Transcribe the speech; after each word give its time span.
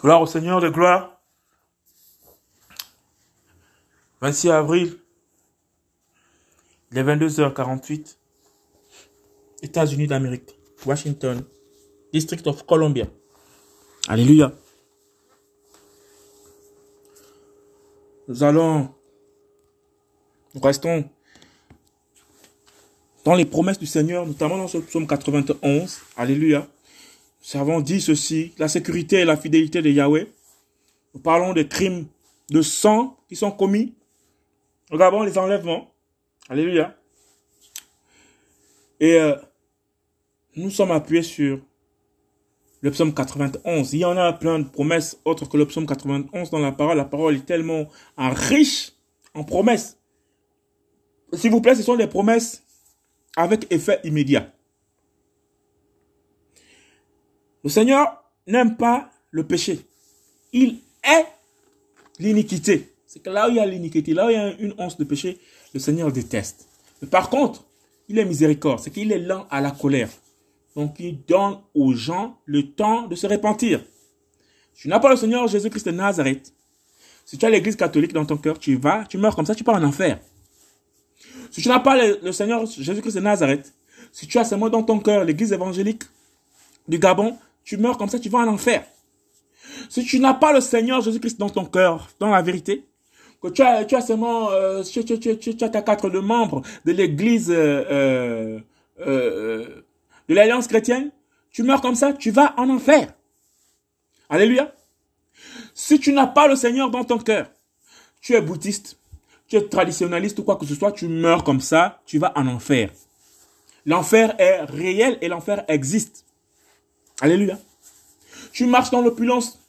Gloire 0.00 0.22
au 0.22 0.26
Seigneur 0.26 0.60
de 0.60 0.68
gloire. 0.68 1.20
26 4.20 4.50
avril, 4.50 4.98
il 6.90 6.98
est 6.98 7.04
22h48, 7.04 8.16
États-Unis 9.62 10.06
d'Amérique, 10.06 10.58
Washington, 10.86 11.44
District 12.12 12.46
of 12.46 12.64
Columbia. 12.66 13.06
Alléluia. 14.08 14.52
Nous 18.26 18.42
allons, 18.42 18.92
nous 20.54 20.60
restons 20.60 21.08
dans 23.24 23.34
les 23.34 23.46
promesses 23.46 23.78
du 23.78 23.86
Seigneur, 23.86 24.26
notamment 24.26 24.58
dans 24.58 24.68
ce 24.68 24.78
psaume 24.78 25.06
91. 25.06 26.00
Alléluia. 26.16 26.66
Nous 27.40 27.60
avons 27.60 27.80
dit 27.80 28.00
ceci, 28.00 28.52
la 28.58 28.68
sécurité 28.68 29.20
et 29.20 29.24
la 29.24 29.36
fidélité 29.36 29.80
de 29.80 29.90
Yahweh. 29.90 30.26
Nous 31.14 31.20
parlons 31.20 31.52
des 31.52 31.66
crimes 31.66 32.06
de 32.50 32.62
sang 32.62 33.16
qui 33.28 33.36
sont 33.36 33.50
commis. 33.50 33.94
Regardons 34.90 35.22
les 35.22 35.38
enlèvements. 35.38 35.92
Alléluia. 36.48 36.96
Et 39.00 39.14
euh, 39.14 39.36
nous 40.56 40.70
sommes 40.70 40.90
appuyés 40.90 41.22
sur 41.22 41.60
le 42.80 42.90
psaume 42.90 43.14
91. 43.14 43.92
Il 43.92 44.00
y 44.00 44.04
en 44.04 44.16
a 44.16 44.32
plein 44.32 44.58
de 44.58 44.64
promesses 44.64 45.18
autres 45.24 45.48
que 45.48 45.56
le 45.56 45.66
psaume 45.66 45.86
91 45.86 46.50
dans 46.50 46.58
la 46.58 46.72
parole. 46.72 46.96
La 46.96 47.04
parole 47.04 47.36
est 47.36 47.46
tellement 47.46 47.88
riche 48.16 48.92
en 49.34 49.44
promesses. 49.44 49.98
S'il 51.32 51.50
vous 51.50 51.60
plaît, 51.60 51.74
ce 51.74 51.82
sont 51.82 51.96
des 51.96 52.06
promesses 52.06 52.64
avec 53.36 53.70
effet 53.72 54.00
immédiat. 54.04 54.52
Le 57.64 57.70
Seigneur 57.70 58.22
n'aime 58.46 58.76
pas 58.76 59.10
le 59.30 59.44
péché. 59.44 59.80
Il 60.52 60.78
est 61.02 61.26
l'iniquité. 62.18 62.94
C'est 63.06 63.20
que 63.20 63.30
là 63.30 63.48
où 63.48 63.50
il 63.50 63.56
y 63.56 63.60
a 63.60 63.66
l'iniquité, 63.66 64.14
là 64.14 64.26
où 64.26 64.30
il 64.30 64.34
y 64.34 64.36
a 64.36 64.52
une 64.58 64.74
once 64.78 64.96
de 64.96 65.04
péché, 65.04 65.38
le 65.74 65.80
Seigneur 65.80 66.12
déteste. 66.12 66.68
Mais 67.00 67.08
par 67.08 67.30
contre, 67.30 67.64
il 68.08 68.18
est 68.18 68.24
miséricorde. 68.24 68.80
C'est 68.80 68.90
qu'il 68.90 69.12
est 69.12 69.18
lent 69.18 69.46
à 69.50 69.60
la 69.60 69.70
colère. 69.70 70.10
Donc, 70.76 70.96
il 71.00 71.24
donne 71.24 71.58
aux 71.74 71.92
gens 71.92 72.38
le 72.44 72.70
temps 72.70 73.06
de 73.06 73.14
se 73.14 73.26
repentir. 73.26 73.82
Si 74.74 74.82
tu 74.82 74.88
n'as 74.88 75.00
pas 75.00 75.10
le 75.10 75.16
Seigneur 75.16 75.46
Jésus-Christ 75.48 75.86
de 75.86 75.90
Nazareth, 75.90 76.52
si 77.24 77.36
tu 77.36 77.44
as 77.44 77.50
l'église 77.50 77.76
catholique 77.76 78.12
dans 78.12 78.24
ton 78.24 78.36
cœur, 78.36 78.58
tu 78.58 78.76
vas, 78.76 79.04
tu 79.04 79.18
meurs 79.18 79.34
comme 79.34 79.46
ça, 79.46 79.54
tu 79.54 79.64
pars 79.64 79.74
en 79.74 79.82
enfer. 79.82 80.20
Si 81.50 81.60
tu 81.60 81.68
n'as 81.68 81.80
pas 81.80 81.96
le, 81.96 82.20
le 82.22 82.32
Seigneur 82.32 82.64
Jésus-Christ 82.66 83.14
de 83.14 83.20
Nazareth, 83.20 83.72
si 84.12 84.26
tu 84.26 84.38
as 84.38 84.44
seulement 84.44 84.68
dans 84.68 84.82
ton 84.82 85.00
cœur 85.00 85.24
l'église 85.24 85.52
évangélique 85.52 86.04
du 86.86 86.98
Gabon, 86.98 87.36
tu 87.68 87.76
meurs 87.76 87.98
comme 87.98 88.08
ça, 88.08 88.18
tu 88.18 88.30
vas 88.30 88.38
en 88.38 88.48
enfer. 88.48 88.82
Si 89.90 90.02
tu 90.02 90.18
n'as 90.20 90.32
pas 90.32 90.54
le 90.54 90.62
Seigneur 90.62 91.02
Jésus-Christ 91.02 91.38
dans 91.38 91.50
ton 91.50 91.66
cœur, 91.66 92.08
dans 92.18 92.30
la 92.30 92.40
vérité, 92.40 92.86
que 93.42 93.48
tu 93.48 93.60
as, 93.60 94.00
seulement, 94.00 94.50
euh, 94.52 94.82
tu, 94.82 95.00
as 95.00 95.82
quatre 95.82 96.08
de 96.08 96.18
membres 96.18 96.62
de 96.86 96.92
l'église 96.92 97.50
euh, 97.50 97.84
euh, 97.90 98.60
euh, 99.06 99.84
de 100.30 100.34
l'Alliance 100.34 100.66
chrétienne, 100.66 101.10
tu 101.50 101.62
meurs 101.62 101.82
comme 101.82 101.94
ça, 101.94 102.14
tu 102.14 102.30
vas 102.30 102.54
en 102.56 102.70
enfer. 102.70 103.12
Alléluia. 104.30 104.72
Si 105.74 106.00
tu 106.00 106.14
n'as 106.14 106.26
pas 106.26 106.48
le 106.48 106.56
Seigneur 106.56 106.90
dans 106.90 107.04
ton 107.04 107.18
cœur, 107.18 107.50
tu 108.22 108.32
es 108.32 108.40
bouddhiste, 108.40 108.98
tu 109.46 109.56
es 109.56 109.68
traditionnaliste 109.68 110.38
ou 110.38 110.42
quoi 110.42 110.56
que 110.56 110.64
ce 110.64 110.74
soit, 110.74 110.92
tu 110.92 111.06
meurs 111.06 111.44
comme 111.44 111.60
ça, 111.60 112.00
tu 112.06 112.18
vas 112.18 112.32
en 112.34 112.46
enfer. 112.46 112.88
L'enfer 113.84 114.34
est 114.38 114.62
réel 114.62 115.18
et 115.20 115.28
l'enfer 115.28 115.66
existe. 115.68 116.24
Alléluia. 117.20 117.58
Tu 118.52 118.66
marches 118.66 118.90
dans 118.90 119.00
l'opulence, 119.00 119.60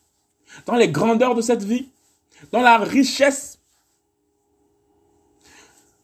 dans 0.65 0.75
les 0.75 0.89
grandeurs 0.89 1.35
de 1.35 1.41
cette 1.41 1.63
vie, 1.63 1.89
dans 2.51 2.61
la 2.61 2.77
richesse. 2.77 3.59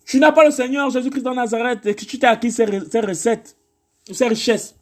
Tu 0.06 0.20
n'as 0.20 0.32
pas 0.32 0.46
le 0.46 0.52
Seigneur 0.52 0.90
Jésus-Christ 0.90 1.24
dans 1.24 1.34
Nazareth 1.34 1.86
et 1.86 1.96
que 1.96 2.06
tu 2.06 2.20
t'es 2.20 2.28
acquis 2.28 2.52
ces, 2.52 2.66
recettes, 2.66 3.58
ces 4.12 4.28
richesses, 4.28 4.76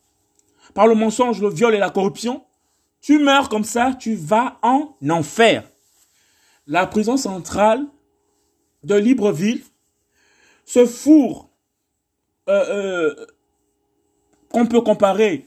par 0.74 0.88
le 0.88 0.96
mensonge, 0.96 1.42
le 1.42 1.50
viol 1.50 1.76
et 1.76 1.80
la 1.80 1.90
corruption. 1.90 2.44
Tu 3.02 3.20
meurs 3.20 3.50
comme 3.50 3.64
ça, 3.64 3.94
tu 4.00 4.16
vas 4.16 4.60
en 4.62 4.96
enfer. 5.10 5.64
La 6.68 6.88
prison 6.88 7.18
centrale 7.18 7.86
de 8.84 8.96
Libreville 8.96 9.64
se 10.66 10.86
fourre 10.86 11.50
euh, 12.50 12.66
euh, 12.70 13.26
qu'on 14.50 14.66
peut 14.66 14.82
comparer 14.82 15.46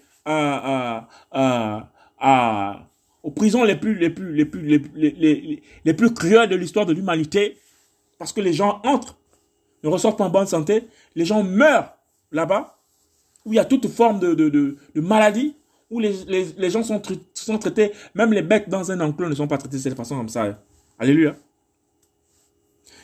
aux 3.23 3.31
prisons 3.31 3.65
les 3.65 3.77
plus, 3.77 3.95
les 3.97 4.11
plus, 4.11 4.35
les 4.35 4.45
plus, 4.45 4.63
les, 4.63 4.79
les, 4.95 5.63
les, 5.85 5.95
plus 5.95 6.13
cruelles 6.13 6.49
de 6.49 6.57
l'histoire 6.57 6.87
de 6.87 6.93
l'humanité, 6.93 7.59
parce 8.19 8.33
que 8.33 8.41
les 8.41 8.53
gens 8.53 8.81
entrent, 8.85 9.17
ne 9.83 9.89
ressortent 9.89 10.19
pas 10.19 10.25
en 10.25 10.31
bonne 10.31 10.47
santé, 10.47 10.85
les 11.15 11.25
gens 11.25 11.43
meurent 11.43 11.95
là-bas, 12.33 12.79
où 13.45 13.53
il 13.53 13.57
y 13.57 13.61
a 13.61 13.65
toute 13.65 13.89
forme 13.89 14.19
de, 14.19 14.35
de, 14.35 14.49
de, 14.49 15.01
maladie, 15.01 15.55
où 15.91 16.01
les, 16.01 16.25
les, 16.25 16.47
les 16.59 16.71
gens 16.71 16.83
sont, 16.83 17.01
sont 17.35 17.59
traités, 17.59 17.93
même 18.15 18.33
les 18.33 18.43
bêtes 18.43 18.69
dans 18.69 18.91
un 18.91 19.01
enclos 19.01 19.29
ne 19.29 19.35
sont 19.35 19.47
pas 19.47 19.59
traités 19.59 19.77
de 19.77 19.83
cette 19.83 19.97
façon 19.97 20.17
comme 20.17 20.29
ça. 20.29 20.59
Alléluia. 20.99 21.37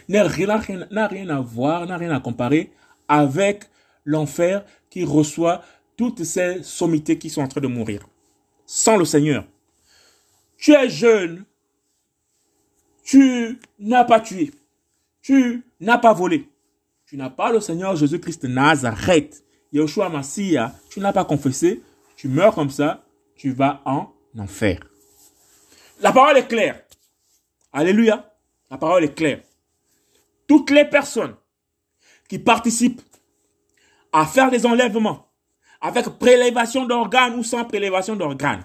N'a 0.08 0.24
rien, 0.24 0.60
rien 1.08 1.28
à 1.28 1.40
voir, 1.40 1.86
n'a 1.86 1.96
rien 1.96 2.10
à 2.10 2.20
comparer 2.20 2.72
avec 3.06 3.64
l'enfer 4.04 4.64
qui 4.90 5.04
reçoit 5.04 5.62
toutes 6.02 6.24
ces 6.24 6.64
sommités 6.64 7.16
qui 7.16 7.30
sont 7.30 7.42
en 7.42 7.46
train 7.46 7.60
de 7.60 7.68
mourir. 7.68 8.08
Sans 8.66 8.96
le 8.96 9.04
Seigneur. 9.04 9.44
Tu 10.56 10.72
es 10.72 10.90
jeune. 10.90 11.44
Tu 13.04 13.60
n'as 13.78 14.02
pas 14.02 14.18
tué. 14.18 14.50
Tu 15.20 15.62
n'as 15.78 15.98
pas 15.98 16.12
volé. 16.12 16.48
Tu 17.06 17.16
n'as 17.16 17.30
pas 17.30 17.52
le 17.52 17.60
Seigneur 17.60 17.94
Jésus-Christ 17.94 18.42
Nazareth. 18.46 19.44
Yeshua 19.72 20.08
Massia. 20.08 20.74
Tu 20.90 20.98
n'as 20.98 21.12
pas 21.12 21.24
confessé. 21.24 21.80
Tu 22.16 22.26
meurs 22.26 22.56
comme 22.56 22.70
ça. 22.70 23.04
Tu 23.36 23.52
vas 23.52 23.80
en 23.84 24.12
enfer. 24.36 24.80
La 26.00 26.10
parole 26.10 26.36
est 26.36 26.48
claire. 26.48 26.82
Alléluia. 27.72 28.34
La 28.72 28.76
parole 28.76 29.04
est 29.04 29.14
claire. 29.14 29.40
Toutes 30.48 30.70
les 30.70 30.84
personnes 30.84 31.36
qui 32.28 32.40
participent 32.40 33.02
à 34.12 34.26
faire 34.26 34.50
des 34.50 34.66
enlèvements, 34.66 35.31
avec 35.82 36.08
prélévation 36.18 36.86
d'organes 36.86 37.34
ou 37.34 37.42
sans 37.42 37.64
prélévation 37.64 38.16
d'organes. 38.16 38.62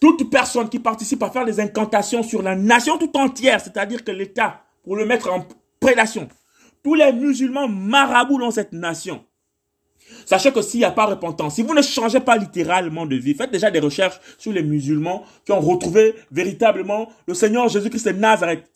Toute 0.00 0.30
personne 0.30 0.70
qui 0.70 0.78
participe 0.78 1.22
à 1.22 1.30
faire 1.30 1.44
des 1.44 1.60
incantations 1.60 2.22
sur 2.22 2.40
la 2.40 2.56
nation 2.56 2.96
tout 2.96 3.14
entière, 3.18 3.60
c'est-à-dire 3.60 4.02
que 4.02 4.12
l'État, 4.12 4.62
pour 4.82 4.96
le 4.96 5.04
mettre 5.04 5.30
en 5.30 5.44
prédation, 5.78 6.28
tous 6.82 6.94
les 6.94 7.12
musulmans 7.12 7.68
marabouts 7.68 8.38
dans 8.38 8.50
cette 8.50 8.72
nation, 8.72 9.22
Sachez 10.26 10.52
que 10.52 10.62
s'il 10.62 10.80
n'y 10.80 10.84
a 10.84 10.90
pas 10.90 11.06
repentance, 11.06 11.56
si 11.56 11.62
vous 11.62 11.74
ne 11.74 11.82
changez 11.82 12.20
pas 12.20 12.36
littéralement 12.36 13.06
de 13.06 13.16
vie, 13.16 13.34
faites 13.34 13.50
déjà 13.50 13.70
des 13.70 13.80
recherches 13.80 14.20
sur 14.38 14.52
les 14.52 14.62
musulmans 14.62 15.24
qui 15.44 15.52
ont 15.52 15.60
retrouvé 15.60 16.14
véritablement 16.30 17.08
le 17.26 17.34
Seigneur 17.34 17.68
Jésus-Christ 17.68 18.06
de 18.06 18.12
Nazareth, 18.12 18.68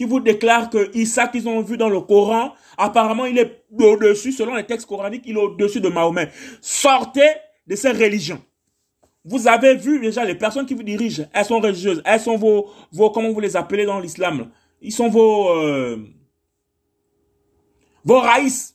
qui 0.00 0.06
vous 0.06 0.20
déclare 0.20 0.70
que 0.70 0.90
Issa 0.96 1.28
qu'ils 1.28 1.46
ont 1.46 1.60
vu 1.60 1.76
dans 1.76 1.90
le 1.90 2.00
Coran, 2.00 2.54
apparemment 2.78 3.26
il 3.26 3.36
est 3.38 3.64
au-dessus, 3.78 4.32
selon 4.32 4.54
les 4.54 4.64
textes 4.64 4.86
coraniques, 4.86 5.24
il 5.26 5.36
est 5.36 5.38
au-dessus 5.38 5.82
de 5.82 5.90
Mahomet. 5.90 6.30
Sortez 6.62 7.28
de 7.66 7.76
ces 7.76 7.90
religions. 7.90 8.42
Vous 9.26 9.46
avez 9.46 9.74
vu 9.74 10.00
déjà 10.00 10.24
les 10.24 10.36
personnes 10.36 10.64
qui 10.64 10.72
vous 10.72 10.82
dirigent, 10.82 11.24
elles 11.34 11.44
sont 11.44 11.60
religieuses, 11.60 12.00
elles 12.06 12.18
sont 12.18 12.38
vos, 12.38 12.70
vos 12.90 13.10
comment 13.10 13.30
vous 13.30 13.40
les 13.40 13.58
appelez 13.58 13.84
dans 13.84 14.00
l'islam? 14.00 14.48
Ils 14.80 14.90
sont 14.90 15.10
vos, 15.10 15.50
euh, 15.50 15.98
vos 18.02 18.20
raïs. 18.20 18.74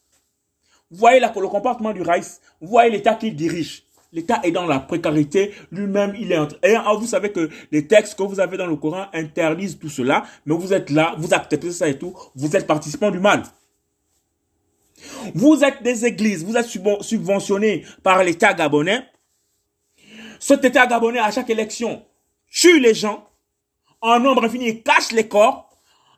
Vous 0.91 0.97
voyez 0.97 1.19
là, 1.19 1.33
le 1.35 1.47
comportement 1.47 1.91
du 1.91 2.03
raïs, 2.03 2.39
vous 2.61 2.67
voyez 2.67 2.91
l'état 2.91 3.15
qu'il 3.15 3.35
dirige. 3.35 3.84
L'État 4.15 4.39
est 4.43 4.51
dans 4.51 4.65
la 4.65 4.79
précarité, 4.79 5.53
lui-même 5.73 6.15
il 6.17 6.31
est 6.31 6.37
en 6.37 6.47
Et 6.63 6.75
vous 6.97 7.05
savez 7.05 7.33
que 7.33 7.49
les 7.73 7.85
textes 7.85 8.17
que 8.17 8.23
vous 8.23 8.39
avez 8.39 8.55
dans 8.55 8.65
le 8.65 8.77
Coran 8.77 9.07
interdisent 9.13 9.77
tout 9.77 9.89
cela, 9.89 10.23
mais 10.45 10.55
vous 10.55 10.71
êtes 10.71 10.89
là, 10.89 11.15
vous 11.17 11.33
acceptez 11.33 11.69
ça 11.71 11.89
et 11.89 11.99
tout, 11.99 12.15
vous 12.33 12.55
êtes 12.55 12.65
participant 12.65 13.11
du 13.11 13.19
mal. 13.19 13.43
Vous 15.33 15.61
êtes 15.65 15.83
des 15.83 16.05
églises, 16.05 16.45
vous 16.45 16.55
êtes 16.55 16.65
subventionnés 17.01 17.83
par 18.03 18.23
l'État 18.23 18.53
gabonais. 18.53 19.05
Cet 20.39 20.63
État 20.63 20.87
gabonais, 20.87 21.19
à 21.19 21.31
chaque 21.31 21.49
élection, 21.49 22.01
tue 22.49 22.79
les 22.79 22.93
gens 22.93 23.27
en 23.99 24.17
nombre 24.21 24.45
infini, 24.45 24.81
cache 24.81 25.11
les 25.11 25.27
corps. 25.27 25.69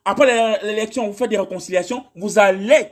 Après 0.06 0.62
l'élection, 0.62 1.07
vous 1.07 1.13
faites 1.18 1.31
des 1.31 1.39
réconciliations, 1.39 2.06
vous 2.16 2.38
allez 2.38 2.89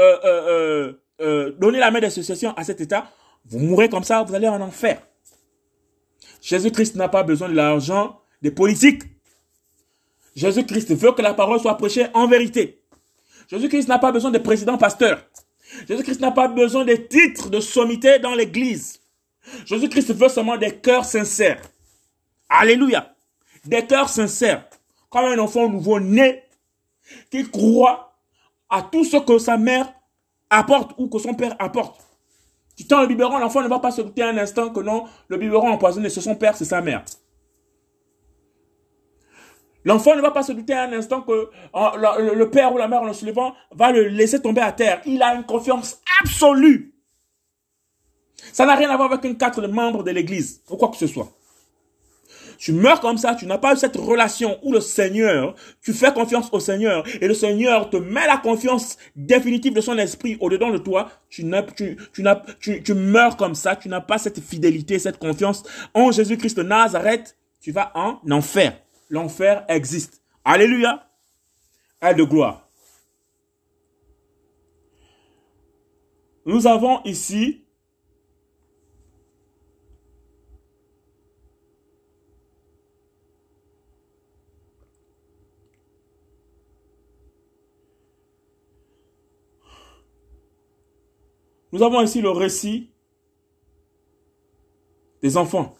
euh, 0.00 0.18
euh, 0.24 0.92
euh, 1.20 1.52
donner 1.52 1.78
la 1.78 1.92
main 1.92 2.00
d'association 2.00 2.52
à 2.56 2.64
cet 2.64 2.80
État 2.80 3.12
vous 3.50 3.58
mourrez 3.58 3.88
comme 3.88 4.04
ça, 4.04 4.22
vous 4.22 4.34
allez 4.34 4.48
en 4.48 4.60
enfer. 4.60 5.02
Jésus-Christ 6.42 6.96
n'a 6.96 7.08
pas 7.08 7.22
besoin 7.22 7.48
de 7.48 7.54
l'argent 7.54 8.20
des 8.42 8.50
politiques. 8.50 9.02
Jésus-Christ 10.36 10.94
veut 10.94 11.12
que 11.12 11.22
la 11.22 11.34
parole 11.34 11.58
soit 11.58 11.76
prêchée 11.76 12.06
en 12.14 12.28
vérité. 12.28 12.82
Jésus-Christ 13.50 13.88
n'a 13.88 13.98
pas 13.98 14.12
besoin 14.12 14.30
de 14.30 14.38
présidents 14.38 14.78
pasteurs. 14.78 15.24
Jésus-Christ 15.88 16.20
n'a 16.20 16.30
pas 16.30 16.48
besoin 16.48 16.84
de 16.84 16.94
titres 16.94 17.50
de 17.50 17.60
sommité 17.60 18.18
dans 18.18 18.34
l'église. 18.34 19.00
Jésus-Christ 19.64 20.12
veut 20.14 20.28
seulement 20.28 20.56
des 20.56 20.76
cœurs 20.76 21.04
sincères. 21.04 21.60
Alléluia. 22.48 23.14
des 23.64 23.84
cœurs 23.84 24.08
sincères, 24.08 24.66
comme 25.10 25.26
un 25.26 25.38
enfant 25.38 25.68
nouveau-né, 25.68 26.44
qui 27.30 27.50
croit 27.50 28.16
à 28.70 28.82
tout 28.82 29.04
ce 29.04 29.16
que 29.16 29.38
sa 29.38 29.58
mère 29.58 29.92
apporte 30.48 30.92
ou 30.98 31.08
que 31.08 31.18
son 31.18 31.34
père 31.34 31.56
apporte. 31.58 32.07
Tu 32.78 32.86
tends 32.86 33.00
le 33.00 33.08
biberon, 33.08 33.38
l'enfant 33.38 33.60
ne 33.60 33.66
va 33.66 33.80
pas 33.80 33.90
se 33.90 34.00
douter 34.02 34.22
un 34.22 34.38
instant 34.38 34.70
que 34.70 34.78
non, 34.78 35.02
le 35.26 35.36
biberon 35.36 35.72
empoisonné, 35.72 36.08
c'est 36.10 36.20
son 36.20 36.36
père, 36.36 36.56
c'est 36.56 36.64
sa 36.64 36.80
mère. 36.80 37.04
L'enfant 39.84 40.14
ne 40.14 40.20
va 40.20 40.30
pas 40.30 40.44
se 40.44 40.52
douter 40.52 40.74
un 40.74 40.92
instant 40.92 41.22
que 41.22 41.50
le, 41.74 42.44
père 42.44 42.72
ou 42.72 42.78
la 42.78 42.86
mère 42.86 43.02
en 43.02 43.06
le 43.06 43.12
soulevant 43.12 43.52
va 43.72 43.90
le 43.90 44.06
laisser 44.06 44.40
tomber 44.40 44.60
à 44.60 44.70
terre. 44.70 45.02
Il 45.06 45.24
a 45.24 45.34
une 45.34 45.42
confiance 45.42 46.00
absolue. 46.22 46.94
Ça 48.52 48.64
n'a 48.64 48.76
rien 48.76 48.90
à 48.90 48.96
voir 48.96 49.12
avec 49.12 49.24
un 49.24 49.34
quatre 49.34 49.66
membres 49.66 50.04
de 50.04 50.12
l'église 50.12 50.62
ou 50.70 50.76
quoi 50.76 50.88
que 50.90 50.96
ce 50.96 51.08
soit. 51.08 51.28
Tu 52.58 52.72
meurs 52.72 53.00
comme 53.00 53.16
ça, 53.18 53.36
tu 53.36 53.46
n'as 53.46 53.56
pas 53.56 53.74
eu 53.74 53.76
cette 53.76 53.96
relation 53.96 54.58
où 54.64 54.72
le 54.72 54.80
Seigneur, 54.80 55.54
tu 55.80 55.92
fais 55.92 56.12
confiance 56.12 56.48
au 56.50 56.58
Seigneur 56.58 57.04
et 57.20 57.28
le 57.28 57.34
Seigneur 57.34 57.88
te 57.88 57.96
met 57.96 58.26
la 58.26 58.36
confiance 58.36 58.98
définitive 59.14 59.74
de 59.74 59.80
son 59.80 59.96
esprit 59.96 60.36
au-dedans 60.40 60.70
de 60.70 60.78
toi. 60.78 61.08
Tu, 61.30 61.48
tu, 61.76 61.96
tu, 62.60 62.82
tu 62.82 62.94
meurs 62.94 63.36
comme 63.36 63.54
ça, 63.54 63.76
tu 63.76 63.88
n'as 63.88 64.00
pas 64.00 64.18
cette 64.18 64.40
fidélité, 64.40 64.98
cette 64.98 65.18
confiance 65.18 65.62
en 65.94 66.10
Jésus-Christ 66.10 66.56
de 66.56 66.64
Nazareth, 66.64 67.36
tu 67.60 67.70
vas 67.70 67.92
en 67.94 68.18
enfer. 68.28 68.76
L'enfer 69.08 69.64
existe. 69.68 70.20
Alléluia. 70.44 71.08
Aide 72.02 72.18
de 72.18 72.24
gloire. 72.24 72.68
Nous 76.44 76.66
avons 76.66 77.02
ici 77.04 77.64
Nous 91.70 91.82
avons 91.82 92.00
ici 92.00 92.22
le 92.22 92.30
récit 92.30 92.90
des 95.20 95.36
enfants. 95.36 95.74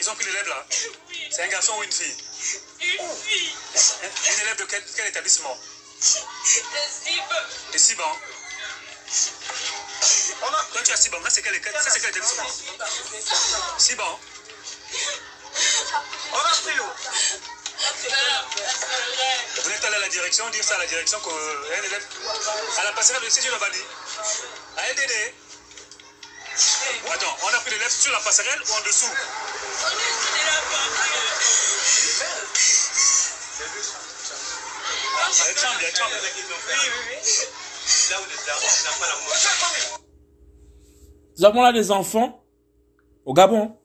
Ils 0.00 0.10
ont 0.10 0.14
pris 0.14 0.24
l'élève 0.26 0.48
là 0.48 0.66
C'est 1.30 1.42
un 1.42 1.48
garçon 1.48 1.72
ou 1.78 1.82
une 1.84 1.92
fille? 1.92 2.14
Une 2.80 3.08
fille. 3.08 3.52
Une 4.32 4.40
élève 4.42 4.58
de 4.58 4.64
quel 4.64 5.06
établissement? 5.06 5.56
De 7.78 7.82
Siban. 7.84 8.12
Quand 10.72 10.82
tu 10.84 10.92
as 10.92 10.96
Siban, 10.96 11.18
c'est 11.28 11.42
quel 11.42 11.54
établissement 11.54 12.50
Siban. 13.78 14.20
Vous 19.62 19.70
n'êtes 19.70 19.84
allé 19.84 19.96
à 19.96 20.00
la 20.00 20.08
direction, 20.08 20.50
dire 20.50 20.64
ça 20.64 20.74
à 20.74 20.78
la 20.78 20.86
direction 20.86 21.20
qu'un 21.20 21.82
élève. 21.84 22.06
À 22.78 22.84
la 22.84 22.92
passerelle 22.92 23.22
de 23.22 23.30
Sidi 23.30 23.48
Nobadi. 23.48 23.82
À 24.76 24.92
LDD. 24.92 25.34
Attends, 27.12 27.36
on 27.44 27.48
a 27.48 27.60
pris 27.60 27.70
l'élève 27.70 27.92
sur 27.92 28.10
la 28.10 28.18
passerelle 28.20 28.60
ou 28.68 28.72
en 28.72 28.80
dessous? 28.80 29.12
Nous 41.38 41.44
avons 41.44 41.62
là 41.62 41.72
des 41.72 41.90
enfants 41.90 42.44
au 43.24 43.32
Gabon. 43.32 43.76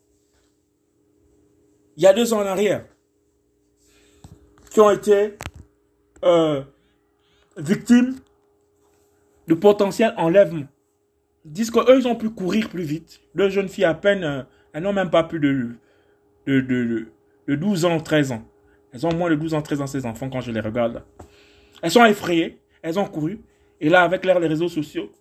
Il 1.96 2.04
y 2.04 2.08
a 2.08 2.14
deux 2.14 2.34
ans 2.34 2.42
en 2.42 2.46
arrière. 2.46 2.86
Qui 4.72 4.80
ont 4.80 4.90
été 4.90 5.38
euh, 6.24 6.64
victimes 7.58 8.16
de 9.48 9.54
potentiel 9.54 10.14
enlèvement. 10.18 10.66
Ils 11.46 11.52
disent 11.52 11.70
qu'eux, 11.70 12.00
ils 12.00 12.08
ont 12.08 12.16
pu 12.16 12.32
courir 12.32 12.70
plus 12.70 12.84
vite. 12.84 13.22
Deux 13.36 13.50
jeunes 13.50 13.70
filles 13.70 13.86
à 13.86 13.94
peine, 13.94 14.24
euh, 14.24 14.44
elles 14.72 14.82
n'ont 14.82 14.94
même 14.94 15.12
pas 15.12 15.24
plus 15.24 15.40
de, 15.40 15.76
de, 16.48 16.62
de, 16.62 17.08
de 17.48 17.56
12 17.56 17.86
ans, 17.86 18.00
13 18.00 18.32
ans. 18.32 18.44
Elles 18.94 19.06
ont 19.06 19.14
moins 19.14 19.30
de 19.30 19.36
12 19.36 19.54
ans, 19.54 19.62
13 19.62 19.82
ans, 19.82 19.88
ces 19.88 20.06
enfants, 20.08 20.30
quand 20.30 20.42
je 20.42 20.52
les 20.52 20.60
regarde. 20.60 21.04
Elles 21.84 21.92
sont 21.92 22.06
effrayées, 22.06 22.60
elles 22.82 22.98
ont 22.98 23.06
couru. 23.06 23.40
Et 23.84 23.90
là, 23.90 24.04
avec 24.04 24.24
des 24.24 24.32
réseaux 24.32 24.70
sociaux, 24.70 25.12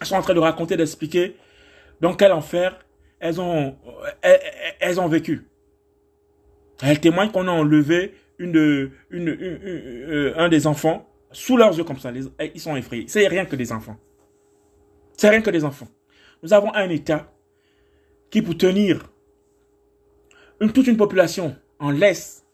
elles 0.00 0.06
sont 0.08 0.16
en 0.16 0.22
train 0.22 0.34
de 0.34 0.40
raconter, 0.40 0.76
d'expliquer 0.76 1.36
dans 2.00 2.14
quel 2.14 2.32
enfer 2.32 2.84
elles 3.20 3.40
ont, 3.40 3.76
ont 4.98 5.08
vécu. 5.08 5.46
Elles 6.82 6.98
témoignent 6.98 7.30
qu'on 7.30 7.46
a 7.46 7.52
enlevé 7.52 8.14
euh, 8.40 8.90
un 10.36 10.48
des 10.48 10.66
enfants 10.66 11.08
sous 11.30 11.56
leurs 11.56 11.78
yeux 11.78 11.84
comme 11.84 12.00
ça. 12.00 12.10
ils 12.12 12.60
sont 12.60 12.74
effrayés. 12.74 13.04
C'est 13.06 13.28
rien 13.28 13.44
que 13.44 13.54
des 13.54 13.70
enfants. 13.70 13.96
C'est 15.16 15.28
rien 15.28 15.40
que 15.40 15.50
des 15.50 15.64
enfants. 15.64 15.86
Nous 16.42 16.52
avons 16.52 16.74
un 16.74 16.88
État 16.88 17.32
qui, 18.30 18.42
pour 18.42 18.58
tenir 18.58 19.08
toute 20.74 20.88
une 20.88 20.96
population 20.96 21.54
en 21.78 21.92
laisse, 21.92 22.44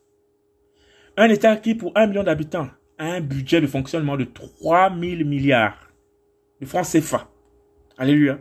un 1.16 1.30
État 1.30 1.56
qui, 1.56 1.74
pour 1.74 1.92
un 1.94 2.06
million 2.06 2.22
d'habitants, 2.22 2.68
un 2.98 3.20
budget 3.20 3.60
de 3.60 3.66
fonctionnement 3.66 4.16
de 4.16 4.24
3 4.24 4.90
000 4.90 5.24
milliards 5.24 5.92
de 6.60 6.66
francs 6.66 6.86
CFA. 6.86 7.30
Alléluia. 7.96 8.38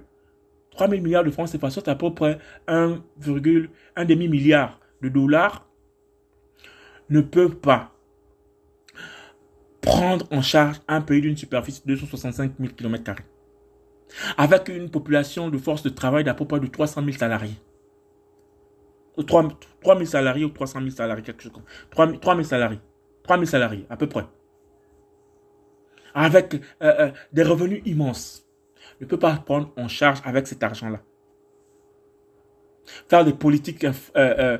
3 0.72 0.90
000 0.90 1.02
milliards 1.02 1.24
de 1.24 1.32
francs 1.32 1.50
CFA, 1.52 1.70
soit 1.70 1.88
à 1.88 1.96
peu 1.96 2.14
près 2.14 2.40
1,1 2.68 4.06
demi-milliard 4.06 4.80
de 5.02 5.10
dollars, 5.10 5.68
ne 7.10 7.22
peuvent 7.22 7.56
pas 7.56 7.94
prendre 9.82 10.28
en 10.32 10.42
charge 10.42 10.82
un 10.88 11.02
pays 11.02 11.22
d'une 11.22 11.38
superficie 11.38 11.82
de 11.86 11.94
265 11.94 12.54
000 12.60 12.74
km, 12.74 13.16
avec 14.38 14.70
une 14.70 14.90
population 14.90 15.50
de 15.50 15.58
force 15.58 15.82
de 15.84 15.90
travail 15.90 16.24
d'à 16.24 16.34
peu 16.34 16.46
près 16.46 16.60
de 16.60 16.68
300 16.68 17.04
000 17.04 17.18
salariés. 17.18 17.58
3, 19.26 19.48
000 19.84 20.06
salariés 20.06 20.46
ou 20.46 20.50
300 20.50 20.80
000 20.80 20.92
salariés, 20.92 21.24
quelque 21.24 21.42
chose 21.42 21.52
comme 21.52 21.64
3, 21.90 22.20
3 22.20 22.36
000 22.36 22.44
salariés. 22.44 22.80
3 23.24 23.38
000 23.38 23.46
salariés, 23.46 23.86
à 23.90 23.98
peu 23.98 24.08
près 24.08 24.26
avec 26.18 26.56
euh, 26.56 26.60
euh, 26.82 27.12
des 27.32 27.44
revenus 27.44 27.82
immenses, 27.86 28.44
ne 29.00 29.06
peut 29.06 29.20
pas 29.20 29.36
prendre 29.36 29.72
en 29.78 29.88
charge 29.88 30.20
avec 30.26 30.48
cet 30.48 30.64
argent-là. 30.64 31.00
Faire 33.08 33.24
des 33.24 33.34
politiques 33.34 33.86
euh, 34.16 34.58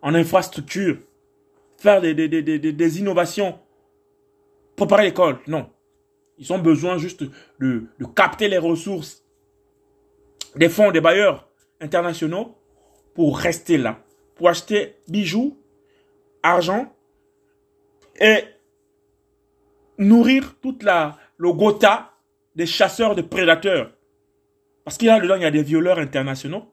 en 0.00 0.14
infrastructure, 0.14 0.96
faire 1.76 2.00
des, 2.00 2.14
des, 2.14 2.98
innovations, 2.98 3.58
préparer 4.74 5.04
l'école, 5.04 5.38
non. 5.46 5.68
Ils 6.38 6.50
ont 6.50 6.58
besoin 6.58 6.96
juste 6.96 7.22
de, 7.58 7.84
de 7.98 8.04
capter 8.16 8.48
les 8.48 8.56
ressources 8.56 9.22
des 10.56 10.70
fonds, 10.70 10.90
des 10.92 11.02
bailleurs 11.02 11.46
internationaux 11.82 12.56
pour 13.14 13.36
rester 13.36 13.76
là, 13.76 14.02
pour 14.36 14.48
acheter 14.48 14.96
bijoux, 15.08 15.58
argent 16.42 16.90
et 18.18 18.44
nourrir 20.00 20.56
toute 20.60 20.82
la, 20.82 21.16
le 21.36 21.52
gotha 21.52 22.10
des 22.56 22.66
chasseurs 22.66 23.14
de 23.14 23.22
prédateurs. 23.22 23.92
Parce 24.84 24.96
qu'il 24.96 25.06
y 25.06 25.10
a 25.10 25.20
dedans, 25.20 25.36
il 25.36 25.42
y 25.42 25.44
a 25.44 25.50
des 25.50 25.62
violeurs 25.62 25.98
internationaux 25.98 26.64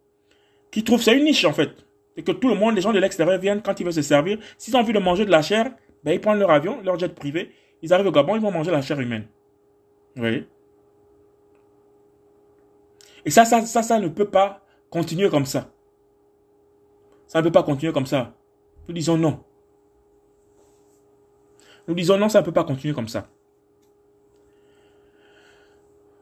qui 0.72 0.84
trouvent 0.84 1.02
c'est 1.02 1.16
une 1.16 1.26
niche 1.26 1.46
en 1.46 1.54
fait. 1.54 1.86
Et 2.16 2.24
que 2.24 2.32
tout 2.32 2.50
le 2.50 2.56
monde, 2.56 2.76
les 2.76 2.82
gens 2.82 2.94
de 2.94 3.00
l'extérieur 3.00 3.38
viennent 3.40 3.62
quand 3.62 3.80
ils 3.80 3.84
veulent 3.84 3.94
se 3.94 4.02
servir. 4.02 4.40
S'ils 4.58 4.76
ont 4.76 4.80
envie 4.80 4.94
de 4.94 5.00
manger 5.00 5.26
de 5.26 5.30
la 5.30 5.44
chair, 5.44 5.72
ben, 6.04 6.14
ils 6.14 6.20
prennent 6.22 6.40
leur 6.40 6.50
avion, 6.50 6.82
leur 6.84 6.98
jet 6.98 7.14
privé, 7.14 7.52
ils 7.84 7.94
arrivent 7.94 8.08
au 8.08 8.12
Gabon, 8.12 8.36
ils 8.36 8.42
vont 8.42 8.52
manger 8.52 8.72
la 8.72 8.82
chair 8.82 9.00
humaine. 9.00 9.28
Vous 10.16 10.22
voyez? 10.22 10.48
Et 13.24 13.30
ça, 13.30 13.46
ça, 13.46 13.62
ça, 13.66 13.84
ça 13.84 14.00
ne 14.00 14.08
peut 14.08 14.30
pas 14.30 14.66
continuer 14.90 15.30
comme 15.30 15.46
ça. 15.46 15.70
Ça 17.28 17.40
ne 17.40 17.44
peut 17.44 17.52
pas 17.52 17.62
continuer 17.62 17.92
comme 17.92 18.06
ça. 18.06 18.34
Nous 18.88 18.94
disons 18.94 19.18
non. 19.18 19.44
Nous 21.88 21.94
disons 21.94 22.18
non, 22.18 22.30
ça 22.30 22.42
ne 22.42 22.46
peut 22.46 22.52
pas 22.52 22.64
continuer 22.64 22.94
comme 22.94 23.08
ça. 23.08 23.28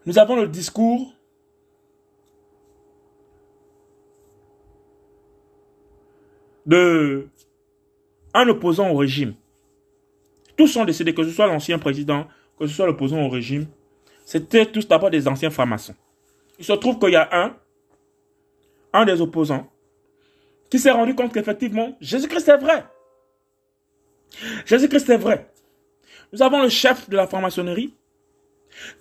Nous 0.05 0.19
avons 0.19 0.35
le 0.35 0.47
discours 0.47 1.13
de 6.65 7.27
un 8.33 8.47
opposant 8.47 8.89
au 8.89 8.97
régime. 8.97 9.33
Tous 10.57 10.67
sont 10.67 10.85
décédés, 10.85 11.13
que 11.13 11.23
ce 11.23 11.31
soit 11.31 11.47
l'ancien 11.47 11.79
président, 11.79 12.27
que 12.59 12.67
ce 12.67 12.73
soit 12.73 12.85
l'opposant 12.85 13.21
au 13.21 13.29
régime. 13.29 13.67
C'était 14.25 14.65
tous 14.65 14.87
d'abord 14.87 15.09
des 15.09 15.27
anciens 15.27 15.49
francs-maçons. 15.49 15.95
Il 16.59 16.65
se 16.65 16.73
trouve 16.73 16.99
qu'il 16.99 17.11
y 17.11 17.15
a 17.15 17.27
un 17.31 17.55
un 18.95 19.05
des 19.05 19.19
opposants, 19.19 19.69
qui 20.69 20.79
s'est 20.79 20.91
rendu 20.91 21.15
compte 21.15 21.33
qu'effectivement, 21.33 21.97
Jésus-Christ 21.99 22.47
est 22.47 22.57
vrai. 22.57 22.85
Jésus-Christ 24.65 25.09
est 25.09 25.17
vrai. 25.17 25.51
Nous 26.33 26.41
avons 26.41 26.61
le 26.61 26.69
chef 26.69 27.09
de 27.09 27.15
la 27.15 27.27
franc-maçonnerie, 27.27 27.93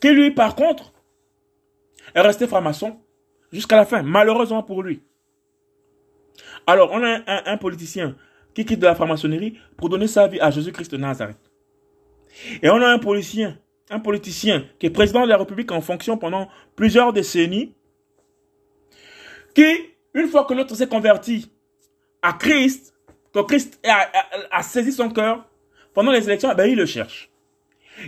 qui 0.00 0.10
lui, 0.10 0.30
par 0.30 0.54
contre, 0.54 0.92
est 2.14 2.20
resté 2.20 2.46
franc-maçon 2.46 2.98
jusqu'à 3.52 3.76
la 3.76 3.86
fin, 3.86 4.02
malheureusement 4.02 4.62
pour 4.62 4.82
lui. 4.82 5.02
Alors, 6.66 6.90
on 6.92 7.02
a 7.02 7.50
un, 7.50 7.56
politicien 7.56 8.16
qui 8.54 8.64
quitte 8.64 8.80
de 8.80 8.86
la 8.86 8.94
franc-maçonnerie 8.94 9.58
pour 9.76 9.88
donner 9.88 10.06
sa 10.06 10.26
vie 10.26 10.40
à 10.40 10.50
Jésus-Christ 10.50 10.92
de 10.92 10.96
Nazareth. 10.96 11.38
Et 12.62 12.70
on 12.70 12.80
a 12.80 12.88
un 12.88 12.98
politicien, 12.98 13.58
un 13.90 14.00
politicien 14.00 14.64
qui 14.78 14.86
est 14.86 14.90
président 14.90 15.22
de 15.22 15.28
la 15.28 15.36
République 15.36 15.70
en 15.72 15.80
fonction 15.80 16.16
pendant 16.16 16.48
plusieurs 16.74 17.12
décennies, 17.12 17.74
qui, 19.54 19.66
une 20.14 20.28
fois 20.28 20.44
que 20.44 20.54
l'autre 20.54 20.74
s'est 20.74 20.88
converti 20.88 21.50
à 22.22 22.32
Christ, 22.32 22.94
que 23.32 23.40
Christ 23.40 23.80
a, 23.84 24.62
saisi 24.62 24.92
son 24.92 25.10
cœur, 25.10 25.44
pendant 25.94 26.12
les 26.12 26.24
élections, 26.24 26.50
eh 26.52 26.54
ben, 26.54 26.66
il 26.66 26.76
le 26.76 26.86
cherche. 26.86 27.30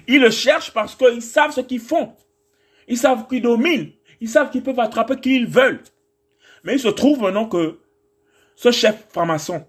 Ils 0.07 0.21
le 0.21 0.31
cherchent 0.31 0.73
parce 0.73 0.95
qu'ils 0.95 1.23
savent 1.23 1.52
ce 1.52 1.61
qu'ils 1.61 1.81
font. 1.81 2.14
Ils 2.88 2.99
savent 2.99 3.26
qu'ils 3.28 3.43
dominent. 3.43 3.93
Ils 4.21 4.28
savent 4.28 4.50
qu'ils 4.50 4.62
peuvent 4.62 4.81
attraper 4.81 5.16
qui 5.21 5.37
ils 5.37 5.47
veulent. 5.47 5.83
Mais 6.64 6.75
il 6.75 6.81
se 6.81 6.88
trouve 6.88 7.21
maintenant 7.21 7.49
que 7.49 7.78
ce 8.57 8.73
chef 8.73 9.07
franc-maçon, 9.11 9.66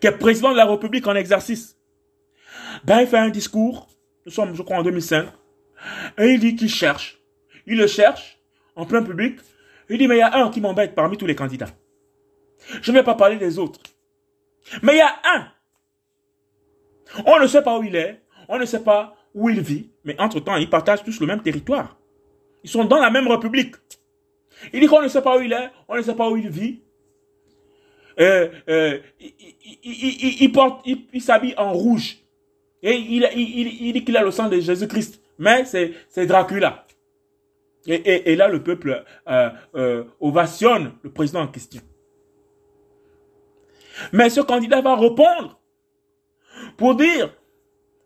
qui 0.00 0.06
est 0.06 0.12
président 0.12 0.50
de 0.50 0.56
la 0.56 0.66
République 0.66 1.06
en 1.06 1.14
exercice, 1.14 1.78
ben 2.84 3.00
il 3.00 3.06
fait 3.06 3.18
un 3.18 3.28
discours, 3.28 3.88
nous 4.26 4.32
sommes 4.32 4.54
je 4.54 4.62
crois 4.62 4.78
en 4.78 4.82
2005, 4.82 5.28
et 6.18 6.30
il 6.30 6.40
dit 6.40 6.56
qu'il 6.56 6.70
cherche. 6.70 7.20
Il 7.66 7.78
le 7.78 7.86
cherche 7.86 8.38
en 8.74 8.86
plein 8.86 9.02
public. 9.02 9.38
Il 9.90 9.98
dit 9.98 10.08
mais 10.08 10.16
il 10.16 10.20
y 10.20 10.22
a 10.22 10.36
un 10.36 10.50
qui 10.50 10.60
m'embête 10.60 10.94
parmi 10.94 11.16
tous 11.16 11.26
les 11.26 11.36
candidats. 11.36 11.70
Je 12.82 12.90
ne 12.90 12.96
vais 12.96 13.04
pas 13.04 13.14
parler 13.14 13.36
des 13.36 13.58
autres. 13.58 13.80
Mais 14.82 14.94
il 14.94 14.98
y 14.98 15.02
a 15.02 15.14
un. 15.24 15.52
On 17.26 17.38
ne 17.38 17.46
sait 17.46 17.62
pas 17.62 17.78
où 17.78 17.82
il 17.82 17.96
est, 17.96 18.20
on 18.48 18.58
ne 18.58 18.64
sait 18.64 18.82
pas 18.82 19.16
où 19.34 19.48
il 19.48 19.60
vit, 19.60 19.90
mais 20.04 20.18
entre-temps, 20.20 20.56
ils 20.56 20.70
partagent 20.70 21.04
tous 21.04 21.20
le 21.20 21.26
même 21.26 21.42
territoire. 21.42 21.96
Ils 22.64 22.70
sont 22.70 22.84
dans 22.84 22.98
la 22.98 23.10
même 23.10 23.28
république. 23.28 23.76
Il 24.72 24.80
dit 24.80 24.86
qu'on 24.86 25.02
ne 25.02 25.08
sait 25.08 25.22
pas 25.22 25.38
où 25.38 25.40
il 25.40 25.52
est, 25.52 25.70
on 25.88 25.96
ne 25.96 26.02
sait 26.02 26.14
pas 26.14 26.28
où 26.28 26.36
il 26.36 26.48
vit. 26.48 26.80
Euh, 28.20 28.48
euh, 28.68 28.98
il, 29.84 30.50
porte, 30.52 30.84
il, 30.86 31.22
s'habille 31.22 31.54
en 31.56 31.72
rouge. 31.72 32.16
Et 32.82 32.94
il, 32.94 33.92
dit 33.92 34.04
qu'il 34.04 34.16
a 34.16 34.22
le 34.22 34.30
sang 34.30 34.48
de 34.48 34.58
Jésus-Christ. 34.58 35.20
Mais 35.38 35.64
c'est 35.64 36.26
Dracula. 36.26 36.84
Et, 37.86 38.34
là, 38.34 38.48
le 38.48 38.62
peuple 38.62 39.04
euh, 39.28 40.04
ovationne 40.20 40.92
le 41.02 41.10
président 41.10 41.42
en 41.42 41.48
question. 41.48 41.80
Mais 44.12 44.30
ce 44.30 44.40
candidat 44.40 44.80
va 44.80 44.96
répondre 44.96 45.57
pour 46.76 46.94
dire, 46.94 47.34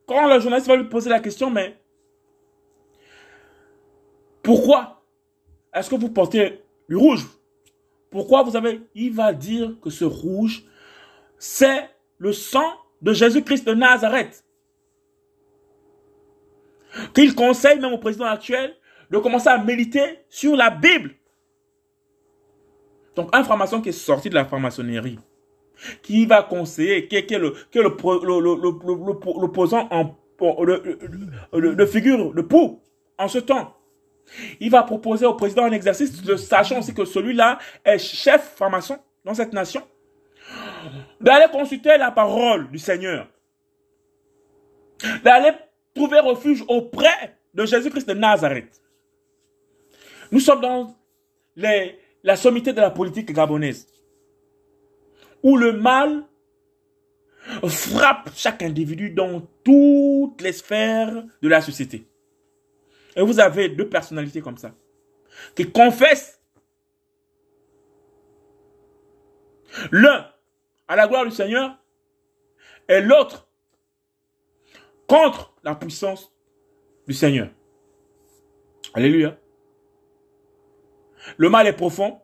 quand 0.07 0.27
le 0.27 0.41
journaliste 0.41 0.69
va 0.69 0.77
lui 0.77 0.89
poser 0.89 1.11
la 1.11 1.21
question, 1.21 1.51
mais 1.51 1.79
pourquoi 4.43 5.03
est-ce 5.73 5.89
que 5.89 5.95
vous 5.95 6.11
portez 6.11 6.63
du 6.89 6.97
rouge? 6.97 7.27
Pourquoi 8.11 8.43
vous 8.43 8.57
avez... 8.57 8.83
Il 8.95 9.13
va 9.15 9.33
dire 9.33 9.75
que 9.81 9.89
ce 9.89 10.05
rouge, 10.05 10.65
c'est 11.39 11.89
le 12.19 12.33
sang 12.33 12.77
de 13.01 13.13
Jésus-Christ 13.13 13.67
de 13.67 13.75
Nazareth. 13.75 14.45
Qu'il 17.15 17.35
conseille 17.35 17.81
même 17.81 17.93
au 17.93 17.99
président 17.99 18.27
actuel 18.27 18.77
de 19.11 19.19
commencer 19.19 19.49
à 19.49 19.59
méditer 19.59 20.19
sur 20.29 20.57
la 20.57 20.71
Bible. 20.71 21.15
Donc, 23.15 23.29
un 23.33 23.45
franc-maçon 23.45 23.81
qui 23.81 23.91
est 23.91 23.93
sorti 23.93 24.29
de 24.29 24.35
la 24.35 24.45
franc-maçonnerie, 24.45 25.19
qui 26.03 26.27
va 26.27 26.43
conseiller, 26.43 27.09
qui 27.09 27.17
est, 27.17 27.39
l'opposant 27.39 28.21
en 29.91 30.17
de 30.43 31.87
figure 31.87 32.35
de 32.35 32.43
pou 32.43 32.81
en 33.19 33.29
ce 33.29 33.39
temps. 33.39 33.77
Il 34.61 34.71
va 34.71 34.83
proposer 34.83 35.27
au 35.27 35.35
président 35.35 35.65
un 35.65 35.73
exercice, 35.73 36.23
de, 36.23 36.37
sachant 36.37 36.79
aussi 36.79 36.95
que 36.95 37.05
celui-là 37.05 37.59
est 37.85 37.99
chef 37.99 38.55
franc-maçon 38.57 38.99
dans 39.25 39.35
cette 39.35 39.53
nation, 39.53 39.83
d'aller 41.21 41.47
consulter 41.53 41.97
la 41.99 42.11
parole 42.11 42.71
du 42.71 42.79
Seigneur, 42.79 43.29
d'aller 45.23 45.53
trouver 45.95 46.21
refuge 46.21 46.65
auprès 46.69 47.37
de 47.55 47.67
Jésus-Christ 47.67 48.09
de 48.09 48.15
Nazareth. 48.15 48.81
Nous 50.31 50.41
sommes 50.41 50.61
dans 50.61 50.97
les, 51.57 51.99
la 52.23 52.37
sommité 52.37 52.73
de 52.73 52.81
la 52.81 52.91
politique 52.91 53.31
gabonaise, 53.33 53.87
où 55.43 55.57
le 55.57 55.73
mal 55.73 56.25
frappe 57.69 58.31
chaque 58.35 58.63
individu 58.63 59.11
dans 59.11 59.41
toutes 59.65 60.41
les 60.41 60.53
sphères 60.53 61.25
de 61.41 61.49
la 61.49 61.61
société. 61.61 62.07
Et 63.17 63.23
vous 63.23 63.41
avez 63.41 63.69
deux 63.69 63.89
personnalités 63.89 64.41
comme 64.41 64.57
ça, 64.57 64.75
qui 65.55 65.71
confessent 65.71 66.41
l'un 69.91 70.31
à 70.89 70.97
la 70.97 71.09
gloire 71.09 71.25
du 71.25 71.31
Seigneur 71.31 71.77
et 72.89 73.01
l'autre 73.01 73.49
contre 75.07 75.55
la 75.63 75.75
puissance 75.75 76.33
du 77.07 77.15
Seigneur. 77.15 77.51
Alléluia. 78.95 79.39
Le 81.37 81.49
mal 81.49 81.67
est 81.67 81.73
profond. 81.73 82.21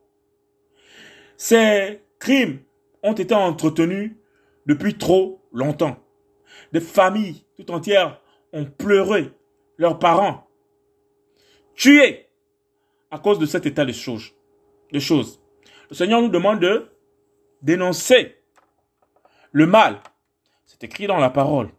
Ces 1.36 2.02
crimes 2.18 2.60
ont 3.02 3.14
été 3.14 3.34
entretenus 3.34 4.16
depuis 4.66 4.96
trop 4.98 5.40
longtemps. 5.52 5.96
Des 6.72 6.80
familles 6.80 7.44
tout 7.56 7.70
entières 7.70 8.20
ont 8.52 8.64
pleuré 8.64 9.32
leurs 9.76 9.98
parents 9.98 10.48
tués 11.74 12.26
à 13.10 13.18
cause 13.18 13.38
de 13.38 13.46
cet 13.46 13.66
état 13.66 13.84
de 13.84 13.92
choses. 13.92 14.34
De 14.92 14.98
choses. 14.98 15.40
Le 15.90 15.94
Seigneur 15.94 16.20
nous 16.20 16.28
demande 16.28 16.60
de 16.60 16.90
dénoncer 17.62 18.36
le 19.52 19.66
mal. 19.66 20.00
C'est 20.66 20.84
écrit 20.84 21.06
dans 21.06 21.18
la 21.18 21.30
parole. 21.30 21.70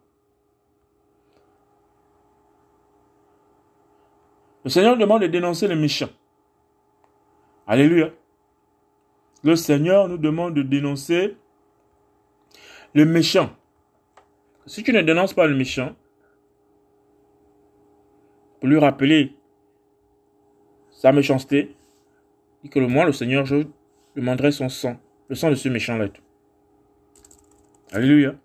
Le 4.63 4.69
Seigneur 4.69 4.95
nous 4.95 5.01
demande 5.01 5.21
de 5.21 5.27
dénoncer 5.27 5.67
le 5.67 5.75
méchant. 5.75 6.09
Alléluia. 7.67 8.11
Le 9.43 9.55
Seigneur 9.55 10.07
nous 10.07 10.17
demande 10.17 10.53
de 10.53 10.63
dénoncer 10.63 11.37
le 12.93 13.05
méchant. 13.05 13.55
Si 14.65 14.83
tu 14.83 14.91
ne 14.91 15.01
dénonces 15.01 15.33
pas 15.33 15.47
le 15.47 15.55
méchant, 15.55 15.95
pour 18.59 18.67
lui 18.67 18.77
rappeler 18.77 19.35
sa 20.91 21.11
méchanceté, 21.11 21.75
dit 22.63 22.69
que 22.69 22.79
le 22.79 22.87
moi, 22.87 23.05
le 23.05 23.13
Seigneur, 23.13 23.45
je 23.45 23.65
demanderai 24.15 24.51
son 24.51 24.67
sang, 24.67 24.99
le 25.29 25.35
sang 25.35 25.49
de 25.49 25.55
ce 25.55 25.69
méchant-là. 25.69 26.07
Alléluia. 27.91 28.35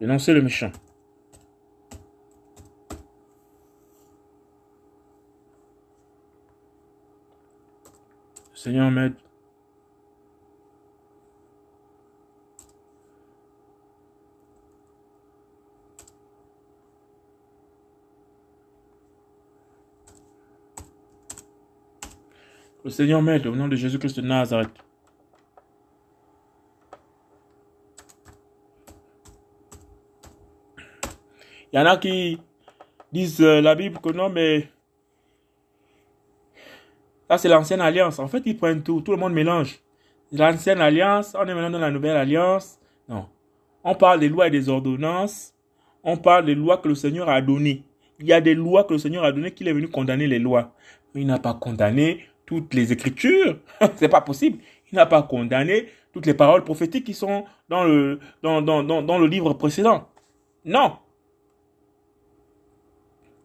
Dénoncer 0.00 0.34
le 0.34 0.42
méchant. 0.42 0.72
Seigneur 8.64 8.90
m'aide. 8.90 9.12
Le 22.82 22.88
Seigneur 22.88 23.20
m'aide 23.20 23.46
au 23.46 23.54
nom 23.54 23.68
de 23.68 23.76
Jésus-Christ 23.76 24.16
de 24.16 24.22
Nazareth. 24.22 24.70
Il 31.70 31.76
y 31.76 31.78
en 31.78 31.84
a 31.84 31.98
qui 31.98 32.40
disent 33.12 33.42
euh, 33.42 33.60
la 33.60 33.74
Bible 33.74 33.98
que 34.00 34.08
non, 34.08 34.30
mais 34.30 34.70
ça, 37.34 37.42
c'est 37.42 37.48
l'ancienne 37.48 37.80
alliance. 37.80 38.18
En 38.18 38.28
fait, 38.28 38.42
ils 38.46 38.56
prennent 38.56 38.82
tout. 38.82 39.00
Tout 39.00 39.10
le 39.10 39.16
monde 39.16 39.32
mélange. 39.32 39.80
L'ancienne 40.32 40.80
alliance, 40.80 41.36
on 41.38 41.44
est 41.46 41.54
maintenant 41.54 41.70
dans 41.70 41.78
la 41.78 41.90
nouvelle 41.90 42.16
alliance. 42.16 42.78
Non. 43.08 43.26
On 43.82 43.94
parle 43.94 44.20
des 44.20 44.28
lois 44.28 44.46
et 44.46 44.50
des 44.50 44.68
ordonnances. 44.68 45.52
On 46.02 46.16
parle 46.16 46.44
des 46.44 46.54
lois 46.54 46.78
que 46.78 46.88
le 46.88 46.94
Seigneur 46.94 47.28
a 47.28 47.40
données. 47.40 47.82
Il 48.20 48.26
y 48.26 48.32
a 48.32 48.40
des 48.40 48.54
lois 48.54 48.84
que 48.84 48.92
le 48.92 48.98
Seigneur 48.98 49.24
a 49.24 49.32
données 49.32 49.50
qu'il 49.50 49.66
est 49.66 49.72
venu 49.72 49.88
condamner 49.88 50.26
les 50.26 50.38
lois. 50.38 50.74
Il 51.14 51.26
n'a 51.26 51.38
pas 51.38 51.54
condamné 51.54 52.26
toutes 52.46 52.72
les 52.74 52.92
écritures. 52.92 53.58
c'est 53.96 54.08
pas 54.08 54.20
possible. 54.20 54.58
Il 54.92 54.96
n'a 54.96 55.06
pas 55.06 55.22
condamné 55.22 55.86
toutes 56.12 56.26
les 56.26 56.34
paroles 56.34 56.62
prophétiques 56.62 57.04
qui 57.04 57.14
sont 57.14 57.44
dans 57.68 57.84
le, 57.84 58.20
dans, 58.42 58.62
dans 58.62 59.18
le 59.18 59.26
livre 59.26 59.54
précédent. 59.54 60.08
Non. 60.64 60.98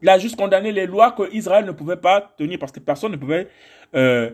Il 0.01 0.09
a 0.09 0.17
juste 0.17 0.37
condamné 0.37 0.71
les 0.71 0.85
lois 0.85 1.11
que 1.11 1.33
Israël 1.33 1.65
ne 1.65 1.71
pouvait 1.71 1.97
pas 1.97 2.21
tenir 2.37 2.57
parce 2.59 2.71
que 2.71 2.79
personne 2.79 3.11
ne 3.11 3.17
pouvait 3.17 3.49
euh, 3.95 4.31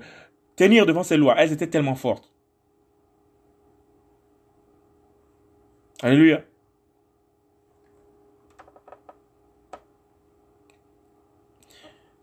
tenir 0.56 0.86
devant 0.86 1.04
ces 1.04 1.18
lois. 1.18 1.36
Elles 1.38 1.52
étaient 1.52 1.70
tellement 1.70 1.96
fortes. 1.96 2.32
Alléluia. 6.02 6.44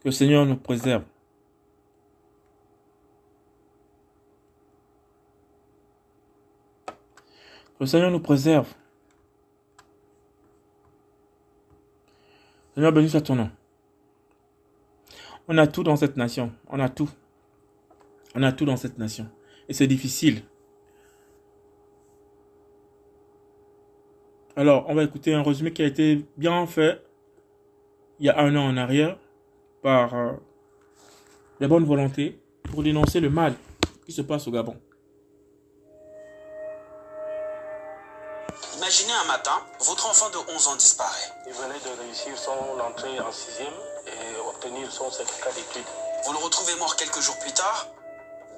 Que 0.01 0.09
le 0.09 0.11
Seigneur 0.11 0.45
nous 0.45 0.57
préserve. 0.57 1.05
Que 6.87 6.93
le 7.81 7.87
Seigneur 7.87 8.11
nous 8.11 8.21
préserve. 8.21 8.69
Seigneur, 12.75 12.93
béni 12.93 13.09
soit 13.09 13.21
ton 13.21 13.37
nom. 13.37 13.51
On 15.47 15.59
a 15.59 15.67
tout 15.67 15.83
dans 15.83 15.97
cette 15.97 16.17
nation. 16.17 16.53
On 16.69 16.81
a 16.81 16.89
tout. 16.89 17.11
On 18.35 18.43
a 18.43 18.53
tout 18.53 18.65
dans 18.65 18.77
cette 18.77 18.99
nation. 18.99 19.29
Et 19.69 19.75
c'est 19.75 19.87
difficile. 19.87 20.43
Alors, 24.57 24.85
on 24.89 24.95
va 24.95 25.05
écouter 25.05 25.35
un 25.35 25.43
résumé 25.43 25.73
qui 25.73 25.83
a 25.83 25.87
été 25.87 26.27
bien 26.37 26.67
fait 26.67 27.03
il 28.19 28.27
y 28.27 28.29
a 28.29 28.39
un 28.39 28.55
an 28.55 28.69
en 28.69 28.77
arrière 28.77 29.17
par 29.83 30.15
euh, 30.15 30.33
les 31.59 31.67
bonnes 31.67 31.85
volontés 31.85 32.41
pour 32.71 32.83
dénoncer 32.83 33.19
le 33.19 33.31
mal 33.31 33.55
qui 34.07 34.12
se 34.12 34.23
passe 34.23 34.47
au 34.47 34.51
Gabon. 34.51 34.77
Imaginez 38.77 39.12
un 39.12 39.27
matin, 39.27 39.59
votre 39.81 40.09
enfant 40.09 40.29
de 40.31 40.37
11 40.55 40.69
ans 40.69 40.77
disparaît. 40.77 41.33
Il 41.47 41.53
venait 41.53 41.81
de 41.81 42.03
réussir 42.03 42.37
son 42.37 42.79
entrée 42.81 43.19
en 43.21 43.33
sixième 43.33 43.73
et 44.07 44.41
obtenir 44.49 44.91
son 44.93 45.11
certificat 45.11 45.51
d'études. 45.53 45.89
Vous 46.25 46.33
le 46.33 46.39
retrouvez 46.39 46.77
mort 46.77 46.95
quelques 46.97 47.21
jours 47.21 47.39
plus 47.41 47.53
tard, 47.53 47.89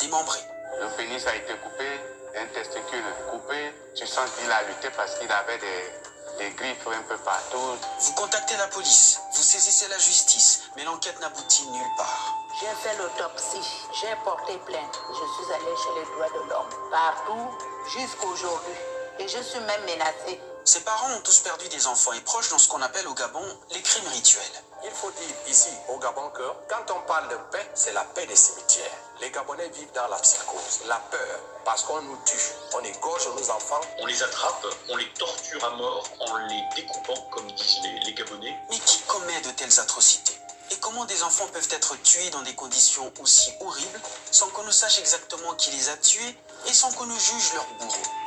démembré. 0.05 0.39
Le 0.81 0.89
pénis 0.97 1.27
a 1.27 1.35
été 1.35 1.55
coupé, 1.55 1.89
un 2.37 2.47
testicule 2.47 3.05
coupé. 3.31 3.73
Tu 3.95 4.07
sens 4.07 4.29
qu'il 4.37 4.51
a 4.51 4.63
lutté 4.65 4.89
parce 4.97 5.15
qu'il 5.19 5.31
avait 5.31 5.59
des, 5.59 6.45
des 6.45 6.51
griffes 6.55 6.87
un 6.87 7.03
peu 7.03 7.17
partout. 7.19 7.79
Vous 8.01 8.13
contactez 8.15 8.57
la 8.57 8.67
police, 8.69 9.21
vous 9.33 9.43
saisissez 9.43 9.89
la 9.89 9.99
justice, 9.99 10.65
mais 10.77 10.85
l'enquête 10.85 11.19
n'aboutit 11.21 11.67
nulle 11.69 11.97
part. 11.97 12.35
J'ai 12.61 12.89
fait 12.89 12.97
l'autopsie, 12.99 13.87
j'ai 14.01 14.15
porté 14.25 14.59
plainte. 14.67 15.01
Je 15.11 15.15
suis 15.15 15.53
allée 15.55 15.77
chez 15.77 16.01
les 16.01 16.07
droits 16.15 16.29
de 16.29 16.49
l'homme, 16.51 16.91
partout, 16.91 17.51
jusqu'aujourd'hui. 17.89 18.75
Et 19.21 19.29
je 19.29 19.39
suis 19.43 19.61
même 19.61 19.83
menacée. 19.83 20.41
Ses 20.67 20.81
parents 20.81 21.13
ont 21.13 21.21
tous 21.21 21.41
perdu 21.41 21.69
des 21.69 21.87
enfants 21.87 22.15
et 22.15 22.21
proches 22.23 22.49
dans 22.49 22.59
ce 22.59 22.69
qu'on 22.69 22.81
appelle 22.81 23.07
au 23.07 23.13
Gabon 23.13 23.45
les 23.73 23.83
crimes 23.83 24.09
rituels. 24.09 24.43
Il 24.83 24.91
faut 24.93 25.11
dire 25.11 25.37
ici 25.47 25.69
au 25.91 25.99
Gabon 25.99 26.31
que 26.31 26.43
quand 26.71 26.91
on 26.91 27.07
parle 27.07 27.29
de 27.29 27.37
paix, 27.53 27.71
c'est 27.75 27.93
la 27.93 28.03
paix 28.03 28.27
des 28.27 28.35
cimetières. 28.35 28.97
Les 29.21 29.31
Gabonais 29.31 29.69
vivent 29.69 29.93
dans 29.95 30.09
la 30.09 30.17
psychose, 30.17 30.81
la 30.89 30.97
peur, 31.11 31.39
parce 31.67 31.83
qu'on 31.83 32.01
nous 32.01 32.17
tue, 32.25 32.39
on 32.73 32.81
égorge 32.81 33.29
nos 33.37 33.51
enfants. 33.51 33.81
On 33.99 34.07
les 34.07 34.23
attrape, 34.23 34.67
on 34.89 34.97
les 34.97 35.13
torture 35.13 35.63
à 35.67 35.71
mort 35.77 36.09
en 36.21 36.37
les 36.39 36.63
découpant, 36.77 37.21
comme 37.31 37.51
disent 37.53 37.81
les, 37.83 38.01
les 38.01 38.15
Gabonais. 38.15 38.57
Mais 38.71 38.79
qui 38.79 39.01
commet 39.03 39.41
de 39.43 39.51
telles 39.51 39.81
atrocités? 39.81 40.39
Et 40.71 40.77
comment 40.77 41.05
des 41.05 41.23
enfants 41.25 41.47
peuvent 41.49 41.69
être 41.73 41.95
tués 42.03 42.31
dans 42.31 42.43
des 42.43 42.55
conditions 42.55 43.13
aussi 43.21 43.53
horribles 43.61 44.01
sans 44.31 44.49
qu'on 44.49 44.65
ne 44.65 44.71
sache 44.71 44.99
exactement 44.99 45.53
qui 45.57 45.73
les 45.73 45.91
a 45.91 45.97
tués 45.99 46.39
et 46.67 46.73
sans 46.73 46.91
qu'on 46.93 47.05
ne 47.05 47.19
juge 47.19 47.53
leurs 47.53 47.69
bourreaux 47.79 48.24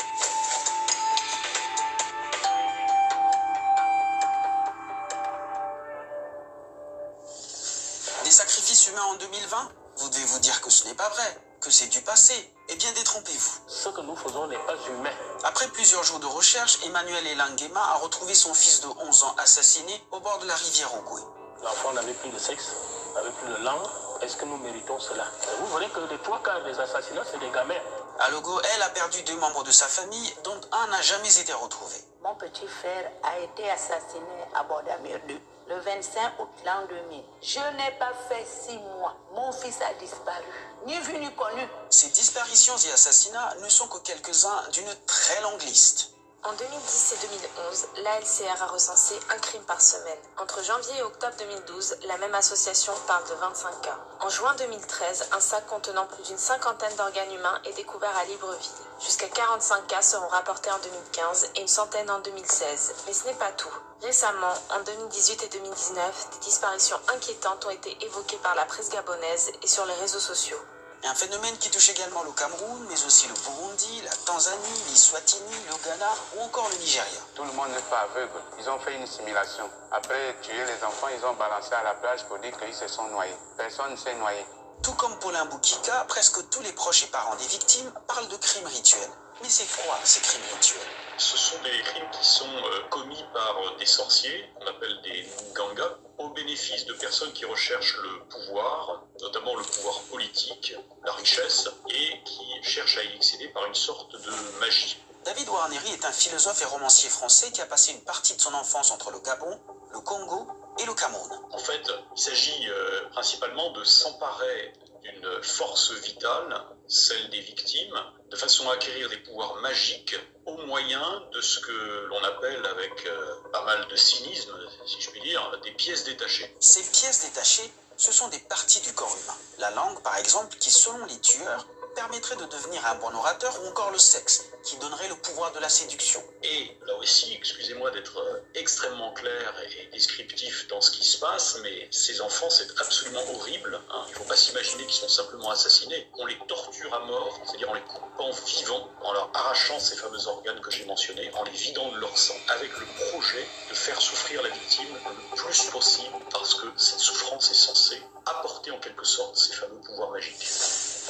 en 9.01 9.15
2020 9.15 9.71
Vous 9.97 10.09
devez 10.09 10.23
vous 10.25 10.39
dire 10.39 10.61
que 10.61 10.69
ce 10.69 10.85
n'est 10.87 10.93
pas 10.93 11.09
vrai, 11.09 11.37
que 11.61 11.71
c'est 11.71 11.87
du 11.87 12.01
passé. 12.01 12.33
Eh 12.69 12.75
bien, 12.75 12.91
détrompez-vous. 12.93 13.59
Ce 13.67 13.89
que 13.89 14.01
nous 14.01 14.15
faisons 14.15 14.47
n'est 14.47 14.57
pas 14.57 14.75
humain. 14.89 15.09
Après 15.43 15.67
plusieurs 15.69 16.03
jours 16.03 16.19
de 16.19 16.25
recherche, 16.25 16.79
Emmanuel 16.85 17.25
Elangema 17.27 17.79
a 17.79 17.95
retrouvé 17.95 18.33
son 18.33 18.53
fils 18.53 18.81
de 18.81 18.87
11 18.87 19.23
ans 19.23 19.35
assassiné 19.37 20.03
au 20.11 20.19
bord 20.19 20.39
de 20.39 20.47
la 20.47 20.55
rivière 20.55 20.93
Ogoué. 20.95 21.21
L'enfant 21.63 21.93
n'avait 21.93 22.13
plus 22.13 22.29
de 22.29 22.37
sexe, 22.37 22.75
n'avait 23.15 23.31
plus 23.31 23.47
de 23.47 23.63
langue. 23.63 23.87
Est-ce 24.21 24.35
que 24.35 24.45
nous 24.45 24.57
méritons 24.57 24.99
cela? 24.99 25.25
Vous 25.59 25.67
verrez 25.67 25.89
que 25.89 25.99
les 26.11 26.17
trois 26.19 26.41
quarts 26.43 26.63
des 26.63 26.77
assassinats, 26.79 27.23
c'est 27.31 27.39
des 27.39 27.49
gamins. 27.51 27.81
À 28.19 28.29
Logo, 28.31 28.59
elle 28.75 28.81
a 28.81 28.89
perdu 28.89 29.21
deux 29.23 29.37
membres 29.37 29.63
de 29.63 29.71
sa 29.71 29.85
famille, 29.85 30.33
dont 30.43 30.59
un 30.71 30.87
n'a 30.87 31.01
jamais 31.01 31.39
été 31.39 31.53
retrouvé. 31.53 31.95
Mon 32.23 32.35
petit 32.35 32.67
frère 32.67 33.11
a 33.23 33.39
été 33.39 33.69
assassiné 33.69 34.43
à 34.55 34.63
Bordamir 34.63 35.19
2 35.27 35.39
le 35.69 35.79
25 35.79 36.39
août 36.39 36.47
l'an 36.65 36.85
2000. 36.89 37.23
Je 37.41 37.59
n'ai 37.77 37.91
pas 37.97 38.13
fait 38.29 38.45
six 38.45 38.77
mois. 38.77 39.15
Mon 39.33 39.51
fils 39.51 39.79
a 39.81 39.93
disparu. 39.99 40.43
Ni 40.85 40.97
vu 40.99 41.17
ni 41.19 41.33
connu. 41.35 41.67
Ces 41.89 42.09
disparitions 42.09 42.77
et 42.77 42.91
assassinats 42.91 43.55
ne 43.61 43.69
sont 43.69 43.87
que 43.87 43.99
quelques-uns 43.99 44.69
d'une 44.71 44.93
très 45.05 45.41
longue 45.41 45.61
liste. 45.63 46.11
En 46.43 46.53
2010 46.53 47.13
et 47.13 47.27
2011, 47.27 47.87
l'ALCR 48.03 48.61
a 48.61 48.67
recensé 48.67 49.19
un 49.33 49.39
crime 49.39 49.63
par 49.63 49.81
semaine. 49.81 50.19
Entre 50.37 50.63
janvier 50.63 50.97
et 50.99 51.01
octobre 51.01 51.33
2012, 51.39 51.97
la 52.05 52.17
même 52.19 52.35
association 52.35 52.93
parle 53.07 53.27
de 53.27 53.33
25 53.33 53.81
cas. 53.81 53.97
En 54.21 54.29
juin 54.29 54.53
2013, 54.55 55.29
un 55.31 55.39
sac 55.39 55.65
contenant 55.65 56.05
plus 56.05 56.23
d'une 56.23 56.37
cinquantaine 56.37 56.95
d'organes 56.95 57.33
humains 57.33 57.59
est 57.65 57.73
découvert 57.73 58.15
à 58.15 58.23
Libreville. 58.25 58.71
Jusqu'à 58.99 59.27
45 59.27 59.87
cas 59.87 60.01
seront 60.01 60.27
rapportés 60.27 60.71
en 60.71 60.79
2015 60.79 61.51
et 61.55 61.61
une 61.61 61.67
centaine 61.67 62.09
en 62.11 62.19
2016. 62.19 62.93
Mais 63.07 63.13
ce 63.13 63.25
n'est 63.25 63.33
pas 63.33 63.51
tout. 63.53 63.73
Récemment, 64.03 64.53
en 64.69 64.83
2018 64.83 65.43
et 65.43 65.49
2019, 65.49 66.29
des 66.33 66.39
disparitions 66.45 66.99
inquiétantes 67.15 67.65
ont 67.65 67.71
été 67.71 67.97
évoquées 68.05 68.39
par 68.43 68.55
la 68.55 68.65
presse 68.65 68.89
gabonaise 68.89 69.51
et 69.63 69.67
sur 69.67 69.85
les 69.85 69.95
réseaux 69.95 70.19
sociaux. 70.19 70.59
Un 71.03 71.13
phénomène 71.15 71.57
qui 71.57 71.69
touche 71.69 71.89
également 71.89 72.23
le 72.23 72.31
Cameroun, 72.31 72.85
mais 72.89 73.05
aussi 73.05 73.27
le 73.27 73.33
Burundi, 73.35 74.01
la 74.03 74.15
Tanzanie, 74.25 74.83
l'Iswatini, 74.89 75.55
le 75.69 75.75
Ghana 75.85 76.11
ou 76.35 76.41
encore 76.41 76.67
le 76.69 76.75
Nigeria. 76.77 77.21
Tout 77.35 77.43
le 77.43 77.51
monde 77.51 77.69
n'est 77.69 77.89
pas 77.89 77.99
aveugle. 77.99 78.41
Ils 78.59 78.69
ont 78.69 78.79
fait 78.79 78.95
une 78.95 79.05
simulation. 79.07 79.69
Après 79.91 80.35
tuer 80.41 80.65
les 80.65 80.83
enfants, 80.83 81.07
ils 81.15 81.23
ont 81.25 81.33
balancé 81.35 81.73
à 81.73 81.83
la 81.83 81.93
plage 81.95 82.23
pour 82.25 82.39
dire 82.39 82.57
qu'ils 82.57 82.73
se 82.73 82.87
sont 82.87 83.07
noyés. 83.09 83.35
Personne 83.57 83.91
ne 83.91 83.95
s'est 83.95 84.15
noyé. 84.15 84.45
Tout 84.83 84.93
comme 84.93 85.17
Paulin 85.19 85.45
Boukika, 85.45 86.05
presque 86.07 86.49
tous 86.49 86.61
les 86.61 86.73
proches 86.73 87.03
et 87.03 87.07
parents 87.07 87.35
des 87.35 87.47
victimes 87.47 87.91
parlent 88.07 88.27
de 88.27 88.35
crimes 88.37 88.67
rituels. 88.67 89.09
Mais 89.41 89.49
c'est 89.49 89.67
quoi 89.83 89.99
ces 90.03 90.19
crimes 90.21 90.41
rituels? 90.55 90.81
Ce 91.17 91.37
sont 91.37 91.61
des 91.63 91.81
crimes 91.83 92.09
qui 92.11 92.25
sont 92.27 92.45
euh, 92.45 92.87
commis 92.89 93.23
par 93.33 93.57
euh, 93.57 93.77
des 93.77 93.85
sorciers, 93.85 94.49
qu'on 94.59 94.67
appelle 94.67 95.01
des 95.03 95.27
Nganga, 95.55 95.97
au 96.17 96.29
bénéfice 96.29 96.85
de 96.85 96.93
personnes 96.93 97.31
qui 97.33 97.45
recherchent 97.45 97.97
le 97.97 98.23
pouvoir, 98.25 99.03
notamment 99.21 99.55
le 99.55 99.63
pouvoir 99.63 99.99
politique, 100.03 100.73
la 101.05 101.13
richesse, 101.13 101.69
et 101.89 102.23
qui 102.23 102.45
cherchent 102.63 102.97
à 102.97 103.03
y 103.03 103.15
accéder 103.15 103.47
par 103.49 103.65
une 103.65 103.75
sorte 103.75 104.13
de 104.13 104.59
magie. 104.59 104.97
David 105.25 105.49
Warneri 105.49 105.93
est 105.93 106.05
un 106.05 106.11
philosophe 106.11 106.61
et 106.61 106.65
romancier 106.65 107.09
français 107.09 107.51
qui 107.51 107.61
a 107.61 107.65
passé 107.65 107.91
une 107.91 108.01
partie 108.01 108.35
de 108.35 108.41
son 108.41 108.53
enfance 108.53 108.91
entre 108.91 109.11
le 109.11 109.19
Gabon, 109.19 109.59
le 109.91 109.99
Congo 109.99 110.47
et 110.79 110.85
le 110.85 110.93
Cameroun. 110.93 111.39
En 111.51 111.57
fait, 111.57 111.83
il 112.15 112.21
s'agit 112.21 112.69
euh, 112.69 113.09
principalement 113.09 113.71
de 113.71 113.83
s'emparer 113.83 114.73
d'une 115.03 115.43
force 115.43 115.91
vitale, 115.91 116.63
celle 116.87 117.29
des 117.29 117.41
victimes, 117.41 118.01
de 118.29 118.35
façon 118.35 118.69
à 118.69 118.73
acquérir 118.73 119.09
des 119.09 119.17
pouvoirs 119.17 119.55
magiques 119.55 120.15
au 120.47 120.57
moyen 120.65 121.23
de 121.33 121.41
ce 121.41 121.59
que 121.59 122.05
l'on 122.09 122.23
appelle, 122.23 122.65
avec 122.65 123.05
euh, 123.05 123.35
pas 123.51 123.63
mal 123.65 123.87
de 123.87 123.95
cynisme, 123.95 124.57
si 124.85 124.99
je 125.01 125.09
puis 125.09 125.21
dire, 125.21 125.41
des 125.63 125.71
pièces 125.71 126.05
détachées. 126.05 126.55
Ces 126.59 126.83
pièces 126.83 127.25
détachées, 127.25 127.71
ce 127.97 128.11
sont 128.11 128.29
des 128.29 128.39
parties 128.39 128.79
du 128.81 128.93
corps 128.93 129.15
humain. 129.23 129.37
La 129.59 129.71
langue, 129.71 130.01
par 130.01 130.17
exemple, 130.17 130.55
qui, 130.57 130.71
selon 130.71 131.05
les 131.05 131.19
tueurs, 131.19 131.67
permettrait 131.95 132.37
de 132.37 132.45
devenir 132.45 132.85
un 132.85 132.95
bon 132.95 133.13
orateur 133.13 133.53
ou 133.61 133.67
encore 133.67 133.91
le 133.91 133.99
sexe, 133.99 134.45
qui 134.67 134.75
donnerait 134.79 135.07
le 135.07 135.15
pouvoir 135.15 135.53
de 135.53 135.59
la 135.59 135.69
séduction. 135.69 136.21
Et 136.43 136.77
là 136.85 136.93
aussi, 136.95 137.33
excusez-moi 137.33 137.89
d'être 137.91 138.17
euh, 138.19 138.41
extrêmement 138.53 139.13
clair 139.13 139.53
et 139.79 139.85
descriptif 139.93 140.67
dans 140.67 140.81
ce 140.81 140.91
qui 140.91 141.05
se 141.05 141.17
passe, 141.19 141.57
mais 141.63 141.87
ces 141.89 142.19
enfants, 142.19 142.49
c'est 142.49 142.67
absolument 142.81 143.23
horrible. 143.33 143.79
hein. 143.89 144.03
Il 144.09 144.11
ne 144.11 144.17
faut 144.17 144.25
pas 144.25 144.35
s'imaginer 144.35 144.85
qu'ils 144.85 144.99
sont 144.99 145.07
simplement 145.07 145.51
assassinés. 145.51 146.09
On 146.17 146.25
les 146.25 146.37
torture 146.49 146.93
à 146.93 146.99
mort, 147.05 147.39
c'est-à-dire 147.45 147.69
en 147.69 147.75
les 147.75 147.81
coupant 147.81 148.29
vivants, 148.45 148.89
en 149.03 149.13
leur 149.13 149.31
arrachant 149.33 149.79
ces 149.79 149.95
fameux 149.95 150.27
organes 150.27 150.59
que 150.59 150.69
j'ai 150.71 150.83
mentionnés, 150.83 151.31
en 151.35 151.43
les 151.45 151.51
vidant 151.51 151.89
de 151.93 151.99
leur 151.99 152.17
sang, 152.17 152.35
avec 152.49 152.71
le 152.77 152.85
projet 153.09 153.47
de 153.69 153.73
faire 153.73 154.01
souffrir 154.01 154.41
la 154.43 154.49
victime 154.49 154.93
le 154.93 155.35
plus 155.37 155.61
possible, 155.71 156.13
parce 156.29 156.55
que 156.55 156.67
cette 156.75 156.99
souffrance 156.99 157.49
est 157.51 157.53
censée 157.53 158.01
apporter 158.25 158.71
en 158.71 158.79
quelque 158.79 159.05
sorte 159.05 159.37
ces 159.37 159.53
fameux 159.53 159.79
pouvoirs 159.85 160.11
magiques. 160.11 160.45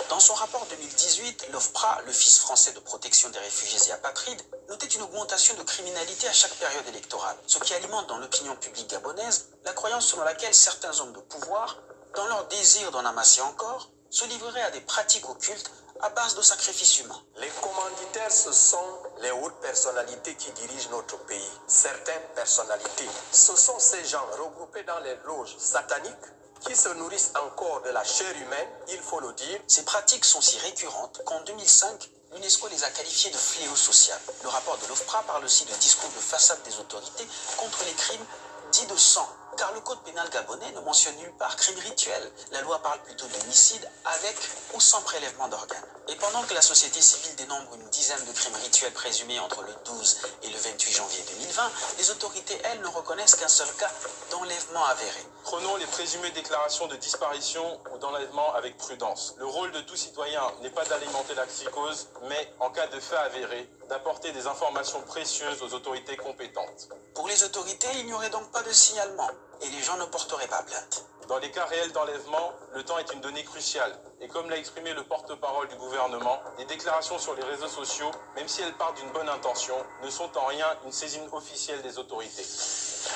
Dans 0.10 0.20
son 0.20 0.36
rapport 0.36 0.66
2018, 0.70 1.48
l'OFPRA, 1.52 2.02
l'Office 2.06 2.38
français 2.40 2.72
de 2.72 2.80
protection 2.80 3.30
des 3.30 3.40
réfugiés 3.48 3.80
et 3.88 3.92
apatrides, 3.94 4.42
notait 4.68 4.88
une 4.88 5.04
augmentation 5.04 5.56
de 5.56 5.64
criminalité 5.64 6.28
à 6.28 6.34
chaque 6.34 6.56
période 6.56 6.88
électorale, 6.90 7.38
ce 7.48 7.60
qui 7.60 7.74
alimente 7.74 8.08
dans 8.08 8.18
l'opinion 8.18 8.56
publique 8.58 8.90
gabonaise 8.90 9.48
la 9.64 9.72
croyance 9.72 10.08
selon 10.08 10.24
laquelle 10.24 10.54
certains 10.54 11.00
hommes 11.00 11.14
de 11.14 11.22
pouvoir, 11.22 11.78
dans 12.16 12.28
leur 12.28 12.46
désir 12.48 12.92
d'en 12.92 13.06
amasser 13.06 13.42
encore, 13.42 13.90
se 14.10 14.26
livreraient 14.26 14.64
à 14.64 14.72
des 14.72 14.82
pratiques 14.82 15.30
occultes 15.30 15.72
à 16.02 16.10
base 16.10 16.36
de 16.36 16.42
sacrifices 16.42 17.00
humains. 17.00 17.22
Les 17.38 17.50
commanditaires, 17.62 18.32
ce 18.32 18.52
sont 18.52 19.00
les 19.22 19.32
hautes 19.32 19.60
personnalités 19.62 20.36
qui 20.36 20.52
dirigent 20.52 20.90
notre 20.92 21.18
pays. 21.26 21.52
Certaines 21.68 22.28
personnalités. 22.36 23.10
Ce 23.32 23.56
sont 23.56 23.80
ces 23.80 24.04
gens 24.06 24.26
regroupés 24.38 24.84
dans 24.84 25.00
les 25.00 25.16
loges 25.26 25.56
sataniques 25.58 26.28
qui 26.68 26.76
se 26.76 26.90
nourrissent 26.90 27.34
encore 27.46 27.82
de 27.82 27.90
la 27.90 28.04
chair 28.04 28.32
humaine, 28.36 28.68
il 28.90 29.00
faut 29.00 29.20
le 29.20 29.32
dire. 29.34 29.60
Ces 29.68 29.86
pratiques 29.86 30.26
sont 30.26 30.42
si 30.42 30.58
récurrentes 30.60 31.22
qu'en 31.26 31.42
2005, 31.42 32.10
l'UNESCO 32.34 32.68
les 32.68 32.84
a 32.84 32.90
qualifiées 32.90 33.32
de 33.32 33.38
fléau 33.38 33.76
social. 33.76 34.20
Le 34.44 34.50
rapport 34.50 34.78
de 34.78 34.88
l'OFPRA 34.88 35.24
parle 35.24 35.46
aussi 35.46 35.66
de 35.66 35.74
discours 35.76 36.10
de 36.10 36.22
façade 36.22 36.62
des 36.64 36.78
autorités 36.80 37.28
contre 37.58 37.84
les 37.86 37.94
crimes 37.94 38.26
dits 38.72 38.86
de 38.88 38.98
sang. 38.98 39.28
Car 39.58 39.74
le 39.74 39.82
code 39.82 40.00
pénal 40.04 40.30
gabonais 40.30 40.72
ne 40.74 40.82
mentionne 40.82 41.16
nulle 41.18 41.34
part 41.34 41.56
crime 41.56 41.80
rituel. 41.80 42.32
La 42.52 42.62
loi 42.62 42.80
parle 42.84 43.02
plutôt 43.02 43.26
d'homicide 43.26 43.90
avec 44.06 44.38
ou 44.76 44.80
sans 44.80 45.02
prélèvement 45.02 45.48
d'organes. 45.48 45.84
Et 46.10 46.16
pendant 46.16 46.44
que 46.44 46.54
la 46.54 46.62
société 46.62 47.02
civile 47.02 47.36
dénombre 47.36 47.74
une 47.76 47.90
dizaine 47.90 48.24
de 48.26 48.32
crimes 48.32 48.56
rituels 48.64 48.94
présumés 48.94 49.40
entre 49.40 49.64
le 49.64 49.74
12 49.84 50.18
et 50.44 50.50
le 50.50 50.58
28 50.58 50.92
janvier 50.94 51.24
2020, 51.40 51.72
les 51.98 52.12
autorités, 52.12 52.62
elles, 52.66 52.82
ne 52.82 52.88
reconnaissent 52.88 53.36
qu'un 53.36 53.48
seul 53.48 53.68
cas 53.80 53.92
d'enlèvement 54.30 54.86
avéré. 54.86 55.26
Prenons 55.44 55.76
les 55.78 55.88
présumées 55.88 56.32
déclarations 56.32 56.88
de 56.88 56.96
disparition 56.96 57.80
ou 57.92 57.98
d'enlèvement 57.98 58.54
avec 58.54 58.78
prudence. 58.78 59.34
Le 59.38 59.46
rôle 59.48 59.72
de 59.72 59.82
tout 59.82 59.96
citoyen 59.96 60.44
n'est 60.62 60.70
pas 60.70 60.86
d'alimenter 60.86 61.34
la 61.36 61.46
psychose, 61.48 62.08
mais, 62.30 62.54
en 62.60 62.70
cas 62.70 62.88
de 62.88 63.00
fait 63.00 63.18
avéré, 63.18 63.68
d'apporter 63.88 64.32
des 64.32 64.48
informations 64.48 65.02
précieuses 65.02 65.62
aux 65.62 65.74
autorités 65.74 66.18
compétentes. 66.18 66.90
Pour 67.16 67.28
les 67.28 67.44
autorités, 67.44 67.88
il 68.00 68.06
n'y 68.06 68.14
aurait 68.14 68.30
donc 68.30 68.52
pas 68.52 68.64
de 68.64 68.72
signalement 68.72 69.30
et 69.62 69.70
les 69.70 69.82
gens 69.82 69.98
ne 69.98 70.06
porteraient 70.06 70.48
pas 70.48 70.64
plainte. 70.64 71.06
Dans 71.28 71.40
les 71.40 71.52
cas 71.52 71.66
réels 71.66 71.92
d'enlèvement, 71.92 72.54
le 72.74 72.84
temps 72.84 72.98
est 72.98 73.12
une 73.14 73.22
donnée 73.22 73.44
cruciale. 73.44 73.98
Et 74.20 74.28
comme 74.28 74.50
l'a 74.50 74.58
exprimé 74.58 74.94
le 74.94 75.04
porte-parole 75.04 75.68
du 75.68 75.76
gouvernement, 75.76 76.42
les 76.58 76.66
déclarations 76.66 77.20
sur 77.20 77.36
les 77.36 77.44
réseaux 77.44 77.68
sociaux, 77.68 78.10
même 78.36 78.48
si 78.48 78.62
elles 78.64 78.74
partent 78.74 78.98
d'une 78.98 79.12
bonne 79.12 79.30
intention, 79.30 79.76
ne 80.04 80.10
sont 80.10 80.36
en 80.38 80.46
rien 80.48 80.66
une 80.86 80.92
saisine 80.92 81.28
officielle 81.32 81.84
des 81.84 82.00
autorités. 82.00 82.46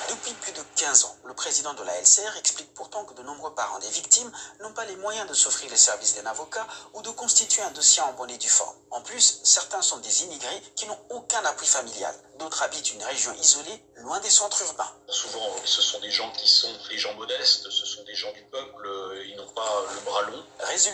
Depuis 0.08 0.32
plus 0.34 0.52
de 0.52 0.62
15 0.76 1.04
ans, 1.04 1.16
le 1.24 1.34
président 1.34 1.74
de 1.74 1.82
la 1.82 2.00
LCR 2.00 2.36
explique 2.38 2.72
pourtant 2.74 3.04
que 3.04 3.14
de 3.14 3.22
nombreux 3.22 3.52
parents 3.54 3.80
des 3.80 3.90
victimes 3.90 4.30
n'ont 4.60 4.72
pas 4.72 4.84
les 4.84 4.96
moyens 4.96 5.28
de 5.28 5.34
s'offrir 5.34 5.70
les 5.70 5.76
services 5.76 6.14
d'un 6.14 6.26
avocat 6.30 6.66
ou 6.94 7.02
de 7.02 7.10
constituer 7.10 7.62
un 7.62 7.70
dossier 7.72 8.02
en 8.02 8.12
bonne 8.12 8.30
et 8.30 8.38
due 8.38 8.48
forme. 8.48 8.76
En 8.90 9.00
plus, 9.00 9.40
certains 9.42 9.82
sont 9.82 9.98
des 9.98 10.22
immigrés 10.22 10.62
qui 10.76 10.86
n'ont 10.86 10.98
aucun 11.10 11.44
appui 11.44 11.66
familial. 11.66 12.14
D'autres 12.38 12.62
habitent 12.62 12.92
une 12.92 13.02
région 13.02 13.32
isolée, 13.34 13.82
loin 13.96 14.20
des 14.20 14.30
centres 14.30 14.62
urbains. 14.62 14.90
Souvent, 15.08 15.50
ce 15.64 15.82
sont 15.82 16.00
des 16.00 16.10
gens 16.10 16.30
qui 16.32 16.48
sont 16.48 16.72
des 16.88 16.98
gens 16.98 17.14
modestes, 17.14 17.70
ce 17.70 17.86
sont 17.86 18.02
des 18.04 18.14
gens 18.14 18.32
du 18.32 18.42
peuple, 18.44 18.86
euh, 18.86 19.24
ils 19.26 19.36
n'ont 19.36 19.50
pas 19.52 19.84
le 19.94 20.00
bras 20.00 20.22
long. 20.22 20.42
Résultat, 20.60 20.91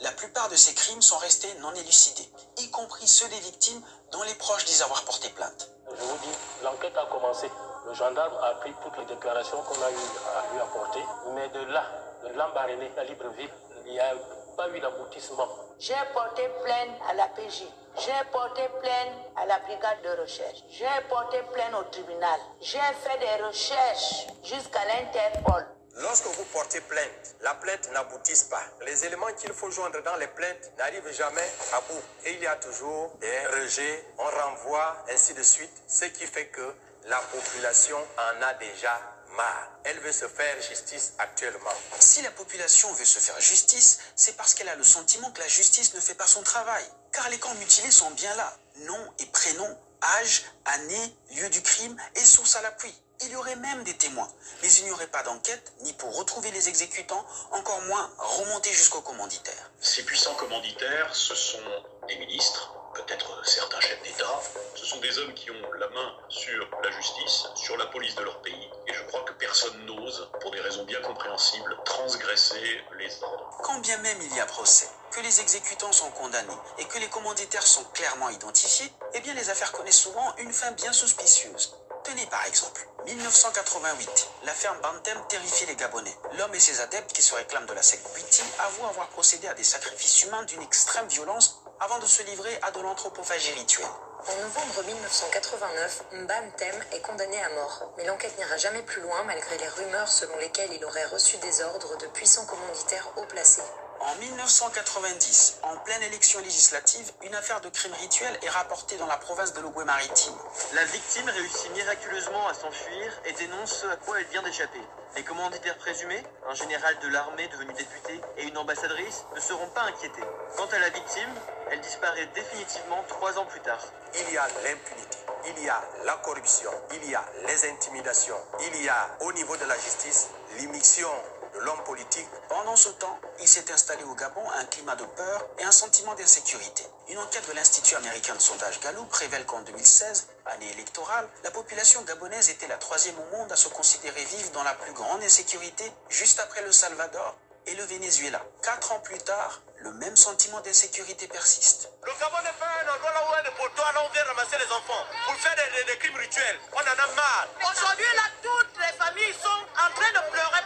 la 0.00 0.12
plupart 0.12 0.48
de 0.48 0.56
ces 0.56 0.74
crimes 0.74 1.02
sont 1.02 1.18
restés 1.18 1.52
non 1.60 1.74
élucidés, 1.74 2.28
y 2.58 2.70
compris 2.70 3.06
ceux 3.06 3.28
des 3.28 3.40
victimes 3.40 3.80
dont 4.12 4.22
les 4.22 4.34
proches 4.34 4.64
disent 4.66 4.82
avoir 4.82 5.02
porté 5.04 5.28
plainte. 5.30 5.70
Je 5.90 6.04
vous 6.04 6.18
dis, 6.18 6.36
l'enquête 6.62 6.96
a 6.96 7.06
commencé. 7.06 7.50
Le 7.86 7.94
gendarme 7.94 8.36
a 8.42 8.54
pris 8.56 8.74
toutes 8.82 8.98
les 8.98 9.06
déclarations 9.06 9.62
qu'on 9.62 9.82
a 9.82 9.90
eu 9.90 9.94
à 10.36 10.52
lui 10.52 10.60
apporter. 10.60 11.02
Mais 11.34 11.48
de 11.48 11.60
là, 11.72 11.84
de 12.24 12.38
l'embarrainer 12.38 12.90
à 12.98 13.04
Libreville, 13.04 13.50
il 13.86 13.92
n'y 13.92 14.00
a 14.00 14.12
pas 14.56 14.68
eu 14.68 14.80
d'aboutissement. 14.80 15.48
J'ai 15.78 15.94
porté 16.12 16.42
plainte 16.62 17.00
à 17.08 17.14
la 17.14 17.28
PJ. 17.28 17.64
J'ai 17.98 18.30
porté 18.30 18.68
plainte 18.80 19.14
à 19.36 19.46
la 19.46 19.58
brigade 19.60 20.02
de 20.02 20.20
recherche. 20.20 20.58
J'ai 20.70 20.86
porté 21.08 21.38
plainte 21.54 21.74
au 21.80 21.84
tribunal. 21.90 22.38
J'ai 22.60 22.78
fait 22.78 23.18
des 23.18 23.44
recherches 23.44 24.26
jusqu'à 24.44 24.84
l'Interpol. 24.84 25.77
Lorsque 26.00 26.26
vous 26.26 26.44
portez 26.52 26.80
plainte, 26.82 27.34
la 27.40 27.54
plainte 27.54 27.90
n'aboutit 27.92 28.40
pas. 28.48 28.62
Les 28.86 29.04
éléments 29.04 29.32
qu'il 29.36 29.52
faut 29.52 29.70
joindre 29.70 30.00
dans 30.04 30.14
les 30.16 30.28
plaintes 30.28 30.70
n'arrivent 30.78 31.12
jamais 31.12 31.50
à 31.72 31.80
bout. 31.80 32.02
Et 32.24 32.34
il 32.34 32.40
y 32.40 32.46
a 32.46 32.54
toujours 32.56 33.16
des 33.20 33.46
rejets, 33.46 34.04
on 34.18 34.24
renvoie, 34.24 35.04
ainsi 35.12 35.34
de 35.34 35.42
suite. 35.42 35.72
Ce 35.88 36.04
qui 36.04 36.24
fait 36.26 36.46
que 36.48 36.74
la 37.06 37.18
population 37.18 37.96
en 38.16 38.42
a 38.42 38.54
déjà 38.54 39.00
marre. 39.36 39.70
Elle 39.84 39.98
veut 39.98 40.12
se 40.12 40.28
faire 40.28 40.62
justice 40.62 41.14
actuellement. 41.18 41.74
Si 41.98 42.22
la 42.22 42.30
population 42.30 42.92
veut 42.92 43.04
se 43.04 43.18
faire 43.18 43.40
justice, 43.40 43.98
c'est 44.14 44.36
parce 44.36 44.54
qu'elle 44.54 44.68
a 44.68 44.76
le 44.76 44.84
sentiment 44.84 45.32
que 45.32 45.40
la 45.40 45.48
justice 45.48 45.94
ne 45.94 46.00
fait 46.00 46.14
pas 46.14 46.28
son 46.28 46.42
travail. 46.42 46.84
Car 47.10 47.28
les 47.30 47.38
camps 47.38 47.54
mutilés 47.54 47.90
sont 47.90 48.10
bien 48.12 48.34
là. 48.36 48.56
Nom 48.86 49.14
et 49.18 49.26
prénom, 49.26 49.78
âge, 50.20 50.44
année, 50.64 51.16
lieu 51.32 51.48
du 51.50 51.60
crime 51.60 51.96
et 52.14 52.24
source 52.24 52.54
à 52.54 52.62
l'appui. 52.62 52.94
Il 53.20 53.32
y 53.32 53.36
aurait 53.36 53.56
même 53.56 53.82
des 53.82 53.96
témoins, 53.96 54.28
mais 54.62 54.72
il 54.72 54.84
n'y 54.84 54.92
aurait 54.92 55.08
pas 55.08 55.24
d'enquête, 55.24 55.72
ni 55.80 55.92
pour 55.94 56.16
retrouver 56.16 56.52
les 56.52 56.68
exécutants, 56.68 57.24
encore 57.50 57.80
moins 57.82 58.08
remonter 58.16 58.72
jusqu'au 58.72 59.00
commanditaire. 59.00 59.70
Ces 59.80 60.04
puissants 60.04 60.34
commanditaires, 60.36 61.14
ce 61.14 61.34
sont 61.34 61.58
des 62.06 62.16
ministres, 62.16 62.72
peut-être 62.94 63.44
certains 63.44 63.80
chefs 63.80 64.02
d'État. 64.02 64.40
Ce 64.76 64.86
sont 64.86 65.00
des 65.00 65.18
hommes 65.18 65.34
qui 65.34 65.50
ont 65.50 65.72
la 65.80 65.88
main 65.88 66.16
sur 66.28 66.68
la 66.82 66.90
justice, 66.92 67.46
sur 67.56 67.76
la 67.76 67.86
police 67.86 68.14
de 68.14 68.22
leur 68.22 68.40
pays. 68.40 68.70
Et 68.86 68.94
je 68.94 69.02
crois 69.04 69.22
que 69.22 69.32
personne 69.32 69.84
n'ose, 69.84 70.28
pour 70.40 70.52
des 70.52 70.60
raisons 70.60 70.84
bien 70.84 71.00
compréhensibles, 71.00 71.76
transgresser 71.84 72.80
les 72.98 73.22
ordres. 73.22 73.58
Quand 73.62 73.80
bien 73.80 73.98
même 73.98 74.18
il 74.22 74.36
y 74.36 74.40
a 74.40 74.46
procès, 74.46 74.88
que 75.10 75.20
les 75.20 75.40
exécutants 75.40 75.92
sont 75.92 76.10
condamnés 76.12 76.58
et 76.78 76.84
que 76.84 76.98
les 76.98 77.08
commanditaires 77.08 77.66
sont 77.66 77.84
clairement 77.94 78.30
identifiés, 78.30 78.92
eh 79.14 79.20
bien 79.20 79.34
les 79.34 79.50
affaires 79.50 79.72
connaissent 79.72 80.02
souvent 80.02 80.36
une 80.36 80.52
fin 80.52 80.70
bien 80.72 80.92
suspicieuse. 80.92 81.74
Tenez 82.04 82.26
par 82.26 82.44
exemple, 82.46 82.86
1988, 83.06 84.28
la 84.44 84.52
ferme 84.52 84.78
Bantem 84.80 85.18
terrifie 85.28 85.66
les 85.66 85.76
Gabonais. 85.76 86.16
L'homme 86.38 86.54
et 86.54 86.60
ses 86.60 86.80
adeptes 86.80 87.12
qui 87.12 87.22
se 87.22 87.34
réclament 87.34 87.66
de 87.66 87.74
la 87.74 87.82
secte 87.82 88.06
Witi 88.14 88.42
avouent 88.60 88.86
avoir 88.86 89.08
procédé 89.08 89.48
à 89.48 89.54
des 89.54 89.64
sacrifices 89.64 90.22
humains 90.24 90.42
d'une 90.44 90.62
extrême 90.62 91.06
violence 91.08 91.60
avant 91.80 91.98
de 91.98 92.06
se 92.06 92.22
livrer 92.22 92.58
à 92.62 92.70
de 92.70 92.80
l'anthropophagie 92.80 93.52
rituelle. 93.52 93.86
En 94.26 94.42
novembre 94.42 94.82
1989, 94.84 96.02
Mbantem 96.12 96.84
est 96.92 97.00
condamné 97.00 97.42
à 97.42 97.48
mort, 97.50 97.92
mais 97.96 98.04
l'enquête 98.04 98.36
n'ira 98.36 98.56
jamais 98.56 98.82
plus 98.82 99.00
loin 99.00 99.22
malgré 99.24 99.56
les 99.58 99.68
rumeurs 99.68 100.08
selon 100.08 100.36
lesquelles 100.38 100.72
il 100.72 100.84
aurait 100.84 101.06
reçu 101.06 101.36
des 101.38 101.62
ordres 101.62 101.96
de 101.98 102.06
puissants 102.08 102.46
commanditaires 102.46 103.08
haut 103.16 103.26
placés. 103.26 103.62
En 104.00 104.14
1990, 104.14 105.58
en 105.64 105.76
pleine 105.78 106.02
élection 106.04 106.38
législative, 106.40 107.10
une 107.22 107.34
affaire 107.34 107.60
de 107.60 107.68
crime 107.68 107.92
rituel 107.94 108.38
est 108.42 108.48
rapportée 108.48 108.96
dans 108.96 109.06
la 109.06 109.16
province 109.16 109.52
de 109.54 109.60
l'Ogooué-Maritime. 109.60 110.34
La 110.74 110.84
victime 110.84 111.28
réussit 111.28 111.72
miraculeusement 111.72 112.46
à 112.46 112.54
s'enfuir 112.54 113.20
et 113.26 113.32
dénonce 113.32 113.72
ce 113.72 113.86
à 113.88 113.96
quoi 113.96 114.20
elle 114.20 114.26
vient 114.26 114.42
d'échapper. 114.42 114.80
Les 115.16 115.24
commanditaires 115.24 115.76
présumés, 115.78 116.22
un 116.48 116.54
général 116.54 116.96
de 117.00 117.08
l'armée 117.08 117.48
devenu 117.48 117.72
député 117.72 118.20
et 118.36 118.44
une 118.44 118.56
ambassadrice, 118.56 119.24
ne 119.34 119.40
seront 119.40 119.68
pas 119.70 119.82
inquiétés. 119.82 120.24
Quant 120.56 120.68
à 120.70 120.78
la 120.78 120.90
victime, 120.90 121.34
elle 121.72 121.80
disparaît 121.80 122.26
définitivement 122.34 123.02
trois 123.08 123.36
ans 123.36 123.46
plus 123.46 123.60
tard. 123.60 123.84
Il 124.14 124.32
y 124.32 124.38
a 124.38 124.46
l'impunité, 124.62 125.18
il 125.46 125.64
y 125.64 125.68
a 125.68 125.82
la 126.04 126.14
corruption, 126.18 126.70
il 126.92 127.10
y 127.10 127.14
a 127.16 127.24
les 127.48 127.68
intimidations, 127.68 128.38
il 128.60 128.82
y 128.84 128.88
a 128.88 129.10
au 129.20 129.32
niveau 129.32 129.56
de 129.56 129.64
la 129.64 129.74
justice 129.76 130.28
l'immixtion 130.56 131.10
de 131.58 131.64
l'homme 131.64 131.82
politique. 131.84 132.26
Pendant 132.48 132.76
ce 132.76 132.88
temps, 132.90 133.18
il 133.40 133.48
s'est 133.48 133.70
installé 133.72 134.02
au 134.04 134.14
Gabon 134.14 134.42
un 134.58 134.64
climat 134.66 134.96
de 134.96 135.04
peur 135.04 135.46
et 135.58 135.64
un 135.64 135.72
sentiment 135.72 136.14
d'insécurité. 136.14 136.86
Une 137.08 137.18
enquête 137.18 137.46
de 137.48 137.52
l'Institut 137.54 137.96
américain 137.96 138.34
de 138.34 138.40
sondage 138.40 138.80
Gallup 138.80 139.12
révèle 139.12 139.44
qu'en 139.46 139.60
2016, 139.60 140.28
année 140.46 140.70
électorale, 140.72 141.28
la 141.44 141.50
population 141.50 142.02
gabonaise 142.02 142.48
était 142.50 142.68
la 142.68 142.76
troisième 142.76 143.18
au 143.18 143.36
monde 143.36 143.50
à 143.52 143.56
se 143.56 143.68
considérer 143.68 144.24
vivre 144.24 144.50
dans 144.52 144.62
la 144.62 144.74
plus 144.74 144.92
grande 144.92 145.22
insécurité, 145.22 145.92
juste 146.08 146.38
après 146.40 146.62
le 146.62 146.72
Salvador 146.72 147.36
et 147.66 147.74
le 147.74 147.84
Venezuela. 147.84 148.42
Quatre 148.62 148.92
ans 148.92 149.00
plus 149.00 149.18
tard, 149.18 149.60
le 149.80 149.92
même 149.92 150.16
sentiment 150.16 150.60
d'insécurité 150.60 151.28
persiste. 151.28 151.90
Le 152.04 152.12
Gabon 152.18 152.38
n'est 152.42 152.58
pas 152.58 152.66
un 152.84 152.94
endroit 152.94 153.12
là 153.12 153.22
où 153.22 153.32
on 153.34 153.44
est 153.46 153.56
pour 153.56 153.70
toi, 153.74 153.92
là 153.92 154.00
on 154.08 154.12
vient 154.12 154.24
ramasser 154.24 154.56
les 154.58 154.72
enfants 154.72 155.04
pour 155.26 155.34
faire 155.36 155.54
des, 155.56 155.78
des- 155.84 155.92
des 155.92 155.98
crimes 155.98 156.16
rituels. 156.16 156.58
On 156.72 156.78
en 156.80 156.80
a 157.04 157.06
marre. 157.14 157.46
Aujourd'hui, 157.60 158.06
là, 158.16 158.22
toutes 158.42 158.72
les 158.78 158.96
familles 158.96 159.34
sont 159.42 159.60
en 159.76 159.90
train 159.94 160.10
de 160.12 160.30
pleurer 160.32 160.57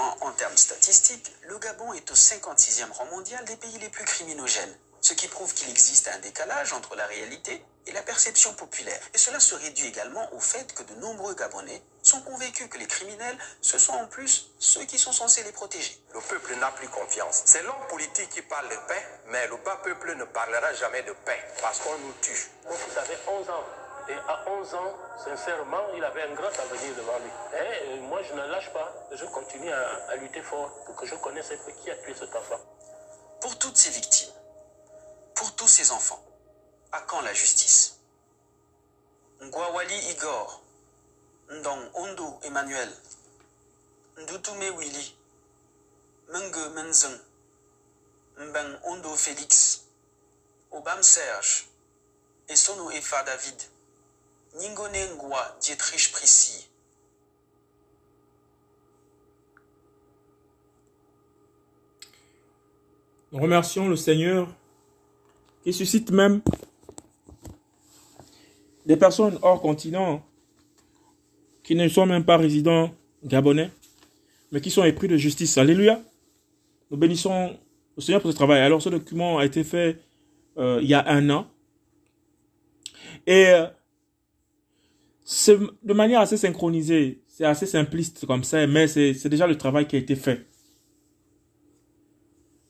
Pourtant, 0.00 0.26
en 0.26 0.32
termes 0.32 0.56
statistiques, 0.56 1.30
le 1.42 1.58
Gabon 1.58 1.92
est 1.92 2.10
au 2.10 2.14
56e 2.14 2.90
rang 2.92 3.04
mondial 3.06 3.44
des 3.44 3.56
pays 3.56 3.78
les 3.80 3.90
plus 3.90 4.04
criminogènes, 4.04 4.74
ce 5.02 5.12
qui 5.12 5.28
prouve 5.28 5.52
qu'il 5.52 5.68
existe 5.68 6.08
un 6.08 6.18
décalage 6.20 6.72
entre 6.72 6.96
la 6.96 7.04
réalité 7.04 7.62
et 7.86 7.92
la 7.92 8.00
perception 8.00 8.54
populaire. 8.54 8.98
Et 9.12 9.18
cela 9.18 9.38
se 9.38 9.54
réduit 9.54 9.88
également 9.88 10.32
au 10.32 10.40
fait 10.40 10.72
que 10.72 10.84
de 10.84 10.94
nombreux 11.00 11.34
Gabonais 11.34 11.82
sont 12.02 12.22
convaincus 12.22 12.68
que 12.70 12.78
les 12.78 12.86
criminels, 12.86 13.36
ce 13.60 13.78
sont 13.78 13.92
en 13.92 14.06
plus 14.06 14.50
ceux 14.58 14.84
qui 14.84 14.98
sont 14.98 15.12
censés 15.12 15.42
les 15.42 15.52
protéger. 15.52 16.02
Le 16.14 16.20
peuple 16.20 16.54
n'a 16.56 16.70
plus 16.70 16.88
confiance. 16.88 17.42
C'est 17.44 17.62
l'homme 17.62 17.86
politique 17.90 18.30
qui 18.30 18.42
parle 18.42 18.70
de 18.70 18.76
paix, 18.88 19.06
mais 19.26 19.46
le 19.48 19.56
bas 19.58 19.80
peuple 19.84 20.14
ne 20.16 20.24
parlera 20.24 20.72
jamais 20.74 21.02
de 21.02 21.12
paix 21.26 21.44
parce 21.60 21.78
qu'on 21.80 21.98
nous 21.98 22.14
tue. 22.22 22.48
Fils 22.64 22.96
avait 22.96 23.18
11 23.28 23.50
ans. 23.50 23.79
Et 24.10 24.14
à 24.28 24.44
11 24.50 24.74
ans, 24.74 24.96
sincèrement, 25.24 25.82
il 25.94 26.02
avait 26.02 26.22
un 26.24 26.34
grand 26.34 26.48
avenir 26.48 26.96
devant 26.96 27.16
lui. 27.20 27.30
Euh, 27.54 28.00
moi, 28.08 28.20
je 28.24 28.34
ne 28.34 28.44
lâche 28.50 28.72
pas. 28.72 28.92
Je 29.12 29.24
continue 29.26 29.70
à, 29.70 30.16
lutter 30.16 30.42
fort 30.42 30.68
pour 30.84 30.96
que 30.96 31.06
je 31.06 31.14
connaisse 31.14 31.48
un 31.52 31.58
peu 31.64 31.70
qui 31.80 31.90
a 31.92 31.96
tué 31.96 32.12
cet 32.18 32.34
enfant. 32.34 32.58
Pour 33.40 33.56
toutes 33.58 33.76
ces 33.76 33.90
victimes, 33.90 34.32
pour 35.36 35.54
tous 35.54 35.68
ces 35.68 35.92
enfants, 35.92 36.20
à 36.90 37.00
quand 37.02 37.20
la 37.20 37.32
justice? 37.32 38.00
Ngwawali 39.42 39.96
Igor, 40.10 40.60
Ndong 41.50 41.90
Ondo 41.94 42.40
Emmanuel, 42.42 42.90
Ndutume 44.18 44.76
Willy, 44.76 45.16
Menge 46.30 46.68
Menzeng, 46.74 47.18
Mbeng 48.38 48.76
Ondo 48.84 49.14
Félix, 49.14 49.84
Obam 50.72 51.00
Serge 51.02 51.68
et 52.48 52.56
Sono 52.56 52.90
Efa 52.90 53.22
David 53.22 53.69
Ningonengwa 54.58 55.56
Dietrich 55.60 56.10
Prissy. 56.12 56.66
Nous 63.32 63.40
remercions 63.40 63.88
le 63.88 63.96
Seigneur 63.96 64.48
qui 65.62 65.72
suscite 65.72 66.10
même 66.10 66.40
des 68.86 68.96
personnes 68.96 69.38
hors 69.42 69.60
continent 69.60 70.24
qui 71.62 71.76
ne 71.76 71.86
sont 71.88 72.06
même 72.06 72.24
pas 72.24 72.36
résidents 72.36 72.90
gabonais, 73.22 73.70
mais 74.50 74.60
qui 74.60 74.70
sont 74.70 74.82
épris 74.82 75.06
de 75.06 75.16
justice. 75.16 75.56
Alléluia. 75.58 76.00
Nous 76.90 76.96
bénissons 76.96 77.56
le 77.96 78.02
Seigneur 78.02 78.20
pour 78.20 78.32
ce 78.32 78.36
travail. 78.36 78.60
Alors, 78.60 78.82
ce 78.82 78.88
document 78.88 79.38
a 79.38 79.44
été 79.44 79.62
fait 79.62 80.00
euh, 80.58 80.80
il 80.82 80.88
y 80.88 80.94
a 80.94 81.06
un 81.06 81.30
an. 81.30 81.46
Et 83.28 83.46
euh, 83.48 83.66
c'est 85.32 85.60
de 85.84 85.94
manière 85.94 86.20
assez 86.20 86.36
synchronisée. 86.36 87.22
C'est 87.28 87.44
assez 87.44 87.64
simpliste 87.64 88.26
comme 88.26 88.42
ça, 88.42 88.66
mais 88.66 88.88
c'est 88.88 89.28
déjà 89.28 89.46
le 89.46 89.56
travail 89.56 89.86
qui 89.86 89.94
a 89.94 90.00
été 90.00 90.16
fait. 90.16 90.48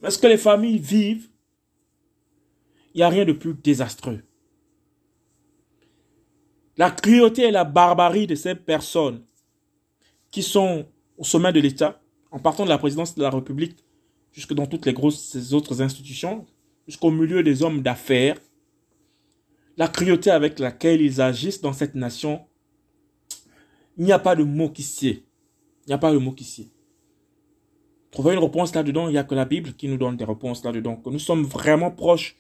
Est-ce 0.03 0.19
que 0.19 0.27
les 0.27 0.37
familles 0.37 0.79
vivent 0.79 1.31
Il 2.93 2.99
n'y 2.99 3.03
a 3.03 3.09
rien 3.09 3.25
de 3.25 3.33
plus 3.33 3.55
désastreux. 3.55 4.21
La 6.77 6.91
cruauté 6.91 7.45
et 7.45 7.51
la 7.51 7.65
barbarie 7.65 8.27
de 8.27 8.35
ces 8.35 8.55
personnes 8.55 9.25
qui 10.31 10.43
sont 10.43 10.87
au 11.17 11.25
sommet 11.25 11.55
de 11.55 11.61
l'État, 11.61 12.03
en 12.31 12.41
partant 12.41 12.65
de 12.65 12.69
la 12.69 12.79
présidence 12.79 13.15
de 13.15 13.23
la 13.23 13.31
République 13.31 13.83
jusque 14.33 14.53
dans 14.53 14.67
toutes 14.67 14.85
les 14.85 14.93
grosses 14.93 15.55
autres 15.55 15.81
institutions, 15.81 16.47
jusqu'au 16.87 17.11
milieu 17.11 17.43
des 17.43 17.63
hommes 17.63 17.81
d'affaires, 17.81 18.37
la 19.79 19.89
cruauté 19.89 20.31
avec 20.31 20.59
laquelle 20.59 21.01
ils 21.01 21.23
agissent 21.23 21.63
dans 21.63 21.73
cette 21.73 21.95
nation, 21.95 22.45
il 24.01 24.07
n'y 24.07 24.13
a 24.13 24.19
pas 24.19 24.35
de 24.35 24.43
mot 24.43 24.71
qui 24.71 24.83
sied. 24.83 25.27
Il 25.85 25.91
n'y 25.91 25.93
a 25.93 25.99
pas 25.99 26.11
de 26.11 26.17
mot 26.17 26.33
qui 26.33 26.43
sied. 26.43 26.71
Trouver 28.11 28.33
une 28.33 28.39
réponse 28.39 28.75
là-dedans, 28.75 29.09
il 29.09 29.13
n'y 29.13 29.19
a 29.19 29.25
que 29.25 29.35
la 29.35 29.45
Bible 29.45 29.75
qui 29.75 29.89
nous 29.89 29.99
donne 29.99 30.17
des 30.17 30.25
réponses 30.25 30.65
là-dedans. 30.65 30.97
Que 30.97 31.11
nous 31.11 31.19
sommes 31.19 31.45
vraiment 31.45 31.91
proches 31.91 32.35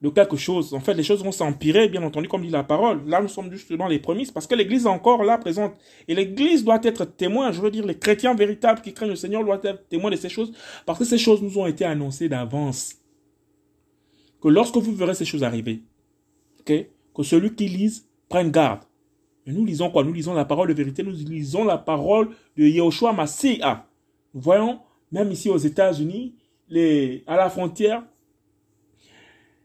de 0.00 0.10
quelque 0.10 0.36
chose. 0.36 0.72
En 0.74 0.78
fait, 0.78 0.94
les 0.94 1.02
choses 1.02 1.24
vont 1.24 1.32
s'empirer, 1.32 1.88
bien 1.88 2.04
entendu, 2.04 2.28
comme 2.28 2.42
dit 2.42 2.50
la 2.50 2.62
parole. 2.62 3.04
Là, 3.08 3.20
nous 3.20 3.26
sommes 3.26 3.50
juste 3.50 3.72
dans 3.72 3.88
les 3.88 3.98
prémices, 3.98 4.30
parce 4.30 4.46
que 4.46 4.54
l'Église 4.54 4.84
est 4.84 4.88
encore 4.88 5.24
là 5.24 5.38
présente. 5.38 5.74
Et 6.06 6.14
l'Église 6.14 6.64
doit 6.64 6.78
être 6.84 7.04
témoin, 7.04 7.50
je 7.50 7.60
veux 7.60 7.72
dire, 7.72 7.84
les 7.84 7.98
chrétiens 7.98 8.36
véritables 8.36 8.80
qui 8.80 8.94
craignent 8.94 9.10
le 9.10 9.16
Seigneur 9.16 9.44
doivent 9.44 9.64
être 9.64 9.88
témoins 9.88 10.12
de 10.12 10.16
ces 10.16 10.28
choses, 10.28 10.52
parce 10.86 11.00
que 11.00 11.04
ces 11.04 11.18
choses 11.18 11.42
nous 11.42 11.58
ont 11.58 11.66
été 11.66 11.84
annoncées 11.84 12.28
d'avance. 12.28 12.94
Que 14.40 14.46
lorsque 14.46 14.76
vous 14.76 14.94
verrez 14.94 15.14
ces 15.14 15.24
choses 15.24 15.42
arriver, 15.42 15.82
que 16.64 17.22
celui 17.24 17.56
qui 17.56 17.66
lise 17.66 18.06
prenne 18.28 18.52
garde. 18.52 18.82
Nous 19.46 19.64
lisons 19.64 19.90
quoi? 19.90 20.04
Nous 20.04 20.12
lisons 20.12 20.34
la 20.34 20.44
parole 20.44 20.68
de 20.68 20.74
vérité, 20.74 21.02
nous 21.02 21.10
lisons 21.12 21.64
la 21.64 21.78
parole 21.78 22.30
de 22.56 22.64
Yehoshua 22.64 23.12
Massia. 23.12 23.86
Nous 24.34 24.40
voyons 24.40 24.80
même 25.10 25.30
ici 25.32 25.50
aux 25.50 25.58
États-Unis, 25.58 26.34
à 27.26 27.36
la 27.36 27.50
frontière, 27.50 28.02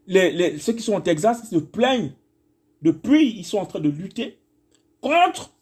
ceux 0.08 0.72
qui 0.72 0.82
sont 0.82 0.94
au 0.94 1.00
Texas 1.00 1.48
se 1.48 1.56
plaignent. 1.56 2.12
Depuis, 2.82 3.30
ils 3.38 3.44
sont 3.44 3.58
en 3.58 3.66
train 3.66 3.80
de 3.80 3.88
lutter 3.88 4.38
contre 5.00 5.52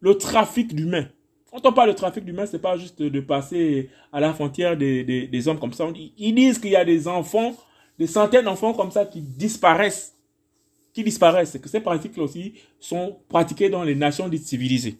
le 0.00 0.16
trafic 0.16 0.74
d'humains. 0.74 1.06
Quand 1.50 1.64
on 1.64 1.72
parle 1.72 1.90
de 1.90 1.94
trafic 1.94 2.24
d'humains, 2.24 2.46
c'est 2.46 2.60
pas 2.60 2.76
juste 2.76 3.00
de 3.02 3.20
passer 3.20 3.88
à 4.12 4.20
la 4.20 4.34
frontière 4.34 4.76
des 4.76 5.48
hommes 5.48 5.58
comme 5.58 5.72
ça. 5.72 5.86
Ils 6.18 6.34
disent 6.34 6.58
qu'il 6.58 6.70
y 6.70 6.76
a 6.76 6.84
des 6.84 7.06
enfants, 7.08 7.54
des 7.98 8.06
centaines 8.06 8.46
d'enfants 8.46 8.74
comme 8.74 8.90
ça 8.90 9.06
qui 9.06 9.20
disparaissent. 9.20 10.15
Qui 10.96 11.04
disparaissent. 11.04 11.58
Que 11.58 11.68
ces 11.68 11.80
pratiques-là 11.80 12.22
aussi 12.22 12.54
sont 12.80 13.18
pratiquées 13.28 13.68
dans 13.68 13.82
les 13.82 13.94
nations 13.94 14.30
dites 14.30 14.46
civilisées. 14.46 14.96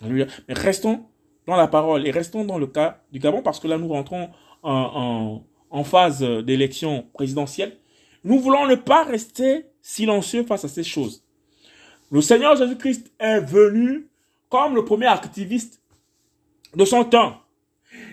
Mais 0.00 0.28
restons 0.46 1.06
dans 1.44 1.56
la 1.56 1.66
parole. 1.66 2.06
Et 2.06 2.12
restons 2.12 2.44
dans 2.44 2.56
le 2.56 2.68
cas 2.68 3.02
du 3.10 3.18
Gabon 3.18 3.42
parce 3.42 3.58
que 3.58 3.66
là, 3.66 3.78
nous 3.78 3.88
rentrons 3.88 4.28
en, 4.62 5.42
en, 5.70 5.82
phase 5.82 6.20
d'élection 6.20 7.04
présidentielle. 7.14 7.78
Nous 8.22 8.38
voulons 8.38 8.68
ne 8.68 8.76
pas 8.76 9.02
rester 9.02 9.66
silencieux 9.82 10.44
face 10.44 10.64
à 10.64 10.68
ces 10.68 10.84
choses. 10.84 11.24
Le 12.12 12.20
Seigneur 12.20 12.54
Jésus-Christ 12.54 13.12
est 13.18 13.40
venu 13.40 14.06
comme 14.48 14.76
le 14.76 14.84
premier 14.84 15.06
activiste 15.06 15.82
de 16.76 16.84
son 16.84 17.02
temps. 17.02 17.38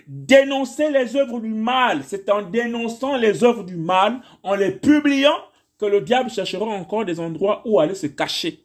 Dénoncer 0.08 0.90
les 0.90 1.14
œuvres 1.14 1.38
du 1.38 1.54
mal, 1.54 2.02
c'est 2.04 2.28
en 2.30 2.42
dénonçant 2.42 3.16
les 3.16 3.44
œuvres 3.44 3.62
du 3.62 3.76
mal, 3.76 4.22
en 4.42 4.56
les 4.56 4.72
publiant, 4.72 5.36
que 5.78 5.86
le 5.86 6.00
diable 6.00 6.30
cherchera 6.30 6.64
encore 6.64 7.04
des 7.04 7.20
endroits 7.20 7.62
où 7.64 7.80
aller 7.80 7.94
se 7.94 8.06
cacher. 8.06 8.60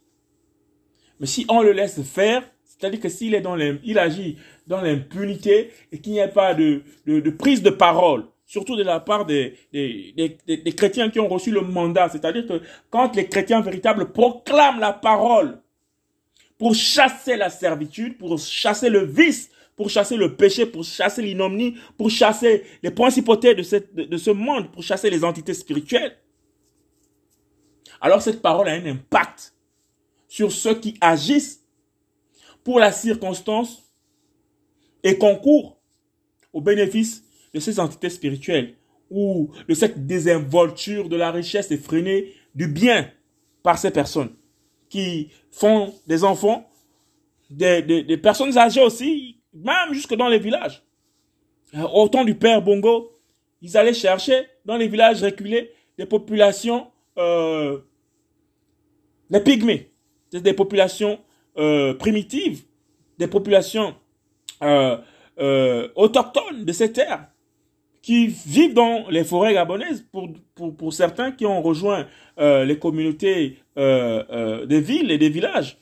Mais 1.19 1.27
si 1.27 1.45
on 1.49 1.61
le 1.61 1.71
laisse 1.71 2.01
faire, 2.01 2.43
c'est-à-dire 2.63 2.99
que 2.99 3.09
s'il 3.09 3.35
est 3.35 3.41
dans 3.41 3.57
il 3.57 3.99
agit 3.99 4.37
dans 4.65 4.81
l'impunité 4.81 5.71
et 5.91 5.99
qu'il 5.99 6.13
n'y 6.13 6.19
ait 6.19 6.27
pas 6.27 6.55
de, 6.55 6.81
prise 7.37 7.61
de 7.61 7.69
parole, 7.69 8.25
surtout 8.47 8.75
de 8.75 8.83
la 8.83 8.99
part 8.99 9.25
des, 9.25 9.55
chrétiens 10.75 11.09
qui 11.09 11.19
ont 11.19 11.27
reçu 11.27 11.51
le 11.51 11.61
mandat. 11.61 12.09
C'est-à-dire 12.09 12.47
que 12.47 12.61
quand 12.89 13.15
les 13.15 13.27
chrétiens 13.27 13.61
véritables 13.61 14.11
proclament 14.11 14.79
la 14.79 14.93
parole 14.93 15.59
pour 16.57 16.73
chasser 16.73 17.37
la 17.37 17.49
servitude, 17.49 18.17
pour 18.17 18.39
chasser 18.39 18.89
le 18.89 19.05
vice, 19.05 19.51
pour 19.75 19.89
chasser 19.89 20.15
le 20.15 20.35
péché, 20.35 20.65
pour 20.65 20.83
chasser 20.83 21.21
l'inomnie, 21.21 21.75
pour 21.97 22.09
chasser 22.09 22.63
les 22.81 22.91
principautés 22.91 23.53
de 23.53 23.63
ce 24.17 24.31
monde, 24.31 24.71
pour 24.71 24.81
chasser 24.81 25.09
les 25.09 25.23
entités 25.23 25.53
spirituelles, 25.53 26.17
alors 28.01 28.21
cette 28.21 28.41
parole 28.41 28.67
a 28.67 28.73
un 28.73 28.85
impact 28.85 29.53
sur 30.27 30.51
ceux 30.51 30.75
qui 30.75 30.97
agissent 30.99 31.61
pour 32.63 32.79
la 32.79 32.91
circonstance 32.91 33.83
et 35.03 35.17
concourt 35.17 35.79
au 36.53 36.61
bénéfice 36.61 37.23
de 37.53 37.59
ces 37.59 37.79
entités 37.79 38.09
spirituelles 38.09 38.75
ou 39.09 39.51
de 39.67 39.73
cette 39.73 40.05
désinvolture 40.05 41.09
de 41.09 41.15
la 41.15 41.31
richesse 41.31 41.71
effrénée 41.71 42.33
du 42.55 42.67
bien 42.67 43.09
par 43.63 43.77
ces 43.77 43.91
personnes 43.91 44.33
qui 44.89 45.29
font 45.51 45.93
des 46.05 46.23
enfants, 46.23 46.69
des, 47.49 48.17
personnes 48.21 48.57
âgées 48.57 48.81
aussi, 48.81 49.37
même 49.53 49.93
jusque 49.93 50.15
dans 50.15 50.27
les 50.27 50.39
villages. 50.39 50.83
Au 51.93 52.09
temps 52.09 52.25
du 52.25 52.35
père 52.35 52.61
Bongo, 52.61 53.17
ils 53.61 53.77
allaient 53.77 53.93
chercher 53.93 54.47
dans 54.65 54.75
les 54.75 54.87
villages 54.87 55.23
reculés 55.23 55.71
des 55.97 56.05
populations, 56.05 56.87
euh, 57.17 57.79
les 59.31 59.39
pygmées, 59.39 59.91
des 60.31 60.53
populations 60.53 61.19
euh, 61.57 61.93
primitives, 61.93 62.63
des 63.17 63.27
populations 63.27 63.95
euh, 64.61 64.97
euh, 65.39 65.87
autochtones 65.95 66.65
de 66.65 66.71
ces 66.71 66.91
terres 66.91 67.27
qui 68.01 68.27
vivent 68.27 68.73
dans 68.73 69.09
les 69.09 69.23
forêts 69.23 69.53
gabonaises, 69.53 70.05
pour, 70.11 70.29
pour, 70.55 70.75
pour 70.75 70.93
certains 70.93 71.31
qui 71.31 71.45
ont 71.45 71.61
rejoint 71.61 72.07
les 72.37 72.79
communautés 72.79 73.59
des 73.75 74.81
villes 74.81 75.11
et 75.11 75.19
des 75.19 75.29
villages. 75.29 75.77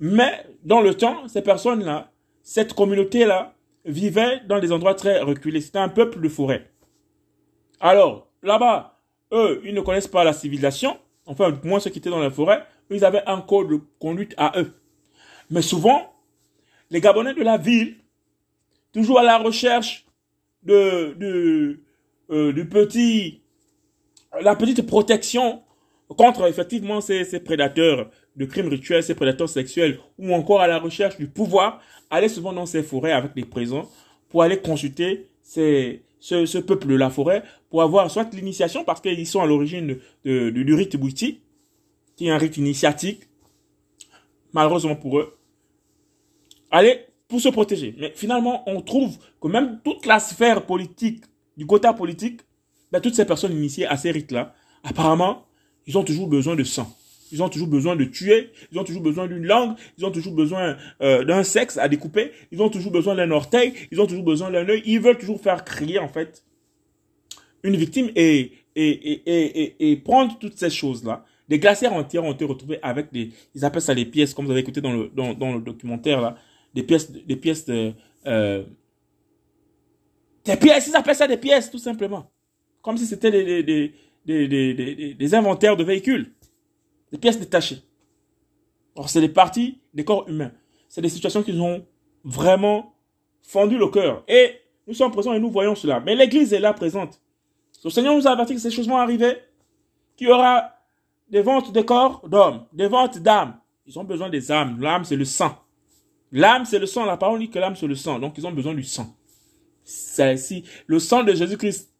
Mais 0.00 0.46
dans 0.64 0.80
le 0.80 0.94
temps, 0.94 1.28
ces 1.28 1.42
personnes-là, 1.42 2.10
cette 2.42 2.72
communauté-là, 2.72 3.54
vivait 3.84 4.40
dans 4.46 4.58
des 4.58 4.72
endroits 4.72 4.94
très 4.94 5.20
reculés. 5.20 5.60
C'était 5.60 5.78
un 5.78 5.88
peuple 5.88 6.20
de 6.20 6.28
forêt. 6.28 6.70
Alors, 7.80 8.28
là-bas, 8.42 8.98
eux, 9.32 9.60
ils 9.64 9.74
ne 9.74 9.80
connaissent 9.80 10.08
pas 10.08 10.24
la 10.24 10.32
civilisation. 10.32 10.98
Enfin, 11.28 11.56
moins 11.62 11.78
ceux 11.78 11.90
qui 11.90 11.98
étaient 11.98 12.10
dans 12.10 12.18
la 12.18 12.30
forêt, 12.30 12.64
ils 12.90 13.04
avaient 13.04 13.22
un 13.26 13.42
code 13.42 13.68
de 13.68 13.80
conduite 14.00 14.34
à 14.38 14.58
eux. 14.58 14.72
Mais 15.50 15.62
souvent, 15.62 16.14
les 16.90 17.00
Gabonais 17.00 17.34
de 17.34 17.42
la 17.42 17.58
ville, 17.58 17.98
toujours 18.92 19.20
à 19.20 19.22
la 19.22 19.36
recherche 19.36 20.06
de, 20.62 21.78
euh, 22.30 22.52
du 22.52 22.66
petit, 22.66 23.42
la 24.40 24.56
petite 24.56 24.86
protection 24.86 25.62
contre 26.08 26.48
effectivement 26.48 27.02
ces, 27.02 27.24
ces 27.24 27.40
prédateurs 27.40 28.10
de 28.36 28.44
crimes 28.46 28.68
rituels, 28.68 29.02
ces 29.02 29.14
prédateurs 29.14 29.50
sexuels, 29.50 30.00
ou 30.18 30.32
encore 30.32 30.62
à 30.62 30.66
la 30.66 30.78
recherche 30.78 31.18
du 31.18 31.28
pouvoir, 31.28 31.82
aller 32.08 32.30
souvent 32.30 32.54
dans 32.54 32.66
ces 32.66 32.82
forêts 32.82 33.12
avec 33.12 33.32
les 33.36 33.44
présents 33.44 33.86
pour 34.30 34.42
aller 34.42 34.58
consulter 34.58 35.28
ces, 35.42 36.02
ce, 36.20 36.58
peuple 36.58 36.88
de 36.88 36.94
la 36.94 37.10
forêt 37.10 37.42
pour 37.70 37.82
avoir 37.82 38.10
soit 38.10 38.32
l'initiation, 38.34 38.84
parce 38.84 39.00
qu'ils 39.00 39.26
sont 39.26 39.40
à 39.40 39.46
l'origine 39.46 39.98
de, 40.24 40.50
du 40.50 40.74
rite 40.74 40.96
Bouti, 40.96 41.40
qui 42.16 42.26
est 42.26 42.30
un 42.30 42.38
rite 42.38 42.56
initiatique, 42.56 43.22
malheureusement 44.52 44.96
pour 44.96 45.18
eux, 45.18 45.38
Allez, 46.70 47.06
pour 47.28 47.40
se 47.40 47.48
protéger. 47.48 47.94
Mais 47.98 48.12
finalement, 48.14 48.62
on 48.68 48.80
trouve 48.82 49.16
que 49.40 49.48
même 49.48 49.80
toute 49.82 50.06
la 50.06 50.20
sphère 50.20 50.66
politique, 50.66 51.24
du 51.56 51.66
côté 51.66 51.88
politique, 51.96 52.40
ben, 52.92 53.00
toutes 53.00 53.14
ces 53.14 53.24
personnes 53.24 53.52
initiées 53.52 53.86
à 53.86 53.96
ces 53.96 54.10
rites-là, 54.10 54.54
apparemment, 54.84 55.46
ils 55.86 55.96
ont 55.96 56.04
toujours 56.04 56.28
besoin 56.28 56.56
de 56.56 56.64
sang. 56.64 56.94
Ils 57.32 57.42
ont 57.42 57.48
toujours 57.48 57.68
besoin 57.68 57.96
de 57.96 58.04
tuer, 58.04 58.50
ils 58.72 58.78
ont 58.78 58.84
toujours 58.84 59.02
besoin 59.02 59.26
d'une 59.26 59.44
langue, 59.44 59.76
ils 59.98 60.04
ont 60.04 60.10
toujours 60.10 60.34
besoin 60.34 60.76
euh, 61.02 61.24
d'un 61.24 61.42
sexe 61.42 61.78
à 61.78 61.88
découper, 61.88 62.32
ils 62.52 62.60
ont 62.62 62.68
toujours 62.70 62.92
besoin 62.92 63.14
d'un 63.14 63.30
orteil, 63.30 63.72
ils 63.90 64.00
ont 64.00 64.06
toujours 64.06 64.24
besoin 64.24 64.50
d'un 64.50 64.68
œil, 64.68 64.82
ils 64.86 65.00
veulent 65.00 65.18
toujours 65.18 65.40
faire 65.40 65.64
crier 65.64 65.98
en 65.98 66.08
fait 66.08 66.44
une 67.62 67.76
victime 67.76 68.10
et, 68.14 68.52
et, 68.76 68.88
et, 68.88 69.62
et, 69.62 69.90
et 69.90 69.96
prendre 69.96 70.38
toutes 70.38 70.56
ces 70.58 70.70
choses-là, 70.70 71.24
Des 71.48 71.58
glacières 71.58 71.94
entières 71.94 72.24
ont 72.24 72.32
été 72.32 72.44
retrouvées 72.44 72.78
avec 72.82 73.10
des, 73.12 73.30
ils 73.54 73.64
appellent 73.64 73.82
ça 73.82 73.94
les 73.94 74.04
pièces, 74.04 74.34
comme 74.34 74.44
vous 74.44 74.50
avez 74.50 74.60
écouté 74.60 74.80
dans 74.80 74.92
le, 74.92 75.10
dans, 75.14 75.32
dans 75.34 75.54
le 75.54 75.60
documentaire 75.60 76.20
là, 76.20 76.36
des 76.74 76.82
pièces, 76.82 77.10
des 77.10 77.36
pièces 77.36 77.64
de, 77.64 77.92
euh, 78.26 78.62
des 80.44 80.56
pièces, 80.56 80.86
ils 80.88 80.96
appellent 80.96 81.16
ça 81.16 81.26
des 81.26 81.36
pièces, 81.38 81.70
tout 81.70 81.78
simplement. 81.78 82.30
Comme 82.82 82.96
si 82.96 83.06
c'était 83.06 83.30
des, 83.30 83.62
des, 83.62 83.94
des, 84.26 84.48
des, 84.48 85.14
des, 85.14 85.34
inventaires 85.34 85.76
de 85.76 85.84
véhicules. 85.84 86.32
Des 87.12 87.18
pièces 87.18 87.38
détachées. 87.38 87.82
Alors, 88.96 89.08
c'est 89.08 89.20
des 89.20 89.28
parties 89.28 89.80
des 89.94 90.04
corps 90.04 90.28
humains. 90.28 90.52
C'est 90.88 91.00
des 91.00 91.08
situations 91.08 91.42
qui 91.42 91.52
nous 91.52 91.62
ont 91.62 91.86
vraiment 92.24 92.94
fendu 93.42 93.78
le 93.78 93.88
cœur. 93.88 94.24
Et 94.28 94.56
nous 94.86 94.94
sommes 94.94 95.12
présents 95.12 95.32
et 95.32 95.40
nous 95.40 95.50
voyons 95.50 95.74
cela. 95.74 96.00
Mais 96.00 96.14
l'Église 96.14 96.52
est 96.52 96.60
là 96.60 96.72
présente. 96.72 97.20
Le 97.84 97.90
Seigneur 97.90 98.14
nous 98.14 98.26
a 98.26 98.30
averti 98.30 98.54
que 98.54 98.60
ces 98.60 98.70
choses 98.70 98.88
vont 98.88 98.96
arriver. 98.96 99.36
Qu'il 100.16 100.28
y 100.28 100.30
aura 100.30 100.72
des 101.30 101.42
ventes 101.42 101.72
de 101.72 101.80
corps 101.80 102.26
d'hommes, 102.28 102.66
des 102.72 102.88
ventes 102.88 103.18
d'âmes. 103.18 103.58
Ils 103.86 103.98
ont 103.98 104.04
besoin 104.04 104.28
des 104.28 104.50
âmes. 104.50 104.80
L'âme, 104.80 105.04
c'est 105.04 105.16
le 105.16 105.24
sang. 105.24 105.56
L'âme, 106.32 106.64
c'est 106.64 106.78
le 106.78 106.86
sang. 106.86 107.04
La 107.04 107.16
parole 107.16 107.38
dit 107.38 107.50
que 107.50 107.58
l'âme, 107.58 107.76
c'est 107.76 107.86
le 107.86 107.94
sang. 107.94 108.18
Donc, 108.18 108.36
ils 108.36 108.46
ont 108.46 108.52
besoin 108.52 108.74
du 108.74 108.82
sang. 108.82 109.14
Si 109.84 110.64
le 110.86 110.98
sang 110.98 111.22
de 111.22 111.34
Jésus-Christ, 111.34 111.94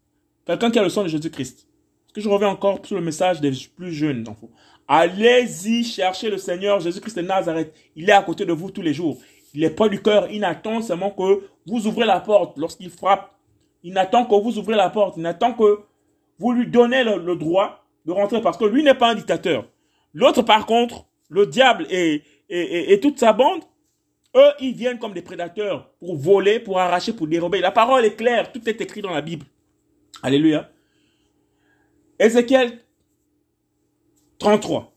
quelqu'un 0.44 0.71
qui 0.71 0.79
a 0.79 0.83
le 0.83 0.90
sang 0.90 1.03
de 1.05 1.09
Jésus-Christ. 1.09 1.66
Est-ce 2.07 2.14
que 2.14 2.21
je 2.21 2.29
reviens 2.29 2.49
encore 2.49 2.85
sur 2.85 2.97
le 2.97 3.03
message 3.03 3.40
des 3.40 3.53
plus 3.77 3.92
jeunes 3.92 4.27
enfants? 4.29 4.51
Allez-y 4.88 5.85
chercher 5.85 6.31
le 6.31 6.38
Seigneur 6.38 6.81
Jésus-Christ 6.81 7.16
de 7.16 7.20
Nazareth. 7.22 7.74
Il 7.94 8.09
est 8.09 8.12
à 8.14 8.22
côté 8.22 8.46
de 8.46 8.53
vous 8.55 8.70
tous 8.70 8.81
les 8.81 8.94
jours. 8.94 9.18
Il 9.53 9.62
est 9.62 9.70
près 9.70 9.90
du 9.90 10.01
cœur. 10.01 10.31
Il 10.31 10.40
n'attend 10.40 10.81
seulement 10.81 11.11
que 11.11 11.42
vous 11.66 11.87
ouvrez 11.87 12.07
la 12.07 12.20
porte 12.20 12.57
lorsqu'il 12.57 12.88
frappe. 12.90 13.35
Il 13.83 13.92
n'attend 13.92 14.24
que 14.24 14.35
vous 14.35 14.59
ouvrez 14.59 14.77
la 14.77 14.88
porte. 14.88 15.18
Il 15.18 15.22
n'attend 15.22 15.53
que 15.53 15.81
vous 16.38 16.53
lui 16.53 16.66
donnez 16.66 17.05
le, 17.05 17.37
droit 17.37 17.85
de 18.07 18.12
rentrer 18.12 18.40
parce 18.40 18.57
que 18.57 18.64
lui 18.64 18.83
n'est 18.83 18.94
pas 18.94 19.11
un 19.11 19.14
dictateur. 19.14 19.66
L'autre, 20.14 20.40
par 20.40 20.64
contre, 20.64 21.05
le 21.29 21.46
diable 21.46 21.87
et- 21.90 22.22
et 22.48 22.98
toute 23.01 23.18
sa 23.18 23.35
bande, 23.35 23.61
eux, 24.37 24.53
ils 24.61 24.74
viennent 24.74 24.98
comme 24.98 25.12
des 25.12 25.20
prédateurs 25.22 25.90
pour 26.01 26.16
voler, 26.16 26.61
pour 26.61 26.79
arracher, 26.79 27.12
pour 27.12 27.27
dérober. 27.27 27.61
La 27.61 27.70
parole 27.72 28.07
est 28.07 28.16
claire. 28.16 28.53
Tout 28.53 28.66
est 28.66 28.81
écrit 28.81 29.03
dans 29.03 29.12
la 29.12 29.20
Bible. 29.20 29.44
Alléluia. 30.22 30.70
Ézéchiel 32.18 32.79
33. 34.38 34.92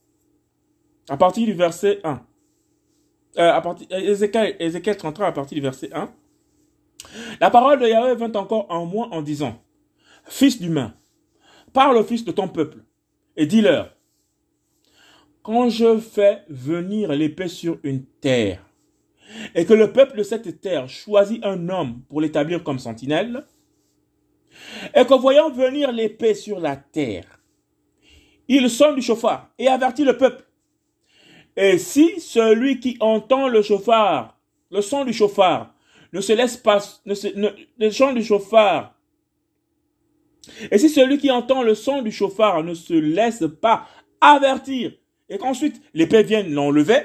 À 1.10 1.18
partir 1.18 1.46
du 1.46 1.54
verset 1.54 2.00
1. 2.04 2.22
Euh, 3.38 3.52
à 3.52 3.62
partir, 3.62 3.88
Ézéchiel, 3.92 4.56
Ézéchiel 4.60 4.98
33 4.98 5.28
à 5.28 5.32
partir 5.32 5.56
du 5.56 5.62
verset 5.62 5.90
1. 5.94 6.12
La 7.40 7.50
parole 7.50 7.80
de 7.80 7.88
Yahweh 7.88 8.16
vint 8.16 8.34
encore 8.34 8.68
en 8.70 8.86
moi 8.86 9.08
en 9.12 9.22
disant, 9.22 9.62
Fils 10.26 10.60
d'humain, 10.62 10.94
parle 11.74 11.98
au 11.98 12.04
fils 12.04 12.24
de 12.24 12.32
ton 12.32 12.48
peuple 12.48 12.80
et 13.36 13.46
dis-leur, 13.46 13.96
quand 15.42 15.70
je 15.70 15.98
fais 15.98 16.44
venir 16.50 17.12
l'épée 17.12 17.48
sur 17.48 17.80
une 17.84 18.06
terre, 18.06 18.64
et 19.56 19.66
que 19.66 19.74
le 19.74 19.92
peuple 19.92 20.18
de 20.18 20.24
cette 20.24 20.62
terre 20.62 20.90
choisit 20.90 21.44
un 21.44 21.70
homme 21.70 22.02
pour 22.10 22.22
l'établir 22.22 22.64
comme 22.64 22.80
sentinelle, 22.80 23.46
et 24.94 25.06
que 25.06 25.14
voyant 25.14 25.50
venir 25.50 25.92
l'épée 25.92 26.36
sur 26.36 26.60
la 26.60 26.76
terre, 26.76 27.41
il 28.58 28.70
sonne 28.70 28.96
du 28.96 29.02
chauffard 29.02 29.50
et 29.58 29.68
avertit 29.68 30.04
le 30.04 30.18
peuple. 30.18 30.46
Et 31.56 31.78
si 31.78 32.20
celui 32.20 32.80
qui 32.80 32.98
entend 33.00 33.48
le 33.48 33.62
chauffard, 33.62 34.38
le 34.72 34.82
son 34.82 35.06
du 35.06 35.14
chauffard, 35.14 35.74
ne 36.14 36.22
se 36.22 36.34
laisse 36.34 36.58
pas, 36.58 36.80
ne 37.06 37.50
le 37.78 37.92
son 37.92 38.14
du 38.14 38.24
chauffard, 38.24 38.96
et 40.70 40.78
si 40.78 40.90
celui 40.90 41.18
qui 41.18 41.30
entend 41.32 41.62
le 41.62 41.76
son 41.76 42.02
du 42.02 42.12
chauffard 42.12 42.64
ne 42.64 42.74
se 42.74 42.94
laisse 42.94 43.44
pas 43.62 43.88
avertir, 44.20 44.94
et 45.30 45.38
qu'ensuite 45.38 45.82
l'épée 45.94 46.24
vienne 46.24 46.52
l'enlever, 46.52 47.02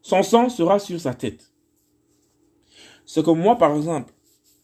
son 0.00 0.22
sang 0.22 0.48
sera 0.48 0.78
sur 0.78 1.00
sa 1.00 1.14
tête. 1.14 1.52
C'est 3.04 3.22
comme 3.22 3.40
moi, 3.40 3.58
par 3.58 3.76
exemple, 3.76 4.12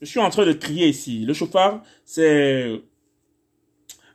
je 0.01 0.07
suis 0.07 0.21
en 0.21 0.31
train 0.31 0.47
de 0.47 0.53
crier 0.53 0.89
ici. 0.89 1.25
Le 1.25 1.35
chauffard, 1.35 1.83
c'est 2.05 2.81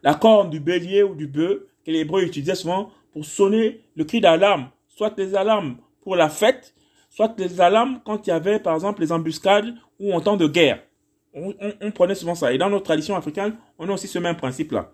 la 0.04 0.14
corne 0.14 0.50
du 0.50 0.60
bélier 0.60 1.04
ou 1.04 1.16
du 1.16 1.28
bœuf 1.28 1.60
que 1.86 1.92
les 1.92 2.00
Hébreux 2.00 2.24
utilisaient 2.24 2.56
souvent 2.56 2.92
pour 3.12 3.26
sonner 3.26 3.82
le 3.96 4.04
cri 4.04 4.22
d'alarme, 4.22 4.70
soit 4.90 5.12
des 5.16 5.36
alarmes 5.36 5.78
pour 6.02 6.16
la 6.16 6.30
fête, 6.30 6.74
soit 7.10 7.30
des 7.36 7.62
alarmes 7.62 8.02
quand 8.06 8.26
il 8.28 8.30
y 8.30 8.34
avait, 8.34 8.60
par 8.60 8.76
exemple, 8.76 9.02
les 9.02 9.12
embuscades 9.12 9.74
ou 10.00 10.14
en 10.14 10.22
temps 10.22 10.38
de 10.38 10.48
guerre. 10.48 10.82
On, 11.34 11.50
on- 11.62 11.74
on 11.82 11.92
prenait 11.92 12.16
souvent 12.16 12.36
ça. 12.36 12.54
Et 12.54 12.58
dans 12.58 12.70
notre 12.70 12.86
tradition 12.86 13.16
africaine, 13.16 13.56
on 13.80 13.90
a 13.90 13.94
aussi 13.94 14.08
ce 14.08 14.20
même 14.20 14.36
principe-là. 14.38 14.92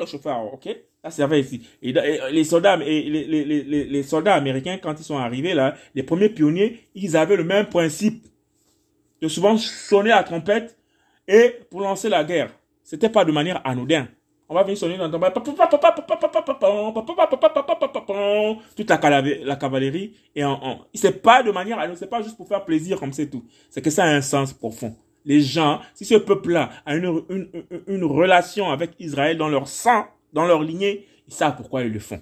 Le 0.00 0.06
chauffard, 0.06 0.52
ok? 0.52 0.68
Ça 1.04 1.10
servait 1.10 1.40
ici. 1.40 1.62
Et, 1.82 1.90
et 1.90 2.20
les 2.30 2.44
soldats, 2.44 2.76
et 2.84 3.02
les, 3.02 3.24
les, 3.24 3.44
les, 3.44 3.62
les- 3.62 3.84
les 3.84 4.02
soldats 4.02 4.34
américains, 4.34 4.78
quand 4.82 4.98
ils 4.98 5.04
sont 5.04 5.16
arrivés 5.18 5.54
là, 5.54 5.74
les 5.94 6.02
premiers 6.02 6.28
pionniers, 6.28 6.80
ils 6.94 7.16
avaient 7.16 7.36
le 7.36 7.44
même 7.44 7.66
principe 7.66 8.24
de 9.20 9.28
souvent 9.28 9.56
sonner 9.56 10.10
la 10.10 10.22
trompette 10.24 10.76
et 11.28 11.54
pour 11.70 11.80
lancer 11.80 12.08
la 12.08 12.24
guerre. 12.24 12.50
C'était 12.82 13.08
pas 13.08 13.24
de 13.24 13.32
manière 13.32 13.60
anodine. 13.64 14.08
On 14.48 14.54
va 14.54 14.62
venir 14.64 14.76
sonner 14.76 14.98
dans 14.98 15.08
trompette. 15.10 15.32
Toute 18.76 18.90
la, 18.90 19.56
cavalerie. 19.56 20.14
Et 20.34 20.44
en, 20.44 20.80
c'est 20.94 21.22
pas 21.22 21.42
de 21.42 21.50
manière 21.50 21.78
anodine. 21.78 21.96
C'est 21.96 22.10
pas 22.10 22.22
juste 22.22 22.36
pour 22.36 22.46
faire 22.46 22.64
plaisir 22.64 23.00
comme 23.00 23.12
c'est 23.12 23.28
tout. 23.28 23.44
C'est 23.70 23.80
que 23.80 23.90
ça 23.90 24.04
a 24.04 24.08
un 24.08 24.20
sens 24.20 24.52
profond. 24.52 24.94
Les 25.24 25.40
gens, 25.40 25.80
si 25.94 26.04
ce 26.04 26.16
peuple-là 26.16 26.70
a 26.84 26.96
une, 26.96 27.22
une, 27.30 27.48
une, 27.86 28.04
relation 28.04 28.70
avec 28.70 28.90
Israël 28.98 29.38
dans 29.38 29.48
leur 29.48 29.68
sang, 29.68 30.06
dans 30.32 30.44
leur 30.44 30.62
lignée, 30.62 31.06
ils 31.28 31.32
savent 31.34 31.56
pourquoi 31.56 31.82
ils 31.82 31.92
le 31.92 32.00
font. 32.00 32.20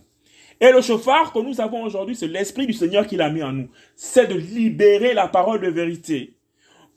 Et 0.61 0.71
le 0.71 0.83
chauffard 0.83 1.33
que 1.33 1.39
nous 1.39 1.61
avons 1.61 1.83
aujourd'hui, 1.83 2.15
c'est 2.15 2.29
l'Esprit 2.29 2.67
du 2.67 2.75
Seigneur 2.75 3.07
qui 3.07 3.17
l'a 3.17 3.31
mis 3.31 3.43
en 3.43 3.53
nous. 3.53 3.69
C'est 3.97 4.27
de 4.27 4.35
libérer 4.35 5.15
la 5.15 5.27
parole 5.27 5.63
de 5.63 5.69
vérité. 5.69 6.37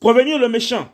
Prévenir 0.02 0.38
le 0.38 0.50
méchant. 0.50 0.90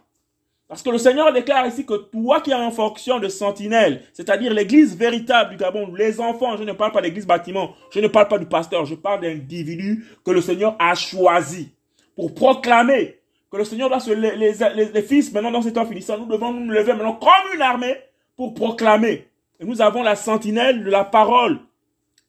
Parce 0.69 0.83
que 0.83 0.91
le 0.91 0.99
Seigneur 0.99 1.33
déclare 1.33 1.65
ici 1.65 1.83
que 1.83 1.95
toi 1.95 2.41
qui 2.41 2.51
es 2.51 2.53
en 2.53 2.69
fonction 2.69 3.19
de 3.19 3.27
sentinelle, 3.27 4.03
c'est-à-dire 4.13 4.53
l'église 4.53 4.95
véritable 4.95 5.49
du 5.49 5.57
Gabon, 5.57 5.91
les 5.95 6.19
enfants, 6.19 6.57
je 6.57 6.63
ne 6.63 6.73
parle 6.73 6.91
pas 6.91 7.01
d'église 7.01 7.25
bâtiment, 7.25 7.73
je 7.89 7.99
ne 7.99 8.07
parle 8.07 8.27
pas 8.27 8.37
du 8.37 8.45
pasteur, 8.45 8.85
je 8.85 8.93
parle 8.93 9.21
d'individus 9.21 10.05
que 10.23 10.29
le 10.29 10.41
Seigneur 10.41 10.75
a 10.77 10.93
choisi 10.93 11.71
pour 12.15 12.35
proclamer 12.35 13.19
que 13.51 13.57
le 13.57 13.63
Seigneur 13.63 13.89
doit 13.89 13.99
se, 13.99 14.11
les, 14.11 14.35
les, 14.35 14.53
les, 14.93 15.01
fils, 15.01 15.33
maintenant 15.33 15.49
dans 15.49 15.63
ces 15.63 15.73
temps 15.73 15.87
finissants, 15.87 16.19
nous 16.19 16.27
devons 16.27 16.53
nous 16.53 16.69
lever 16.69 16.93
maintenant 16.93 17.15
comme 17.15 17.55
une 17.55 17.63
armée 17.63 17.95
pour 18.37 18.53
proclamer. 18.53 19.27
Et 19.59 19.65
nous 19.65 19.81
avons 19.81 20.03
la 20.03 20.15
sentinelle 20.15 20.83
de 20.83 20.89
la 20.91 21.03
parole 21.03 21.57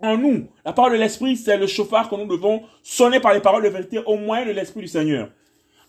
en 0.00 0.16
nous. 0.16 0.48
La 0.64 0.72
parole 0.72 0.92
de 0.92 0.96
l'Esprit, 0.96 1.36
c'est 1.36 1.58
le 1.58 1.66
chauffard 1.66 2.08
que 2.08 2.14
nous 2.14 2.24
devons 2.24 2.62
sonner 2.82 3.20
par 3.20 3.34
les 3.34 3.40
paroles 3.40 3.64
de 3.64 3.68
vérité 3.68 3.98
au 4.06 4.16
moyen 4.16 4.46
de 4.46 4.52
l'Esprit 4.52 4.80
du 4.80 4.88
Seigneur. 4.88 5.28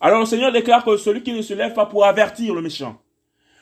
Alors 0.02 0.20
le 0.20 0.26
Seigneur 0.26 0.52
déclare 0.52 0.84
que 0.84 0.98
celui 0.98 1.22
qui 1.22 1.32
ne 1.32 1.44
se 1.44 1.54
lève 1.54 1.74
pas 1.74 1.86
pour 1.86 2.06
avertir 2.06 2.56
le 2.56 2.62
méchant, 2.62 3.00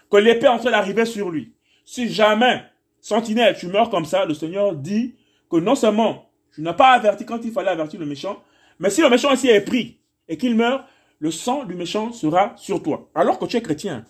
que 0.10 0.16
l'épée 0.16 0.46
est 0.46 0.50
en 0.50 0.58
train 0.58 0.72
d'arriver 0.72 1.06
sur 1.06 1.30
lui. 1.30 1.54
Si 1.84 2.08
jamais, 2.10 2.64
sentinelle, 3.02 3.58
tu 3.60 3.68
meurs 3.68 3.90
comme 3.90 4.06
ça, 4.06 4.26
le 4.26 4.34
Seigneur 4.34 4.74
dit 4.74 5.16
que 5.52 5.58
non 5.58 5.76
seulement 5.76 6.32
tu 6.56 6.62
n'as 6.62 6.74
pas 6.74 6.92
averti 6.92 7.26
quand 7.26 7.44
il 7.44 7.52
fallait 7.52 7.70
avertir 7.70 8.00
le 8.00 8.06
méchant, 8.06 8.42
mais 8.80 8.90
si 8.90 9.02
le 9.02 9.10
méchant 9.10 9.34
ici 9.34 9.50
est 9.50 9.62
pris 9.62 10.00
et 10.30 10.38
qu'il 10.38 10.56
meurt, 10.56 10.86
le 11.20 11.30
sang 11.30 11.66
du 11.66 11.76
méchant 11.76 12.14
sera 12.14 12.54
sur 12.56 12.82
toi. 12.82 13.10
Alors 13.14 13.38
que 13.38 13.46
tu 13.46 13.58
es 13.58 13.62
chrétien, 13.62 14.06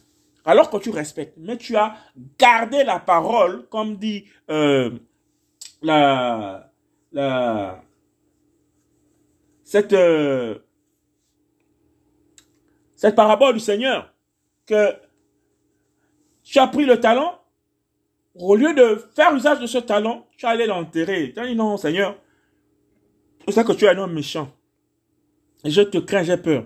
alors 0.45 0.69
que 0.69 0.77
tu 0.77 0.91
respectes, 0.91 1.35
mais 1.37 1.57
tu 1.57 1.75
as 1.75 1.95
gardé 2.37 2.83
la 2.83 2.99
parole, 2.99 3.67
comme 3.69 3.97
dit 3.97 4.25
euh, 4.51 4.91
la, 5.81 6.71
la, 7.11 7.81
cette, 9.63 9.93
euh, 9.93 10.59
cette 12.99 13.15
parabole 13.15 13.53
du 13.53 13.61
Seigneur, 13.61 14.13
que 14.65 14.93
tu 16.43 16.59
as 16.59 16.67
pris 16.67 16.83
le 16.83 16.99
talent, 16.99 17.39
au 18.35 18.57
lieu 18.57 18.73
de 18.73 19.01
faire 19.15 19.33
usage 19.33 19.61
de 19.61 19.67
ce 19.67 19.77
talent, 19.77 20.27
tu 20.35 20.45
allé 20.45 20.65
l'enterrer. 20.65 21.31
Tu 21.33 21.39
as 21.39 21.47
dit 21.47 21.55
non, 21.55 21.77
Seigneur, 21.77 22.17
je 23.47 23.53
sais 23.53 23.63
que 23.63 23.71
tu 23.71 23.85
es 23.85 23.87
un 23.87 23.97
homme 23.99 24.11
méchant. 24.11 24.51
Et 25.63 25.69
je 25.69 25.81
te 25.81 25.97
crains, 25.97 26.23
j'ai 26.23 26.35
peur. 26.35 26.65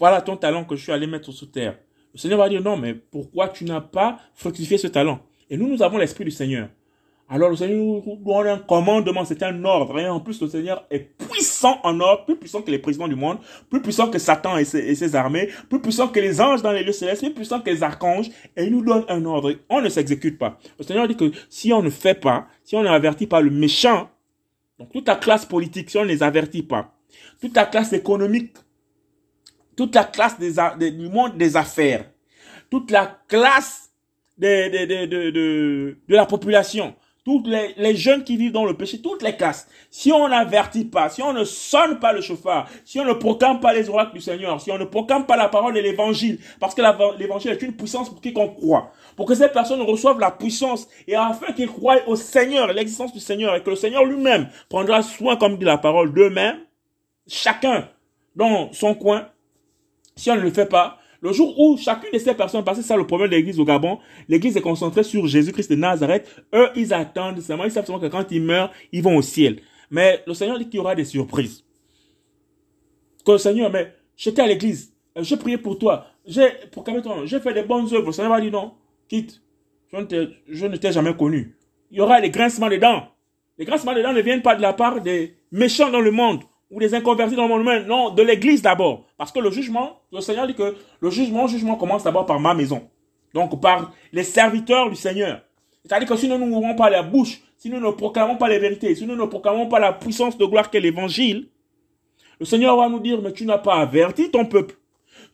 Voilà 0.00 0.20
ton 0.22 0.36
talent 0.36 0.64
que 0.64 0.74
je 0.74 0.82
suis 0.82 0.90
allé 0.90 1.06
mettre 1.06 1.30
sous 1.30 1.46
terre. 1.46 1.78
Le 2.12 2.18
Seigneur 2.18 2.40
va 2.40 2.48
dire 2.48 2.62
non, 2.62 2.76
mais 2.76 2.92
pourquoi 2.92 3.48
tu 3.48 3.64
n'as 3.64 3.80
pas 3.80 4.18
fructifié 4.34 4.76
ce 4.76 4.88
talent? 4.88 5.20
Et 5.50 5.56
nous, 5.56 5.68
nous 5.68 5.84
avons 5.84 5.98
l'Esprit 5.98 6.24
du 6.24 6.32
Seigneur. 6.32 6.68
Alors 7.32 7.48
le 7.48 7.54
Seigneur 7.54 7.78
nous 7.78 8.16
donne 8.26 8.48
un 8.48 8.58
commandement, 8.58 9.24
c'est 9.24 9.44
un 9.44 9.64
ordre. 9.64 10.00
Et 10.00 10.08
en 10.08 10.18
plus, 10.18 10.42
le 10.42 10.48
Seigneur 10.48 10.84
est 10.90 11.16
puissant 11.16 11.78
en 11.84 12.00
ordre, 12.00 12.24
plus 12.24 12.36
puissant 12.36 12.60
que 12.60 12.72
les 12.72 12.80
présidents 12.80 13.06
du 13.06 13.14
monde, 13.14 13.38
plus 13.70 13.80
puissant 13.80 14.10
que 14.10 14.18
Satan 14.18 14.58
et 14.58 14.64
ses, 14.64 15.14
armées, 15.14 15.48
plus 15.68 15.80
puissant 15.80 16.08
que 16.08 16.18
les 16.18 16.40
anges 16.40 16.60
dans 16.60 16.72
les 16.72 16.82
lieux 16.82 16.90
célestes, 16.90 17.22
plus 17.22 17.32
puissant 17.32 17.60
que 17.60 17.70
les 17.70 17.84
archanges. 17.84 18.30
Et 18.56 18.64
il 18.64 18.72
nous 18.72 18.84
donne 18.84 19.04
un 19.08 19.24
ordre. 19.24 19.54
On 19.68 19.80
ne 19.80 19.88
s'exécute 19.88 20.38
pas. 20.38 20.58
Le 20.76 20.84
Seigneur 20.84 21.06
dit 21.06 21.16
que 21.16 21.30
si 21.48 21.72
on 21.72 21.82
ne 21.82 21.90
fait 21.90 22.16
pas, 22.16 22.48
si 22.64 22.74
on 22.74 22.82
n'est 22.82 22.88
averti 22.88 23.28
par 23.28 23.42
le 23.42 23.50
méchant, 23.50 24.10
donc 24.80 24.90
toute 24.90 25.06
la 25.06 25.14
classe 25.14 25.46
politique, 25.46 25.88
si 25.88 25.98
on 25.98 26.02
ne 26.02 26.08
les 26.08 26.24
avertit 26.24 26.64
pas, 26.64 26.96
toute 27.40 27.54
la 27.54 27.64
classe 27.64 27.92
économique, 27.92 28.56
toute 29.76 29.94
la 29.94 30.02
classe 30.02 30.36
des, 30.36 30.54
des, 30.80 30.90
du 30.90 31.08
monde 31.08 31.36
des 31.36 31.56
affaires, 31.56 32.10
toute 32.70 32.90
la 32.90 33.20
classe 33.28 33.92
de, 34.36 34.68
de, 34.68 34.86
de, 34.86 35.06
de, 35.06 35.30
de, 35.30 35.98
de 36.08 36.14
la 36.16 36.26
population, 36.26 36.96
toutes 37.24 37.46
les, 37.46 37.74
les 37.76 37.96
jeunes 37.96 38.24
qui 38.24 38.36
vivent 38.36 38.52
dans 38.52 38.64
le 38.64 38.74
péché, 38.74 39.00
toutes 39.00 39.22
les 39.22 39.36
classes, 39.36 39.68
si 39.90 40.12
on 40.12 40.28
n'avertit 40.28 40.84
pas, 40.84 41.08
si 41.08 41.22
on 41.22 41.32
ne 41.32 41.44
sonne 41.44 41.98
pas 41.98 42.12
le 42.12 42.20
chauffard, 42.20 42.68
si 42.84 42.98
on 43.00 43.04
ne 43.04 43.12
proclame 43.12 43.60
pas 43.60 43.72
les 43.72 43.88
oracles 43.88 44.14
du 44.14 44.20
Seigneur, 44.20 44.60
si 44.60 44.70
on 44.70 44.78
ne 44.78 44.84
proclame 44.84 45.26
pas 45.26 45.36
la 45.36 45.48
parole 45.48 45.74
de 45.74 45.80
l'évangile, 45.80 46.38
parce 46.58 46.74
que 46.74 46.82
l'évangile 47.18 47.50
est 47.50 47.62
une 47.62 47.74
puissance 47.74 48.08
pour 48.08 48.20
quiconque 48.20 48.56
croit, 48.56 48.92
pour 49.16 49.26
que 49.26 49.34
ces 49.34 49.48
personnes 49.48 49.82
reçoivent 49.82 50.18
la 50.18 50.30
puissance 50.30 50.88
et 51.06 51.14
afin 51.14 51.52
qu'ils 51.52 51.68
croient 51.68 51.98
au 52.06 52.16
Seigneur, 52.16 52.72
l'existence 52.72 53.12
du 53.12 53.20
Seigneur, 53.20 53.54
et 53.54 53.62
que 53.62 53.70
le 53.70 53.76
Seigneur 53.76 54.04
lui-même 54.04 54.48
prendra 54.68 55.02
soin, 55.02 55.36
comme 55.36 55.58
dit 55.58 55.64
la 55.64 55.78
parole, 55.78 56.14
d'eux-mêmes, 56.14 56.60
chacun 57.26 57.88
dans 58.36 58.72
son 58.72 58.94
coin, 58.94 59.28
si 60.16 60.30
on 60.30 60.36
ne 60.36 60.40
le 60.40 60.50
fait 60.50 60.66
pas, 60.66 60.99
le 61.20 61.32
jour 61.32 61.58
où 61.58 61.76
chacune 61.76 62.10
de 62.12 62.18
ces 62.18 62.34
personnes, 62.34 62.64
parce 62.64 62.78
que 62.78 62.82
c'est 62.82 62.88
ça 62.88 62.96
le 62.96 63.06
problème 63.06 63.30
de 63.30 63.36
l'église 63.36 63.60
au 63.60 63.64
Gabon, 63.64 63.98
l'église 64.28 64.56
est 64.56 64.62
concentrée 64.62 65.02
sur 65.02 65.26
Jésus-Christ 65.26 65.70
de 65.70 65.76
Nazareth, 65.76 66.28
eux, 66.54 66.68
ils 66.76 66.94
attendent 66.94 67.40
seulement, 67.40 67.64
ils 67.64 67.70
savent 67.70 67.84
seulement 67.84 68.00
que 68.00 68.06
quand 68.06 68.30
ils 68.30 68.42
meurent, 68.42 68.72
ils 68.92 69.02
vont 69.02 69.16
au 69.16 69.22
ciel. 69.22 69.60
Mais 69.90 70.22
le 70.26 70.34
Seigneur 70.34 70.58
dit 70.58 70.66
qu'il 70.66 70.76
y 70.76 70.80
aura 70.80 70.94
des 70.94 71.04
surprises. 71.04 71.64
Que 73.24 73.32
le 73.32 73.38
Seigneur, 73.38 73.70
mais 73.70 73.92
j'étais 74.16 74.42
à 74.42 74.46
l'église, 74.46 74.94
euh, 75.18 75.22
j'ai 75.22 75.36
prié 75.36 75.58
pour 75.58 75.78
toi, 75.78 76.06
j'ai 76.24 76.48
ton 76.72 76.84
nom, 77.02 77.26
j'ai 77.26 77.40
fait 77.40 77.52
des 77.52 77.64
bonnes 77.64 77.92
œuvres, 77.92 78.06
le 78.06 78.12
Seigneur 78.12 78.32
va 78.32 78.40
dire 78.40 78.52
non, 78.52 78.72
quitte, 79.08 79.42
je 79.92 80.28
je 80.48 80.66
ne 80.66 80.76
t'ai 80.76 80.92
jamais 80.92 81.14
connu. 81.14 81.56
Il 81.90 81.98
y 81.98 82.00
aura 82.00 82.20
des 82.20 82.30
grincements 82.30 82.68
de 82.68 82.76
dents. 82.76 83.08
Les 83.58 83.64
grincements 83.64 83.94
de 83.94 84.00
dents 84.00 84.12
ne 84.12 84.22
viennent 84.22 84.42
pas 84.42 84.54
de 84.54 84.62
la 84.62 84.72
part 84.72 85.00
des 85.00 85.34
méchants 85.50 85.90
dans 85.90 86.00
le 86.00 86.12
monde 86.12 86.40
ou 86.70 86.78
des 86.78 86.94
inconvertis 86.94 87.34
dans 87.34 87.48
le 87.48 87.64
monde, 87.64 87.86
non, 87.86 88.10
de 88.10 88.22
l'église 88.22 88.62
d'abord. 88.62 89.04
Parce 89.16 89.32
que 89.32 89.40
le 89.40 89.50
jugement, 89.50 90.00
le 90.12 90.20
Seigneur 90.20 90.46
dit 90.46 90.54
que 90.54 90.76
le 91.00 91.10
jugement, 91.10 91.46
jugement 91.46 91.76
commence 91.76 92.04
d'abord 92.04 92.26
par 92.26 92.38
ma 92.38 92.54
maison. 92.54 92.88
Donc 93.34 93.60
par 93.60 93.92
les 94.12 94.22
serviteurs 94.22 94.88
du 94.88 94.96
Seigneur. 94.96 95.42
C'est-à-dire 95.84 96.08
que 96.08 96.16
si 96.16 96.28
nous 96.28 96.38
n'ouvrons 96.38 96.74
pas 96.74 96.90
la 96.90 97.02
bouche, 97.02 97.40
si 97.56 97.70
nous 97.70 97.80
ne 97.80 97.90
proclamons 97.90 98.36
pas 98.36 98.48
les 98.48 98.58
vérités, 98.58 98.94
si 98.94 99.06
nous 99.06 99.16
ne 99.16 99.24
proclamons 99.24 99.66
pas 99.66 99.80
la 99.80 99.92
puissance 99.92 100.38
de 100.38 100.44
gloire 100.44 100.70
qu'est 100.70 100.80
l'évangile, 100.80 101.48
le 102.38 102.46
Seigneur 102.46 102.76
va 102.76 102.88
nous 102.88 103.00
dire, 103.00 103.20
mais 103.20 103.32
tu 103.32 103.44
n'as 103.44 103.58
pas 103.58 103.76
averti 103.76 104.30
ton 104.30 104.46
peuple. 104.46 104.76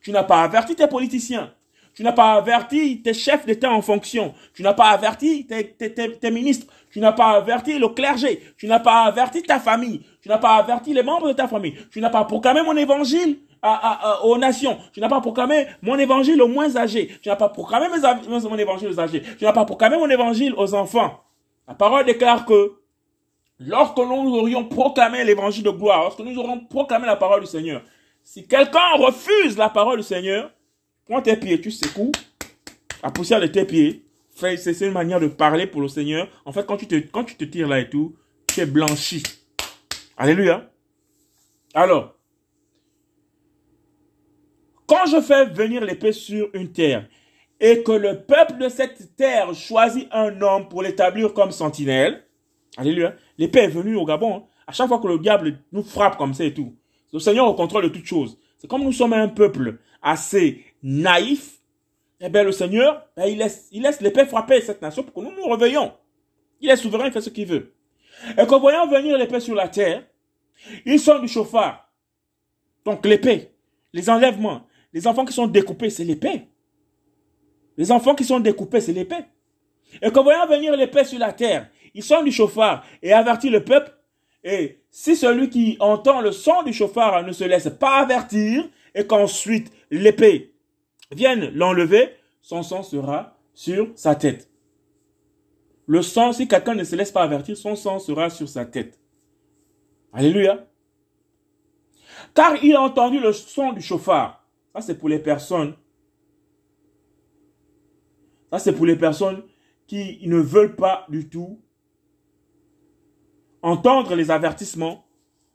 Tu 0.02 0.10
n'as 0.12 0.24
pas 0.24 0.42
averti 0.42 0.74
tes 0.74 0.86
politiciens. 0.86 1.52
Tu 1.94 2.02
n'as 2.02 2.12
pas 2.12 2.34
averti 2.34 3.00
tes 3.00 3.14
chefs 3.14 3.46
d'État 3.46 3.70
en 3.70 3.80
fonction. 3.80 4.34
Tu 4.52 4.62
n'as 4.62 4.74
pas 4.74 4.90
averti 4.90 5.46
tes 5.46 6.30
ministres. 6.30 6.66
Tu 6.90 7.00
n'as 7.00 7.12
pas 7.12 7.36
averti 7.36 7.78
le 7.78 7.88
clergé. 7.88 8.42
Tu 8.58 8.66
n'as 8.66 8.80
pas 8.80 9.04
averti 9.04 9.42
ta 9.42 9.58
famille. 9.58 10.02
Tu 10.26 10.32
n'as 10.32 10.38
pas 10.38 10.56
averti 10.56 10.92
les 10.92 11.04
membres 11.04 11.28
de 11.28 11.34
ta 11.34 11.46
famille. 11.46 11.76
Tu 11.88 12.00
n'as 12.00 12.10
pas 12.10 12.24
proclamé 12.24 12.60
mon 12.60 12.76
évangile 12.76 13.38
aux 14.24 14.36
nations. 14.36 14.76
Tu 14.92 14.98
n'as 14.98 15.08
pas 15.08 15.20
proclamé 15.20 15.68
mon 15.82 15.96
évangile 15.96 16.42
aux 16.42 16.48
moins 16.48 16.76
âgés. 16.76 17.16
Tu 17.22 17.28
n'as 17.28 17.36
pas 17.36 17.48
proclamé 17.48 17.86
mon 17.88 18.58
évangile 18.58 18.88
aux 18.88 18.98
âgés. 18.98 19.22
Tu 19.38 19.44
n'as 19.44 19.52
pas 19.52 19.64
proclamé 19.64 19.96
mon 19.96 20.10
évangile 20.10 20.52
aux 20.56 20.74
enfants. 20.74 21.22
La 21.68 21.74
parole 21.74 22.06
déclare 22.06 22.44
que 22.44 22.72
lorsque 23.60 23.98
nous 23.98 24.34
aurions 24.34 24.64
proclamé 24.64 25.22
l'évangile 25.22 25.62
de 25.62 25.70
gloire, 25.70 26.02
lorsque 26.02 26.18
nous 26.18 26.36
aurons 26.38 26.58
proclamé 26.58 27.06
la 27.06 27.14
parole 27.14 27.42
du 27.42 27.46
Seigneur, 27.46 27.82
si 28.24 28.48
quelqu'un 28.48 28.96
refuse 28.96 29.56
la 29.56 29.68
parole 29.68 29.98
du 29.98 30.02
Seigneur, 30.02 30.50
prends 31.08 31.22
tes 31.22 31.36
pieds, 31.36 31.60
tu 31.60 31.70
secoues 31.70 32.10
la 33.00 33.12
poussière 33.12 33.40
de 33.40 33.46
tes 33.46 33.64
pieds. 33.64 34.02
C'est 34.34 34.80
une 34.80 34.90
manière 34.90 35.20
de 35.20 35.28
parler 35.28 35.68
pour 35.68 35.82
le 35.82 35.86
Seigneur. 35.86 36.26
En 36.44 36.50
fait, 36.50 36.66
quand 36.66 36.78
tu 36.78 36.88
te, 36.88 36.96
quand 36.96 37.22
tu 37.22 37.36
te 37.36 37.44
tires 37.44 37.68
là 37.68 37.78
et 37.78 37.88
tout, 37.88 38.16
tu 38.48 38.60
es 38.60 38.66
blanchi. 38.66 39.22
Alléluia. 40.16 40.70
Alors, 41.74 42.14
quand 44.86 45.06
je 45.06 45.20
fais 45.20 45.46
venir 45.46 45.84
l'épée 45.84 46.12
sur 46.12 46.48
une 46.54 46.72
terre 46.72 47.06
et 47.60 47.82
que 47.82 47.92
le 47.92 48.22
peuple 48.22 48.58
de 48.58 48.68
cette 48.68 49.16
terre 49.16 49.54
choisit 49.54 50.08
un 50.12 50.40
homme 50.40 50.68
pour 50.68 50.82
l'établir 50.82 51.34
comme 51.34 51.50
sentinelle, 51.50 52.24
alléluia, 52.76 53.14
l'épée 53.36 53.60
est 53.60 53.68
venue 53.68 53.96
au 53.96 54.04
Gabon. 54.04 54.36
hein. 54.36 54.42
À 54.66 54.72
chaque 54.72 54.88
fois 54.88 54.98
que 54.98 55.06
le 55.06 55.18
diable 55.18 55.58
nous 55.72 55.82
frappe 55.82 56.16
comme 56.16 56.34
ça 56.34 56.44
et 56.44 56.54
tout, 56.54 56.74
le 57.12 57.18
Seigneur 57.18 57.46
au 57.46 57.54
contrôle 57.54 57.84
de 57.84 57.88
toutes 57.88 58.06
choses. 58.06 58.38
C'est 58.58 58.68
comme 58.68 58.82
nous 58.82 58.92
sommes 58.92 59.12
un 59.12 59.28
peuple 59.28 59.78
assez 60.02 60.64
naïf, 60.82 61.60
eh 62.20 62.28
bien 62.28 62.42
le 62.42 62.52
Seigneur, 62.52 63.06
ben, 63.16 63.26
il 63.26 63.38
laisse, 63.38 64.00
l'épée 64.00 64.24
frapper 64.26 64.60
cette 64.60 64.80
nation 64.82 65.02
pour 65.02 65.12
que 65.14 65.20
nous 65.20 65.36
nous 65.36 65.48
réveillons. 65.48 65.92
Il 66.60 66.70
est 66.70 66.76
souverain, 66.76 67.06
il 67.06 67.12
fait 67.12 67.20
ce 67.20 67.30
qu'il 67.30 67.46
veut. 67.46 67.75
Et 68.38 68.46
qu'en 68.46 68.60
voyant 68.60 68.86
venir 68.86 69.16
l'épée 69.18 69.40
sur 69.40 69.54
la 69.54 69.68
terre, 69.68 70.04
ils 70.84 71.00
sont 71.00 71.18
du 71.18 71.28
chauffard. 71.28 71.90
Donc 72.84 73.04
l'épée, 73.04 73.50
les 73.92 74.08
enlèvements, 74.08 74.66
les 74.92 75.06
enfants 75.06 75.24
qui 75.24 75.32
sont 75.32 75.46
découpés, 75.46 75.90
c'est 75.90 76.04
l'épée. 76.04 76.48
Les 77.76 77.92
enfants 77.92 78.14
qui 78.14 78.24
sont 78.24 78.40
découpés, 78.40 78.80
c'est 78.80 78.92
l'épée. 78.92 79.24
Et 80.02 80.10
qu'en 80.10 80.22
voyant 80.22 80.46
venir 80.46 80.76
l'épée 80.76 81.04
sur 81.04 81.18
la 81.18 81.32
terre, 81.32 81.68
ils 81.94 82.02
sont 82.02 82.22
du 82.22 82.32
chauffard 82.32 82.84
et 83.02 83.12
avertit 83.12 83.50
le 83.50 83.64
peuple. 83.64 83.92
Et 84.44 84.80
si 84.90 85.16
celui 85.16 85.50
qui 85.50 85.76
entend 85.80 86.20
le 86.20 86.32
son 86.32 86.62
du 86.62 86.72
chauffard 86.72 87.24
ne 87.24 87.32
se 87.32 87.44
laisse 87.44 87.68
pas 87.80 87.96
avertir 87.96 88.68
et 88.94 89.06
qu'ensuite 89.06 89.72
l'épée 89.90 90.54
vienne 91.10 91.50
l'enlever, 91.54 92.10
son 92.40 92.62
sang 92.62 92.82
sera 92.82 93.36
sur 93.54 93.88
sa 93.94 94.14
tête. 94.14 94.48
Le 95.86 96.02
sang, 96.02 96.32
si 96.32 96.48
quelqu'un 96.48 96.74
ne 96.74 96.84
se 96.84 96.96
laisse 96.96 97.12
pas 97.12 97.22
avertir, 97.22 97.56
son 97.56 97.76
sang 97.76 97.98
sera 97.98 98.28
sur 98.28 98.48
sa 98.48 98.64
tête. 98.64 98.98
Alléluia. 100.12 100.66
Car 102.34 102.62
il 102.64 102.74
a 102.74 102.82
entendu 102.82 103.20
le 103.20 103.32
son 103.32 103.72
du 103.72 103.80
chauffard. 103.80 104.44
Ça, 104.74 104.80
c'est 104.80 104.98
pour 104.98 105.08
les 105.08 105.18
personnes. 105.18 105.74
Ça, 108.50 108.58
c'est 108.58 108.72
pour 108.72 108.86
les 108.86 108.96
personnes 108.96 109.42
qui 109.86 110.18
ne 110.26 110.38
veulent 110.38 110.76
pas 110.76 111.06
du 111.08 111.28
tout 111.28 111.60
entendre 113.62 114.14
les 114.14 114.30
avertissements 114.30 115.04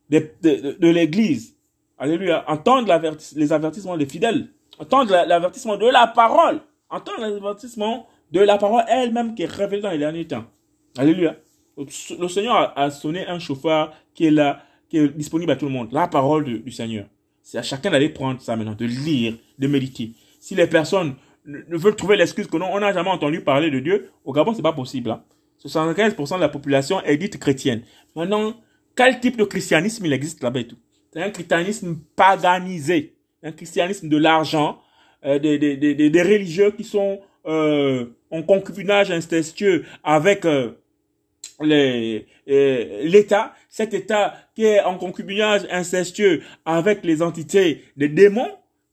de, 0.10 0.88
l'Église. 0.88 1.58
Alléluia. 1.98 2.44
Entendre 2.50 2.88
les 3.36 3.54
avertissements 3.54 3.98
des 3.98 4.06
fidèles. 4.06 4.50
Entendre 4.80 5.12
la- 5.12 5.26
l'avertissement 5.26 5.78
de 5.78 5.88
la 5.88 6.08
parole. 6.08 6.62
Entendre 6.90 7.22
l'avertissement 7.22 8.08
de 8.32 8.40
la 8.40 8.58
parole 8.58 8.84
elle-même 8.88 9.36
qui 9.36 9.44
est 9.44 9.52
révélée 9.52 9.82
dans 9.82 9.92
les 9.92 9.98
derniers 9.98 10.26
temps. 10.28 10.46
Alléluia. 10.98 11.36
Le 11.78 12.28
Seigneur 12.28 12.74
a, 12.78 12.92
sonné 12.92 13.26
un 13.28 13.40
chauffard 13.40 13.94
qui 14.14 14.26
est 14.26 14.32
là, 14.32 14.62
qui 14.90 14.98
est 14.98 15.08
disponible 15.10 15.52
à 15.52 15.56
tout 15.56 15.66
le 15.66 15.72
monde. 15.72 15.90
La 15.92 16.08
parole 16.08 16.44
du 16.64 16.72
Seigneur. 16.72 17.06
C'est 17.42 17.58
à 17.58 17.64
chacun 17.64 17.90
d'aller 17.90 18.10
prendre 18.10 18.40
ça 18.42 18.56
maintenant, 18.56 18.76
de 18.76 18.86
lire, 18.86 19.36
de 19.58 19.68
méditer. 19.68 20.12
Si 20.40 20.54
les 20.56 20.68
personnes 20.68 21.16
ne 21.46 21.78
veulent 21.78 21.96
trouver 21.96 22.18
l'excuse 22.18 22.48
que 22.48 22.58
non, 22.58 22.68
on 22.72 22.80
n'a 22.80 22.94
jamais 22.94 23.10
entendu 23.10 23.42
parler 23.42 23.72
de 23.72 23.80
Dieu, 23.80 24.12
au 24.26 24.32
Gabon, 24.34 24.54
c'est 24.54 24.62
pas 24.62 24.74
possible. 24.74 25.10
hein. 25.12 25.24
75% 25.66 26.36
de 26.36 26.42
la 26.42 26.50
population 26.50 27.02
est 27.02 27.18
dite 27.18 27.38
chrétienne. 27.40 27.82
Maintenant, 28.16 28.54
quel 28.96 29.20
type 29.20 29.38
de 29.38 29.44
christianisme 29.44 30.06
il 30.06 30.14
existe 30.14 30.44
là-bas 30.44 30.60
et 30.60 30.68
tout? 30.68 30.78
C'est 31.14 31.22
un 31.22 31.30
christianisme 31.30 31.98
paganisé, 32.16 33.16
un 33.44 33.52
christianisme 33.52 34.08
de 34.10 34.18
l'argent, 34.18 34.80
euh, 35.26 35.40
des, 35.40 35.58
des, 35.60 35.78
des- 35.78 36.10
des 36.10 36.22
religieux 36.22 36.72
qui 36.72 36.84
sont 36.84 37.20
euh, 37.46 38.06
en 38.32 38.44
concubinage 38.44 39.12
incestueux 39.12 39.86
avec 40.04 40.46
euh, 40.46 40.72
euh, 41.62 42.22
l'État, 42.48 43.54
cet 43.70 43.94
État 43.94 44.34
qui 44.56 44.66
est 44.66 44.82
en 44.82 44.98
concubinage 44.98 45.68
incestueux 45.70 46.42
avec 46.66 47.04
les 47.04 47.22
entités 47.22 47.84
des 47.98 48.10
démons, 48.10 48.52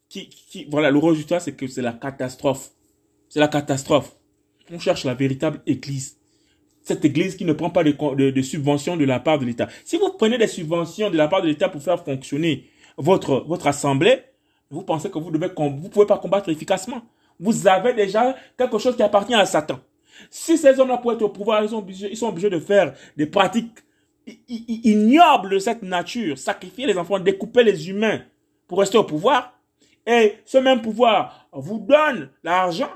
qui, 0.09 0.29
qui 0.29 0.67
voilà, 0.71 0.91
le 0.91 0.99
résultat 0.99 1.41
c'est 1.41 1.53
que 1.53 1.67
c'est 1.67 1.83
la 1.83 1.93
catastrophe. 1.93 2.71
C'est 3.29 3.41
la 3.41 3.49
catastrophe. 3.49 4.15
On 4.73 4.79
cherche 4.79 5.05
la 5.05 5.15
véritable 5.15 5.61
église. 5.67 6.17
Cette 6.83 7.05
église 7.05 7.37
qui 7.37 7.45
ne 7.45 7.53
prend 7.53 7.71
pas 7.71 7.85
de, 7.85 7.93
de, 8.15 8.31
de 8.31 8.43
subventions 8.43 8.97
de 8.97 9.05
la 9.05 9.21
part 9.21 9.39
de 9.39 9.45
l'État. 9.45 9.69
Si 9.85 9.97
vous 9.99 10.11
prenez 10.17 10.39
des 10.39 10.47
subventions 10.47 11.11
de 11.11 11.17
la 11.17 11.29
part 11.29 11.43
de 11.43 11.49
l'État 11.49 11.69
pour 11.69 11.83
faire 11.83 12.03
fonctionner 12.03 12.71
votre, 12.97 13.45
votre 13.47 13.67
assemblée, 13.67 14.23
vous 14.71 14.83
pensez 14.83 15.11
que 15.11 15.19
vous 15.19 15.31
devez, 15.31 15.49
vous 15.57 15.89
pouvez 15.89 16.07
pas 16.07 16.19
combattre 16.19 16.49
efficacement. 16.49 17.03
Vous 17.41 17.67
avez 17.67 17.93
déjà 17.95 18.35
quelque 18.57 18.79
chose 18.79 18.97
qui 18.97 19.03
appartient 19.03 19.35
à 19.35 19.47
Satan. 19.47 19.79
Si 20.31 20.59
ces 20.59 20.79
hommes-là 20.81 20.99
pour 20.99 21.13
être 21.13 21.23
au 21.23 21.29
pouvoir, 21.29 21.63
ils 21.63 21.69
sont 21.69 21.79
obligés, 22.29 22.51
de 22.51 22.59
faire 22.61 22.95
des 23.17 23.27
pratiques 23.27 23.79
ignobles 24.49 25.51
de 25.51 25.59
cette 25.59 25.83
nature, 25.83 26.37
sacrifier 26.39 26.87
les 26.87 26.99
enfants, 26.99 27.19
découper 27.19 27.63
les 27.63 27.89
humains 27.89 28.21
pour 28.67 28.81
rester 28.81 28.99
au 28.99 29.05
pouvoir. 29.05 29.55
Et 30.07 30.37
ce 30.45 30.59
même 30.59 30.83
pouvoir 30.83 31.47
vous 31.53 31.79
donne 31.79 32.31
l'argent, 32.43 32.91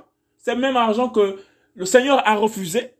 le 0.47 0.55
même 0.57 0.77
argent 0.77 1.09
que 1.09 1.39
le 1.75 1.85
Seigneur 1.85 2.27
a 2.27 2.35
refusé. 2.35 2.95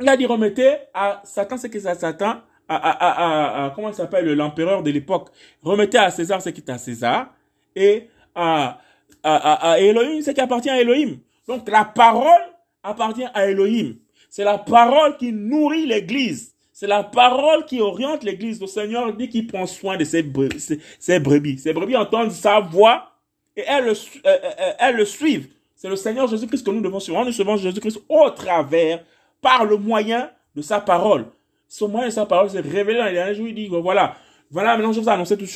Il 0.00 0.08
a 0.08 0.16
dit 0.16 0.26
remettez 0.26 0.76
à 0.94 1.20
Satan 1.24 1.56
ce 1.58 1.66
qui 1.66 1.78
est 1.78 1.86
à 1.86 1.94
Satan, 1.94 2.40
à, 2.68 2.76
à, 2.76 2.90
à- 2.90 3.64
à- 3.66 3.70
comment 3.70 3.88
il 3.88 3.94
s'appelle 3.94 4.32
l'empereur 4.34 4.82
de 4.82 4.90
l'époque. 4.90 5.28
Remettez 5.62 5.98
à 5.98 6.10
César 6.10 6.40
ce 6.40 6.50
qui 6.50 6.60
est 6.60 6.70
à 6.70 6.78
César 6.78 7.34
et 7.74 8.08
à, 8.34 8.78
à, 9.22 9.36
à, 9.36 9.70
à 9.72 9.78
Elohim 9.80 10.22
ce 10.22 10.30
qui 10.30 10.40
appartient 10.40 10.70
à 10.70 10.80
Elohim. 10.80 11.18
Donc 11.46 11.68
la 11.68 11.84
parole 11.84 12.42
appartient 12.82 13.26
à 13.34 13.46
Elohim. 13.46 13.96
C'est 14.30 14.44
la 14.44 14.58
parole 14.58 15.16
qui 15.16 15.32
nourrit 15.32 15.86
l'église. 15.86 16.54
C'est 16.72 16.86
la 16.86 17.02
parole 17.02 17.64
qui 17.64 17.80
oriente 17.80 18.22
l'église. 18.22 18.60
Le 18.60 18.66
Seigneur 18.66 19.12
dit 19.12 19.28
qu'il 19.28 19.46
prend 19.46 19.66
soin 19.66 19.96
de 19.96 20.04
ses, 20.04 20.22
bre- 20.22 20.56
ses, 20.58 20.78
ses 21.00 21.18
brebis. 21.18 21.58
Ses 21.58 21.72
brebis 21.72 21.96
entendent 21.96 22.30
sa 22.30 22.60
voix 22.60 23.10
et 23.56 23.64
elles 23.66 23.86
le, 23.86 23.94
su- 23.94 24.20
euh, 24.24 24.30
euh, 24.44 24.50
euh, 24.60 24.72
elles 24.78 24.96
le 24.96 25.04
suivent. 25.04 25.48
C'est 25.74 25.88
le 25.88 25.96
Seigneur 25.96 26.28
Jésus-Christ 26.28 26.64
que 26.64 26.70
nous 26.70 26.80
devons 26.80 27.00
suivre. 27.00 27.24
Nous 27.24 27.32
suivons 27.32 27.56
Jésus-Christ 27.56 28.00
au 28.08 28.30
travers, 28.30 29.02
par 29.40 29.64
le 29.64 29.76
moyen 29.76 30.30
de 30.54 30.62
sa 30.62 30.80
parole. 30.80 31.26
Ce 31.68 31.84
moyen 31.84 32.08
de 32.08 32.12
sa 32.12 32.26
parole 32.26 32.50
s'est 32.50 32.60
révélé 32.60 32.98
dans 32.98 33.04
les 33.06 33.12
derniers 33.12 33.34
jours. 33.34 33.48
Il 33.48 33.54
dit, 33.54 33.68
voilà, 33.68 34.16
voilà, 34.50 34.76
maintenant 34.76 34.92
je 34.92 35.00
vous 35.00 35.08
ai 35.08 35.12
annoncé 35.12 35.36
toutes. 35.36 35.48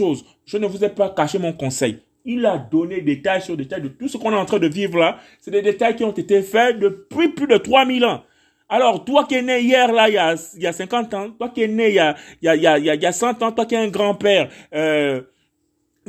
Je 0.45 0.57
ne 0.59 0.67
vous 0.67 0.85
ai 0.85 0.89
pas 0.89 1.11
caché 1.11 1.39
mon 1.39 1.53
conseil. 1.53 2.01
Il 2.25 2.47
a 2.47 2.59
donné 2.59 3.01
détail 3.01 3.43
sur 3.43 3.57
détail 3.57 3.83
de 3.83 3.89
tout 3.89 4.09
ce 4.09 4.17
qu'on 4.17 4.33
est 4.33 4.37
en 4.37 4.45
train 4.45 4.59
de 4.59 4.69
vivre 4.69 4.99
là. 4.99 5.19
C'est 5.41 5.51
des 5.51 5.63
détails 5.63 5.97
qui 5.97 6.05
ont 6.05 6.13
été 6.13 6.43
faits 6.43 6.79
depuis 6.79 7.29
plus 7.29 7.47
de 7.47 7.57
3000 7.57 8.05
ans. 8.05 8.23
Alors, 8.69 9.05
toi 9.05 9.27
qui 9.29 9.35
es 9.35 9.43
né 9.43 9.61
hier, 9.61 9.93
là, 9.93 10.09
il 10.09 10.15
y 10.15 10.19
a, 10.19 10.35
il 10.55 10.63
y 10.63 10.67
a 10.67 10.73
50 10.73 11.15
ans, 11.15 11.31
toi 11.31 11.51
qui 11.51 11.63
es 11.63 11.69
né 11.69 11.89
il 11.91 11.95
y 11.95 11.99
a, 11.99 12.17
il 12.41 12.47
y 12.47 12.49
a, 12.49 12.57
il 12.57 12.63
y 12.63 12.67
a, 12.67 12.95
il 12.95 13.03
y 13.03 13.07
a 13.07 13.13
100 13.13 13.43
ans, 13.43 13.53
toi 13.53 13.67
qui 13.67 13.75
es 13.75 13.79
un 13.79 13.89
grand-père, 13.89 14.49
euh, 14.75 15.21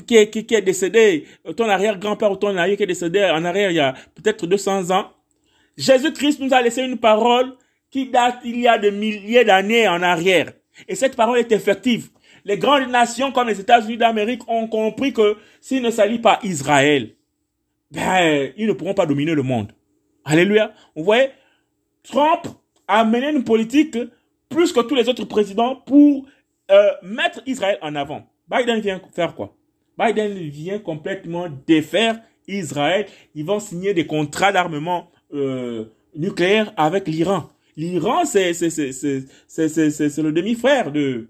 qui 0.07 0.16
est, 0.16 0.30
qui 0.30 0.55
est 0.55 0.61
décédé, 0.61 1.26
ton 1.57 1.68
arrière-grand-père 1.68 2.32
ou 2.32 2.38
ton 2.38 2.55
arrière 2.55 2.78
qui 2.78 2.84
est 2.84 2.88
décédé 2.88 3.24
en 3.26 3.43
arrière 3.43 3.70
il 3.70 3.76
y 3.76 3.82
a 3.82 3.93
peut-être 4.16 4.47
200 4.47 4.91
ans, 4.91 5.11
Jésus-Christ 5.78 6.39
nous 6.39 6.53
a 6.53 6.61
laissé 6.61 6.84
une 6.84 6.97
parole 6.97 7.53
qui 7.89 8.09
date 8.09 8.39
il 8.43 8.59
y 8.59 8.68
a 8.68 8.78
des 8.78 8.91
milliers 8.91 9.43
d'années 9.43 9.88
en 9.88 10.01
arrière. 10.01 10.53
Et 10.88 10.95
cette 10.95 11.16
parole 11.16 11.39
est 11.39 11.51
effective. 11.51 12.09
Les 12.46 12.58
grandes 12.58 12.89
nations 12.89 13.32
comme 13.32 13.48
les 13.48 13.60
États-Unis 13.60 13.98
d'Amérique 13.98 14.41
ont 14.48 14.68
compris 14.68 15.14
que 15.14 15.38
s'ils 15.62 15.82
ne 15.82 15.91
s'allient 15.91 16.20
pas 16.20 16.39
Israël, 16.44 17.16
ben, 17.91 18.52
ils 18.58 18.68
ne 18.68 18.74
pourront 18.74 18.94
pas 18.94 19.06
dominer 19.06 19.34
le 19.34 19.44
monde. 19.44 19.72
Alléluia. 20.26 20.74
Vous 20.96 21.04
voyez, 21.04 21.30
Trump 22.04 22.48
a 22.88 23.06
mené 23.06 23.30
une 23.30 23.44
politique 23.44 23.98
plus 24.50 24.72
que 24.74 24.82
tous 24.82 24.96
les 24.96 25.08
autres 25.10 25.26
présidents 25.26 25.76
pour 25.76 26.26
euh, 26.72 26.91
mettre 27.02 27.41
Israël 27.46 27.78
en 27.82 27.96
avant. 27.96 28.28
Biden 28.50 28.80
vient 28.80 29.02
faire 29.14 29.36
quoi? 29.36 29.56
Biden 29.98 30.34
vient 30.50 30.80
complètement 30.80 31.48
défaire 31.68 32.20
Israël. 32.48 33.06
Ils 33.36 33.46
vont 33.46 33.60
signer 33.60 33.94
des 33.94 34.06
contrats 34.06 34.52
d'armement 34.52 35.12
euh, 35.34 35.86
nucléaire 36.16 36.74
avec 36.78 37.08
l'Iran. 37.08 37.50
L'Iran, 37.76 38.26
c'est 38.26 38.52
le 38.52 40.32
demi-frère 40.32 40.91
de 40.91 41.30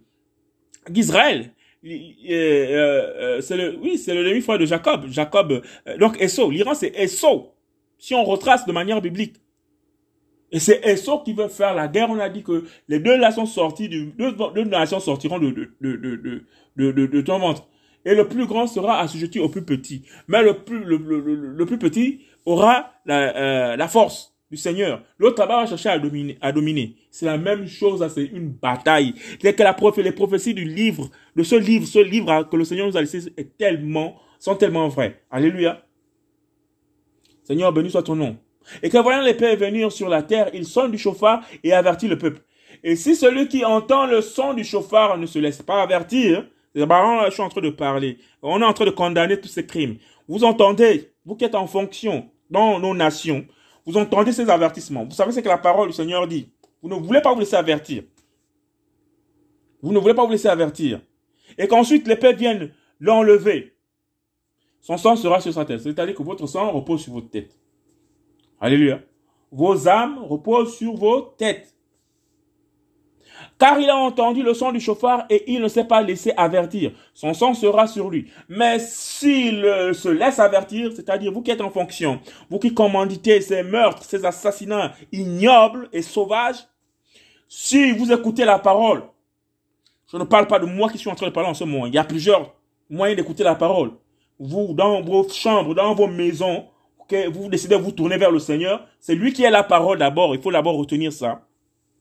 d'Israël. 0.89 1.51
Euh, 1.85 3.41
c'est 3.41 3.57
le 3.57 3.77
oui, 3.81 3.97
c'est 3.97 4.13
le 4.13 4.23
demi-frère 4.23 4.57
de 4.57 4.65
Jacob. 4.65 5.05
Jacob 5.09 5.61
donc 5.99 6.21
Esso. 6.21 6.49
L'Iran, 6.49 6.73
c'est 6.73 6.93
Esso. 6.95 7.53
Si 7.97 8.13
on 8.15 8.23
retrace 8.23 8.65
de 8.65 8.71
manière 8.71 9.01
biblique. 9.01 9.35
Et 10.51 10.59
c'est 10.59 10.85
Esso 10.85 11.19
qui 11.25 11.33
veut 11.33 11.47
faire 11.47 11.73
la 11.73 11.87
guerre. 11.87 12.09
On 12.09 12.19
a 12.19 12.29
dit 12.29 12.43
que 12.43 12.65
les 12.87 12.99
deux 12.99 13.17
nations 13.17 13.45
sorties 13.45 13.89
du, 13.89 14.13
deux, 14.17 14.63
nations 14.65 14.99
sortiront 14.99 15.39
de, 15.39 15.49
de, 15.49 15.95
de, 15.95 16.43
de, 16.91 17.05
de, 17.07 17.21
ton 17.21 17.39
ventre. 17.39 17.67
Et 18.05 18.13
le 18.13 18.27
plus 18.27 18.45
grand 18.45 18.67
sera 18.67 18.99
assujetti 18.99 19.39
au 19.39 19.49
plus 19.49 19.63
petit. 19.63 20.03
Mais 20.27 20.43
le 20.43 20.63
plus, 20.63 20.83
le, 20.83 21.65
plus 21.65 21.79
petit 21.79 22.21
aura 22.45 22.93
la, 23.05 23.35
euh, 23.35 23.75
la 23.75 23.87
force 23.87 24.32
Seigneur. 24.57 25.01
L'autre 25.17 25.39
là-bas 25.39 25.61
va 25.61 25.65
chercher 25.65 25.89
à 25.89 26.51
dominer. 26.51 26.95
C'est 27.11 27.25
la 27.25 27.37
même 27.37 27.67
chose, 27.67 28.05
c'est 28.13 28.25
une 28.25 28.49
bataille. 28.49 29.13
C'est 29.41 29.55
que 29.55 30.01
les 30.01 30.11
prophéties 30.11 30.53
du 30.53 30.65
livre, 30.65 31.09
de 31.35 31.43
ce 31.43 31.55
livre, 31.55 31.85
ce 31.85 31.99
livre 31.99 32.43
que 32.49 32.55
le 32.55 32.65
Seigneur 32.65 32.87
nous 32.87 32.97
a 32.97 33.01
laissé 33.01 33.33
est 33.37 33.57
tellement, 33.57 34.15
sont 34.39 34.55
tellement 34.55 34.87
vraies. 34.87 35.21
Alléluia. 35.31 35.83
Seigneur, 37.43 37.73
béni 37.73 37.89
soit 37.89 38.03
ton 38.03 38.15
nom. 38.15 38.37
Et 38.81 38.89
que 38.89 38.97
voyant 38.97 39.21
l'épée 39.21 39.55
venir 39.55 39.91
sur 39.91 40.07
la 40.07 40.23
terre, 40.23 40.49
il 40.53 40.65
sonne 40.65 40.91
du 40.91 40.97
chauffard 40.97 41.43
et 41.63 41.73
avertit 41.73 42.07
le 42.07 42.17
peuple. 42.17 42.41
Et 42.83 42.95
si 42.95 43.15
celui 43.15 43.47
qui 43.47 43.65
entend 43.65 44.05
le 44.05 44.21
son 44.21 44.53
du 44.53 44.63
chauffard 44.63 45.17
ne 45.17 45.25
se 45.25 45.39
laisse 45.39 45.61
pas 45.61 45.81
avertir, 45.81 46.45
je 46.75 47.29
suis 47.31 47.41
en 47.41 47.49
train 47.49 47.61
de 47.61 47.69
parler. 47.69 48.17
On 48.41 48.61
est 48.61 48.65
en 48.65 48.73
train 48.73 48.85
de 48.85 48.89
condamner 48.91 49.39
tous 49.39 49.47
ces 49.47 49.65
crimes. 49.65 49.97
Vous 50.27 50.43
entendez, 50.43 51.11
vous 51.25 51.35
qui 51.35 51.45
êtes 51.45 51.55
en 51.55 51.67
fonction 51.67 52.29
dans 52.49 52.79
nos 52.79 52.95
nations, 52.95 53.45
vous 53.85 53.97
entendez 53.97 54.31
ces 54.31 54.49
avertissements. 54.49 55.05
Vous 55.05 55.11
savez 55.11 55.31
ce 55.31 55.39
que 55.39 55.47
la 55.47 55.57
parole 55.57 55.87
du 55.87 55.93
Seigneur 55.93 56.27
dit. 56.27 56.49
Vous 56.81 56.89
ne 56.89 56.95
voulez 56.95 57.21
pas 57.21 57.33
vous 57.33 57.39
laisser 57.39 57.55
avertir. 57.55 58.03
Vous 59.81 59.91
ne 59.91 59.99
voulez 59.99 60.13
pas 60.13 60.25
vous 60.25 60.31
laisser 60.31 60.47
avertir. 60.47 61.01
Et 61.57 61.67
qu'ensuite 61.67 62.07
l'épée 62.07 62.33
vienne 62.33 62.71
l'enlever. 62.99 63.73
Son 64.81 64.97
sang 64.97 65.15
sera 65.15 65.39
sur 65.39 65.53
sa 65.53 65.65
tête. 65.65 65.81
C'est-à-dire 65.81 66.15
que 66.15 66.23
votre 66.23 66.47
sang 66.47 66.71
repose 66.71 67.01
sur 67.01 67.13
votre 67.13 67.29
tête. 67.29 67.57
Alléluia. 68.59 69.01
Vos 69.51 69.87
âmes 69.87 70.19
reposent 70.23 70.75
sur 70.75 70.95
vos 70.95 71.21
têtes. 71.21 71.72
Car 73.59 73.79
il 73.79 73.89
a 73.89 73.95
entendu 73.95 74.43
le 74.43 74.53
son 74.53 74.71
du 74.71 74.79
chauffard 74.79 75.25
et 75.29 75.51
il 75.51 75.61
ne 75.61 75.67
s'est 75.67 75.85
pas 75.85 76.01
laissé 76.01 76.33
avertir. 76.35 76.91
Son 77.13 77.33
sang 77.33 77.53
sera 77.53 77.87
sur 77.87 78.09
lui. 78.09 78.27
Mais 78.49 78.79
s'il 78.79 79.61
se 79.93 80.09
laisse 80.09 80.39
avertir, 80.39 80.91
c'est-à-dire 80.93 81.31
vous 81.31 81.41
qui 81.41 81.51
êtes 81.51 81.61
en 81.61 81.69
fonction, 81.69 82.19
vous 82.49 82.59
qui 82.59 82.73
commanditez 82.73 83.41
ces 83.41 83.63
meurtres, 83.63 84.03
ces 84.03 84.25
assassinats 84.25 84.93
ignobles 85.11 85.89
et 85.93 86.01
sauvages, 86.01 86.67
si 87.47 87.91
vous 87.91 88.11
écoutez 88.11 88.45
la 88.45 88.59
parole, 88.59 89.03
je 90.11 90.17
ne 90.17 90.23
parle 90.23 90.47
pas 90.47 90.59
de 90.59 90.65
moi 90.65 90.89
qui 90.89 90.97
suis 90.97 91.09
en 91.09 91.15
train 91.15 91.27
de 91.27 91.31
parler 91.31 91.49
en 91.49 91.53
ce 91.53 91.63
moment. 91.63 91.85
Il 91.85 91.93
y 91.93 91.97
a 91.97 92.03
plusieurs 92.03 92.53
moyens 92.89 93.17
d'écouter 93.17 93.43
la 93.43 93.55
parole. 93.55 93.91
Vous, 94.39 94.73
dans 94.73 95.01
vos 95.01 95.27
chambres, 95.29 95.73
dans 95.73 95.93
vos 95.93 96.07
maisons, 96.07 96.65
que 97.07 97.29
vous 97.29 97.49
décidez 97.49 97.77
de 97.77 97.81
vous 97.81 97.91
tourner 97.91 98.17
vers 98.17 98.31
le 98.31 98.39
Seigneur, 98.39 98.85
c'est 98.99 99.15
lui 99.15 99.33
qui 99.33 99.43
est 99.43 99.51
la 99.51 99.63
parole 99.63 99.99
d'abord. 99.99 100.35
Il 100.35 100.41
faut 100.41 100.51
d'abord 100.51 100.75
retenir 100.75 101.11
ça. 101.11 101.45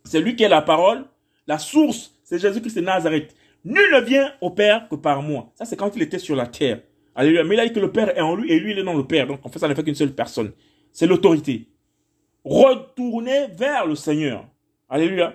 C'est 0.05 0.21
lui 0.21 0.37
qui 0.37 0.43
est 0.43 0.49
la 0.49 0.63
parole. 0.63 1.05
La 1.47 1.59
source, 1.59 2.15
c'est 2.25 2.39
Jésus-Christ 2.39 2.77
de 2.77 2.81
Nazareth. 2.83 3.35
Nul 3.65 3.93
ne 3.93 4.01
vient 4.01 4.33
au 4.41 4.51
Père 4.51 4.89
que 4.89 4.97
par 4.97 5.23
moi. 5.23 5.51
Ça, 5.55 5.65
c'est 5.65 5.77
quand 5.77 5.95
il 5.97 6.03
était 6.03 6.19
sur 6.19 6.37
la 6.37 6.47
terre. 6.47 6.81
Alléluia. 7.15 7.45
Mais 7.45 7.55
il 7.55 7.61
a 7.61 7.67
dit 7.67 7.73
que 7.73 7.81
le 7.81 7.93
Père 7.93 8.17
est 8.17 8.21
en 8.21 8.35
lui 8.35 8.51
et 8.51 8.59
lui, 8.59 8.73
il 8.73 8.79
est 8.79 8.85
dans 8.85 8.95
le 8.95 9.07
Père. 9.07 9.27
Donc, 9.27 9.41
en 9.45 9.49
fait, 9.49 9.59
ça 9.59 9.69
ne 9.69 9.75
fait 9.75 9.85
qu'une 9.85 9.95
seule 9.95 10.13
personne. 10.13 10.53
C'est 10.93 11.07
l'autorité. 11.07 11.69
Retournez 12.45 13.47
vers 13.55 13.87
le 13.87 13.95
Seigneur. 13.95 14.45
Alléluia. 14.89 15.35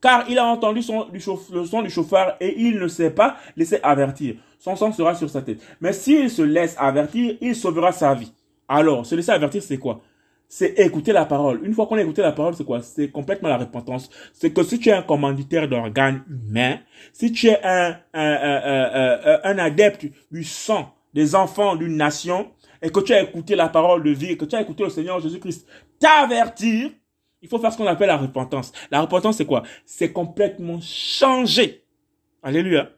Car 0.00 0.28
il 0.28 0.38
a 0.38 0.46
entendu 0.46 0.80
le 0.80 1.20
son 1.66 1.82
du 1.82 1.90
chauffard 1.90 2.36
et 2.40 2.54
il 2.58 2.78
ne 2.78 2.88
s'est 2.88 3.10
pas 3.10 3.36
laissé 3.56 3.78
avertir. 3.82 4.36
Son 4.58 4.76
sang 4.76 4.92
sera 4.92 5.14
sur 5.14 5.28
sa 5.28 5.42
tête. 5.42 5.60
Mais 5.80 5.92
s'il 5.92 6.30
se 6.30 6.42
laisse 6.42 6.74
avertir, 6.78 7.36
il 7.40 7.54
sauvera 7.54 7.92
sa 7.92 8.14
vie. 8.14 8.32
Alors, 8.66 9.04
se 9.04 9.14
laisser 9.14 9.30
avertir, 9.30 9.62
c'est 9.62 9.78
quoi? 9.78 10.00
C'est 10.48 10.78
écouter 10.78 11.12
la 11.12 11.24
parole. 11.24 11.64
Une 11.64 11.74
fois 11.74 11.86
qu'on 11.86 11.96
a 11.96 12.02
écouté 12.02 12.22
la 12.22 12.32
parole, 12.32 12.54
c'est 12.54 12.64
quoi? 12.64 12.80
C'est 12.82 13.08
complètement 13.08 13.48
la 13.48 13.58
repentance. 13.58 14.08
C'est 14.32 14.52
que 14.52 14.62
si 14.62 14.78
tu 14.78 14.88
es 14.88 14.92
un 14.92 15.02
commanditaire 15.02 15.68
d'organes 15.68 16.22
humains, 16.28 16.78
si 17.12 17.32
tu 17.32 17.48
es 17.48 17.60
un, 17.64 17.96
un, 18.12 18.22
un, 18.22 19.40
un, 19.42 19.58
adepte 19.58 20.06
du 20.30 20.44
sang 20.44 20.94
des 21.12 21.34
enfants 21.34 21.74
d'une 21.74 21.96
nation, 21.96 22.50
et 22.82 22.90
que 22.90 23.00
tu 23.00 23.14
as 23.14 23.22
écouté 23.22 23.56
la 23.56 23.68
parole 23.68 24.02
de 24.02 24.10
vie, 24.10 24.36
que 24.36 24.44
tu 24.44 24.54
as 24.54 24.60
écouté 24.60 24.84
le 24.84 24.90
Seigneur 24.90 25.18
Jésus-Christ 25.18 25.66
t'avertir, 25.98 26.90
il 27.40 27.48
faut 27.48 27.58
faire 27.58 27.72
ce 27.72 27.78
qu'on 27.78 27.86
appelle 27.86 28.08
la 28.08 28.16
repentance. 28.16 28.72
La 28.90 29.00
repentance, 29.00 29.36
c'est 29.36 29.46
quoi? 29.46 29.62
C'est 29.84 30.12
complètement 30.12 30.80
changer. 30.80 31.84
Alléluia. 32.42 32.90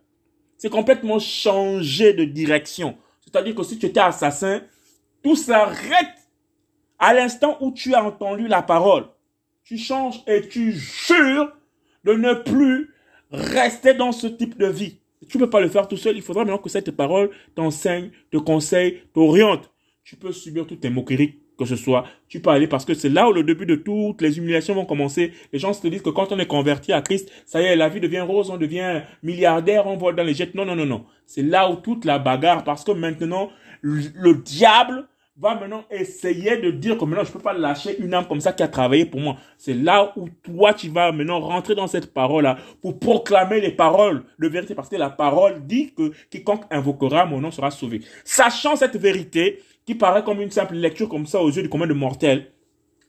C'est 0.56 0.70
complètement 0.70 1.18
changer 1.18 2.12
de 2.14 2.24
direction. 2.24 2.96
C'est-à-dire 3.20 3.54
que 3.54 3.62
si 3.62 3.78
tu 3.78 3.86
étais 3.86 4.00
assassin, 4.00 4.62
tout 5.22 5.36
s'arrête 5.36 6.15
à 6.98 7.14
l'instant 7.14 7.56
où 7.60 7.72
tu 7.72 7.94
as 7.94 8.04
entendu 8.04 8.48
la 8.48 8.62
parole. 8.62 9.04
Tu 9.64 9.78
changes 9.78 10.22
et 10.26 10.48
tu 10.48 10.72
jures 10.72 11.52
de 12.04 12.12
ne 12.12 12.34
plus 12.34 12.94
rester 13.30 13.94
dans 13.94 14.12
ce 14.12 14.26
type 14.26 14.56
de 14.58 14.66
vie. 14.66 14.98
Tu 15.28 15.38
ne 15.38 15.44
peux 15.44 15.50
pas 15.50 15.60
le 15.60 15.68
faire 15.68 15.88
tout 15.88 15.96
seul. 15.96 16.16
Il 16.16 16.22
faudra 16.22 16.44
maintenant 16.44 16.58
que 16.58 16.68
cette 16.68 16.90
parole 16.92 17.30
t'enseigne, 17.54 18.10
te 18.30 18.36
conseille, 18.36 19.02
t'oriente. 19.12 19.70
Tu 20.04 20.16
peux 20.16 20.32
subir 20.32 20.66
toutes 20.66 20.84
les 20.84 20.90
moqueries 20.90 21.40
que 21.58 21.64
ce 21.64 21.76
soit. 21.76 22.04
Tu 22.28 22.40
peux 22.40 22.50
aller 22.50 22.66
parce 22.66 22.84
que 22.84 22.94
c'est 22.94 23.08
là 23.08 23.28
où 23.28 23.32
le 23.32 23.42
début 23.42 23.66
de 23.66 23.76
toutes 23.76 24.20
les 24.20 24.38
humiliations 24.38 24.74
vont 24.74 24.84
commencer. 24.84 25.32
Les 25.52 25.58
gens 25.58 25.72
se 25.72 25.86
disent 25.88 26.02
que 26.02 26.10
quand 26.10 26.32
on 26.32 26.38
est 26.38 26.46
converti 26.46 26.92
à 26.92 27.00
Christ, 27.00 27.30
ça 27.46 27.62
y 27.62 27.64
est, 27.64 27.76
la 27.76 27.88
vie 27.88 28.00
devient 28.00 28.20
rose, 28.20 28.50
on 28.50 28.58
devient 28.58 29.02
milliardaire, 29.22 29.86
on 29.86 29.96
voit 29.96 30.12
dans 30.12 30.22
les 30.22 30.34
jets. 30.34 30.50
Non, 30.54 30.64
non, 30.64 30.76
non, 30.76 30.86
non. 30.86 31.06
C'est 31.24 31.42
là 31.42 31.70
où 31.70 31.76
toute 31.76 32.04
la 32.04 32.18
bagarre, 32.18 32.62
parce 32.64 32.84
que 32.84 32.92
maintenant, 32.92 33.50
le 33.82 34.34
diable 34.34 35.08
va 35.38 35.54
maintenant 35.54 35.84
essayer 35.90 36.56
de 36.56 36.70
dire 36.70 36.96
que 36.96 37.04
maintenant 37.04 37.24
je 37.24 37.32
peux 37.32 37.38
pas 37.38 37.52
lâcher 37.52 37.98
une 37.98 38.14
âme 38.14 38.26
comme 38.26 38.40
ça 38.40 38.52
qui 38.52 38.62
a 38.62 38.68
travaillé 38.68 39.04
pour 39.04 39.20
moi. 39.20 39.36
C'est 39.58 39.74
là 39.74 40.12
où 40.16 40.28
toi 40.42 40.72
tu 40.72 40.88
vas 40.88 41.12
maintenant 41.12 41.40
rentrer 41.40 41.74
dans 41.74 41.86
cette 41.86 42.12
parole 42.12 42.44
là 42.44 42.56
pour 42.80 42.98
proclamer 42.98 43.60
les 43.60 43.72
paroles 43.72 44.24
de 44.38 44.48
vérité 44.48 44.74
parce 44.74 44.88
que 44.88 44.96
la 44.96 45.10
parole 45.10 45.66
dit 45.66 45.92
que 45.94 46.12
quiconque 46.30 46.64
invoquera 46.70 47.26
mon 47.26 47.40
nom 47.40 47.50
sera 47.50 47.70
sauvé. 47.70 48.00
Sachant 48.24 48.76
cette 48.76 48.96
vérité 48.96 49.62
qui 49.84 49.94
paraît 49.94 50.24
comme 50.24 50.40
une 50.40 50.50
simple 50.50 50.74
lecture 50.74 51.08
comme 51.08 51.26
ça 51.26 51.40
aux 51.40 51.50
yeux 51.50 51.62
du 51.62 51.68
commun 51.68 51.86
de 51.86 51.94
mortels, 51.94 52.50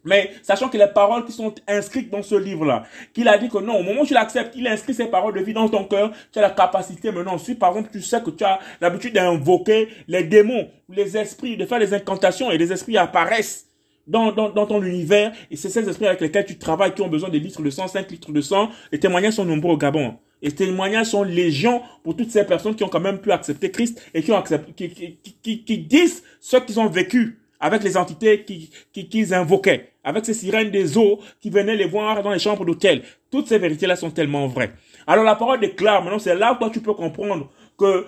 mais 0.08 0.32
sachant 0.42 0.70
que 0.70 0.78
les 0.78 0.88
paroles 0.88 1.26
qui 1.26 1.32
sont 1.32 1.54
inscrites 1.68 2.10
dans 2.10 2.24
ce 2.24 2.36
livre-là, 2.36 2.84
qu'il 3.14 3.28
a 3.28 3.38
dit 3.38 3.50
que 3.50 3.58
non, 3.60 3.78
au 3.78 3.84
moment 3.84 4.02
où 4.02 4.06
tu 4.06 4.14
l'acceptes, 4.14 4.54
il 4.56 4.68
inscrit 4.68 4.94
ces 4.94 5.08
paroles 5.08 5.34
de 5.34 5.42
vie 5.42 5.54
dans 5.54 5.70
ton 5.70 5.84
cœur, 5.84 6.12
tu 6.32 6.40
as 6.40 6.42
la 6.42 6.50
capacité 6.50 7.12
maintenant, 7.12 7.38
si 7.38 7.56
par 7.56 7.70
exemple 7.72 7.90
tu 7.92 8.02
sais 8.02 8.22
que 8.24 8.32
tu 8.32 8.44
as 8.44 8.60
l'habitude 8.82 9.14
d'invoquer 9.14 9.90
les 10.08 10.24
démons, 10.24 10.70
les 10.90 11.18
esprits, 11.18 11.58
de 11.58 11.66
faire 11.66 11.80
des 11.80 11.94
incantations 11.94 12.50
et 12.50 12.58
les 12.58 12.72
esprits 12.72 12.98
apparaissent 12.98 13.68
dans, 14.08 14.32
dans, 14.32 14.50
dans 14.50 14.66
ton 14.66 14.82
univers, 14.82 15.34
et 15.52 15.58
c'est 15.58 15.70
ces 15.70 15.88
esprits 15.88 16.08
avec 16.08 16.22
lesquels 16.22 16.46
tu 16.46 16.58
travailles 16.58 16.94
qui 16.94 17.02
ont 17.02 17.10
besoin 17.10 17.30
de 17.30 17.38
litres 17.38 17.62
de 17.62 17.70
sang, 17.70 17.88
5 17.88 18.10
litres 18.10 18.32
de 18.32 18.42
sang, 18.42 18.70
les 18.92 19.00
témoignages 19.00 19.34
sont 19.34 19.46
nombreux 19.46 19.74
au 19.74 19.78
Gabon. 19.78 20.16
Et 20.42 20.52
témoignages 20.52 21.08
sont 21.08 21.24
légion 21.24 21.82
pour 22.04 22.16
toutes 22.16 22.32
ces 22.32 22.46
personnes 22.46 22.76
qui 22.76 22.84
ont 22.84 22.90
quand 22.90 23.00
même 23.00 23.20
pu 23.20 23.32
accepter 23.32 23.72
Christ 23.72 24.02
et 24.14 24.22
qui 24.22 24.32
ont 24.32 24.38
accepté, 24.38 24.72
qui, 24.72 25.18
qui, 25.22 25.34
qui, 25.42 25.64
qui 25.64 25.78
disent 25.80 26.24
ce 26.40 26.58
qu'ils 26.58 26.80
ont 26.80 26.88
vécu 26.88 27.40
avec 27.60 27.84
les 27.84 27.98
entités 27.98 28.44
qu'ils 28.44 28.70
qui, 28.94 29.08
qu'ils 29.10 29.34
invoquaient, 29.34 29.92
avec 30.04 30.26
ces 30.26 30.34
sirènes 30.34 30.72
des 30.72 30.98
eaux 30.98 31.20
qui 31.42 31.50
venaient 31.50 31.76
les 31.76 31.88
voir 31.88 32.22
dans 32.24 32.32
les 32.32 32.40
chambres 32.40 32.66
d'hôtel. 32.66 33.04
Toutes 33.32 33.48
ces 33.48 33.58
vérités-là 33.58 33.96
sont 33.96 34.12
tellement 34.12 34.48
vraies. 34.48 34.72
Alors 35.06 35.24
la 35.24 35.36
parole 35.36 35.60
déclare, 35.60 36.04
maintenant 36.04 36.20
c'est 36.20 36.36
là 36.36 36.54
où 36.54 36.58
toi 36.58 36.70
tu 36.70 36.82
peux 36.82 36.94
comprendre 36.94 37.50
que 37.78 38.06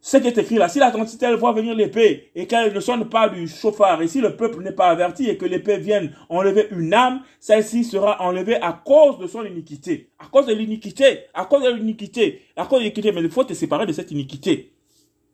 ce 0.00 0.16
qui 0.16 0.28
est 0.28 0.38
écrit 0.38 0.54
là, 0.54 0.68
si 0.68 0.78
la 0.78 0.92
elle 1.22 1.34
voit 1.34 1.52
venir 1.52 1.74
l'épée 1.74 2.30
et 2.34 2.46
qu'elle 2.46 2.72
ne 2.72 2.80
sonne 2.80 3.08
pas 3.08 3.28
du 3.28 3.48
chauffard, 3.48 4.00
et 4.00 4.08
si 4.08 4.20
le 4.20 4.36
peuple 4.36 4.62
n'est 4.62 4.72
pas 4.72 4.88
averti 4.88 5.28
et 5.28 5.36
que 5.36 5.44
l'épée 5.44 5.76
vienne 5.78 6.14
enlever 6.28 6.68
une 6.70 6.94
âme, 6.94 7.22
celle-ci 7.40 7.84
sera 7.84 8.22
enlevée 8.22 8.56
à 8.56 8.80
cause 8.84 9.18
de 9.18 9.26
son 9.26 9.44
iniquité. 9.44 10.10
À 10.18 10.26
cause 10.26 10.46
de 10.46 10.54
l'iniquité, 10.54 11.24
à 11.34 11.44
cause 11.46 11.64
de 11.64 11.70
l'iniquité, 11.70 12.42
à 12.56 12.64
cause 12.64 12.78
de 12.78 12.84
l'iniquité, 12.84 13.12
mais 13.12 13.22
il 13.22 13.30
faut 13.30 13.44
te 13.44 13.54
séparer 13.54 13.86
de 13.86 13.92
cette 13.92 14.10
iniquité. 14.10 14.72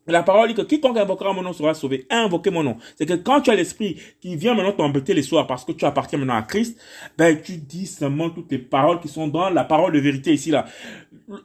La 0.06 0.22
parole 0.22 0.48
dit 0.48 0.54
que 0.54 0.62
quiconque 0.62 0.98
invoquera 0.98 1.32
mon 1.32 1.42
nom 1.42 1.52
sera 1.52 1.74
sauvé. 1.74 2.06
Invoquer 2.10 2.50
mon 2.50 2.62
nom. 2.62 2.76
C'est 2.96 3.06
que 3.06 3.14
quand 3.14 3.40
tu 3.40 3.50
as 3.50 3.54
l'esprit 3.54 3.98
qui 4.20 4.36
vient 4.36 4.54
maintenant 4.54 4.72
t'embêter 4.72 5.14
les 5.14 5.22
soirs 5.22 5.46
parce 5.46 5.64
que 5.64 5.72
tu 5.72 5.84
appartiens 5.84 6.18
maintenant 6.18 6.36
à 6.36 6.42
Christ, 6.42 6.78
ben 7.16 7.40
tu 7.40 7.56
dis 7.56 7.86
seulement 7.86 8.30
toutes 8.30 8.50
les 8.50 8.58
paroles 8.58 9.00
qui 9.00 9.08
sont 9.08 9.28
dans 9.28 9.48
la 9.50 9.64
parole 9.64 9.92
de 9.92 9.98
vérité 9.98 10.32
ici 10.32 10.50
là. 10.50 10.66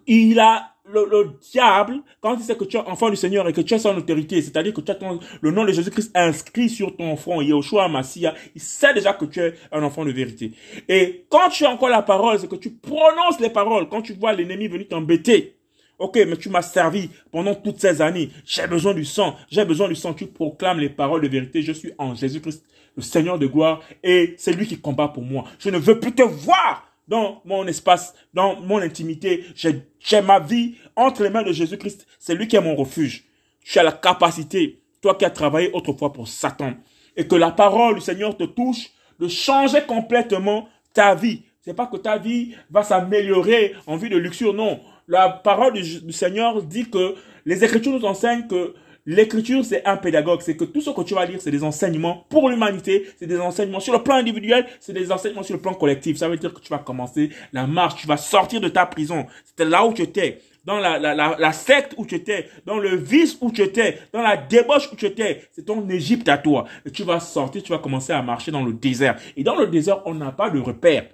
Il 0.07 0.39
a 0.39 0.73
le, 0.91 1.05
le, 1.09 1.31
diable, 1.51 2.01
quand 2.19 2.35
il 2.35 2.43
sait 2.43 2.55
que 2.55 2.63
tu 2.63 2.77
es 2.77 2.79
enfant 2.79 3.09
du 3.09 3.15
Seigneur 3.15 3.47
et 3.47 3.53
que 3.53 3.61
tu 3.61 3.73
es 3.75 3.79
son 3.79 3.95
autorité, 3.95 4.41
c'est-à-dire 4.41 4.73
que 4.73 4.81
tu 4.81 4.91
as 4.91 4.97
le 5.39 5.51
nom 5.51 5.63
de 5.63 5.71
Jésus-Christ 5.71 6.11
inscrit 6.15 6.67
sur 6.67 6.95
ton 6.95 7.15
front, 7.15 7.41
Yahushua 7.41 7.87
Massia, 7.87 8.33
il 8.55 8.61
sait 8.61 8.93
déjà 8.93 9.13
que 9.13 9.25
tu 9.25 9.39
es 9.39 9.53
un 9.71 9.83
enfant 9.83 10.03
de 10.03 10.11
vérité. 10.11 10.51
Et 10.87 11.25
quand 11.29 11.49
tu 11.49 11.65
as 11.65 11.69
encore 11.69 11.89
la 11.89 12.01
parole, 12.01 12.39
c'est 12.39 12.49
que 12.49 12.55
tu 12.55 12.71
prononces 12.71 13.39
les 13.39 13.51
paroles, 13.51 13.87
quand 13.87 14.01
tu 14.01 14.13
vois 14.13 14.33
l'ennemi 14.33 14.67
venir 14.67 14.87
t'embêter, 14.87 15.58
Ok, 15.99 16.15
mais 16.15 16.37
tu 16.37 16.47
m'as 16.47 16.61
servi 16.61 17.09
pendant 17.29 17.53
toutes 17.53 17.79
ces 17.79 18.01
années. 18.01 18.29
J'ai 18.45 18.65
besoin 18.67 18.93
du 18.93 19.03
sang. 19.03 19.35
J'ai 19.51 19.65
besoin 19.65 19.89
du 19.89 19.95
sang. 19.95 20.13
Tu 20.13 20.27
proclames 20.27 20.79
les 20.79 20.89
paroles 20.89 21.21
de 21.21 21.27
vérité. 21.27 21.61
Je 21.61 21.73
suis 21.73 21.91
en 21.97 22.15
Jésus-Christ, 22.15 22.63
le 22.95 23.01
Seigneur 23.01 23.37
de 23.37 23.45
gloire, 23.45 23.81
et 24.01 24.33
c'est 24.37 24.53
lui 24.53 24.65
qui 24.65 24.79
combat 24.79 25.09
pour 25.09 25.23
moi. 25.23 25.43
Je 25.59 25.69
ne 25.69 25.77
veux 25.77 25.99
plus 25.99 26.13
te 26.13 26.23
voir 26.23 26.89
dans 27.09 27.41
mon 27.43 27.67
espace, 27.67 28.13
dans 28.33 28.61
mon 28.61 28.77
intimité. 28.77 29.43
J'ai 29.55 30.21
ma 30.21 30.39
vie 30.39 30.75
entre 30.95 31.23
les 31.23 31.29
mains 31.29 31.43
de 31.43 31.51
Jésus-Christ. 31.51 32.07
C'est 32.17 32.35
lui 32.35 32.47
qui 32.47 32.55
est 32.55 32.61
mon 32.61 32.75
refuge. 32.75 33.25
Tu 33.61 33.77
as 33.77 33.83
la 33.83 33.91
capacité, 33.91 34.81
toi 35.01 35.15
qui 35.15 35.25
as 35.25 35.29
travaillé 35.29 35.69
autrefois 35.73 36.13
pour 36.13 36.29
Satan, 36.29 36.75
et 37.17 37.27
que 37.27 37.35
la 37.35 37.51
parole 37.51 37.95
du 37.95 38.01
Seigneur 38.01 38.37
te 38.37 38.45
touche, 38.45 38.91
de 39.19 39.27
changer 39.27 39.81
complètement 39.85 40.69
ta 40.93 41.13
vie. 41.13 41.41
C'est 41.61 41.73
pas 41.73 41.87
que 41.87 41.97
ta 41.97 42.17
vie 42.17 42.55
va 42.71 42.83
s'améliorer 42.83 43.73
en 43.85 43.97
vue 43.97 44.07
de 44.07 44.17
luxure, 44.17 44.53
non 44.53 44.79
la 45.09 45.27
parole 45.29 45.73
du, 45.73 46.13
Seigneur 46.13 46.61
dit 46.63 46.89
que 46.89 47.15
les 47.45 47.63
Écritures 47.63 47.91
nous 47.91 48.05
enseignent 48.05 48.47
que 48.47 48.75
l'écriture, 49.07 49.65
c'est 49.65 49.85
un 49.85 49.97
pédagogue. 49.97 50.41
C'est 50.41 50.55
que 50.55 50.65
tout 50.65 50.81
ce 50.81 50.91
que 50.91 51.01
tu 51.01 51.15
vas 51.15 51.25
lire, 51.25 51.39
c'est 51.41 51.51
des 51.51 51.63
enseignements 51.63 52.27
pour 52.29 52.47
l'humanité, 52.47 53.07
c'est 53.17 53.25
des 53.25 53.39
enseignements 53.39 53.79
sur 53.79 53.93
le 53.93 54.03
plan 54.03 54.15
individuel, 54.15 54.67
c'est 54.79 54.93
des 54.93 55.11
enseignements 55.11 55.41
sur 55.41 55.55
le 55.55 55.61
plan 55.61 55.73
collectif. 55.73 56.17
Ça 56.17 56.29
veut 56.29 56.37
dire 56.37 56.53
que 56.53 56.59
tu 56.59 56.69
vas 56.69 56.77
commencer 56.77 57.31
la 57.53 57.65
marche, 57.65 57.95
tu 57.95 58.07
vas 58.07 58.17
sortir 58.17 58.61
de 58.61 58.69
ta 58.69 58.85
prison. 58.85 59.25
C'était 59.43 59.65
là 59.65 59.83
où 59.83 59.93
tu 59.93 60.03
étais 60.03 60.41
dans 60.63 60.77
la, 60.77 60.99
la, 60.99 61.15
la, 61.15 61.35
la, 61.39 61.53
secte 61.53 61.95
où 61.97 62.05
tu 62.05 62.13
étais, 62.13 62.47
dans 62.67 62.77
le 62.77 62.95
vice 62.95 63.37
où 63.41 63.51
tu 63.51 63.63
étais, 63.63 63.97
dans 64.13 64.21
la 64.21 64.37
débauche 64.37 64.91
où 64.91 64.95
tu 64.95 65.07
étais. 65.07 65.47
C'est 65.53 65.65
ton 65.65 65.89
Égypte 65.89 66.29
à 66.29 66.37
toi. 66.37 66.65
Et 66.85 66.91
tu 66.91 67.03
vas 67.03 67.19
sortir, 67.19 67.63
tu 67.63 67.71
vas 67.71 67.79
commencer 67.79 68.13
à 68.13 68.21
marcher 68.21 68.51
dans 68.51 68.63
le 68.63 68.73
désert. 68.73 69.17
Et 69.35 69.43
dans 69.43 69.55
le 69.55 69.65
désert, 69.65 70.03
on 70.05 70.13
n'a 70.13 70.31
pas 70.31 70.51
de 70.51 70.59
repère. 70.59 71.05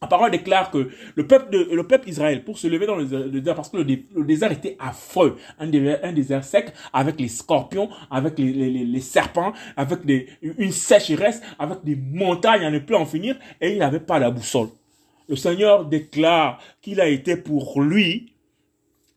La 0.00 0.06
parole 0.06 0.30
déclare 0.30 0.70
que 0.70 0.90
le 1.16 1.26
peuple, 1.26 1.50
de, 1.50 1.74
le 1.74 1.84
peuple 1.84 2.08
Israël, 2.08 2.44
pour 2.44 2.56
se 2.56 2.68
lever 2.68 2.86
dans 2.86 2.94
le, 2.94 3.04
désert, 3.04 3.56
parce 3.56 3.68
que 3.68 3.78
le, 3.78 4.24
désert 4.24 4.52
était 4.52 4.76
affreux, 4.78 5.36
un 5.58 5.66
désert, 5.66 5.98
un 6.04 6.12
désert 6.12 6.44
sec, 6.44 6.72
avec 6.92 7.18
les 7.18 7.26
scorpions, 7.26 7.90
avec 8.08 8.38
les, 8.38 8.52
les, 8.52 9.00
serpents, 9.00 9.52
avec 9.76 10.00
une 10.40 10.70
sécheresse, 10.70 11.42
avec 11.58 11.82
des 11.82 11.96
montagnes 11.96 12.64
à 12.64 12.70
ne 12.70 12.78
plus 12.78 12.94
en 12.94 13.06
finir, 13.06 13.36
et 13.60 13.72
il 13.72 13.78
n'avait 13.78 13.98
pas 13.98 14.20
la 14.20 14.30
boussole. 14.30 14.68
Le 15.28 15.34
Seigneur 15.34 15.84
déclare 15.84 16.60
qu'il 16.80 17.00
a 17.00 17.08
été 17.08 17.36
pour 17.36 17.80
lui 17.82 18.34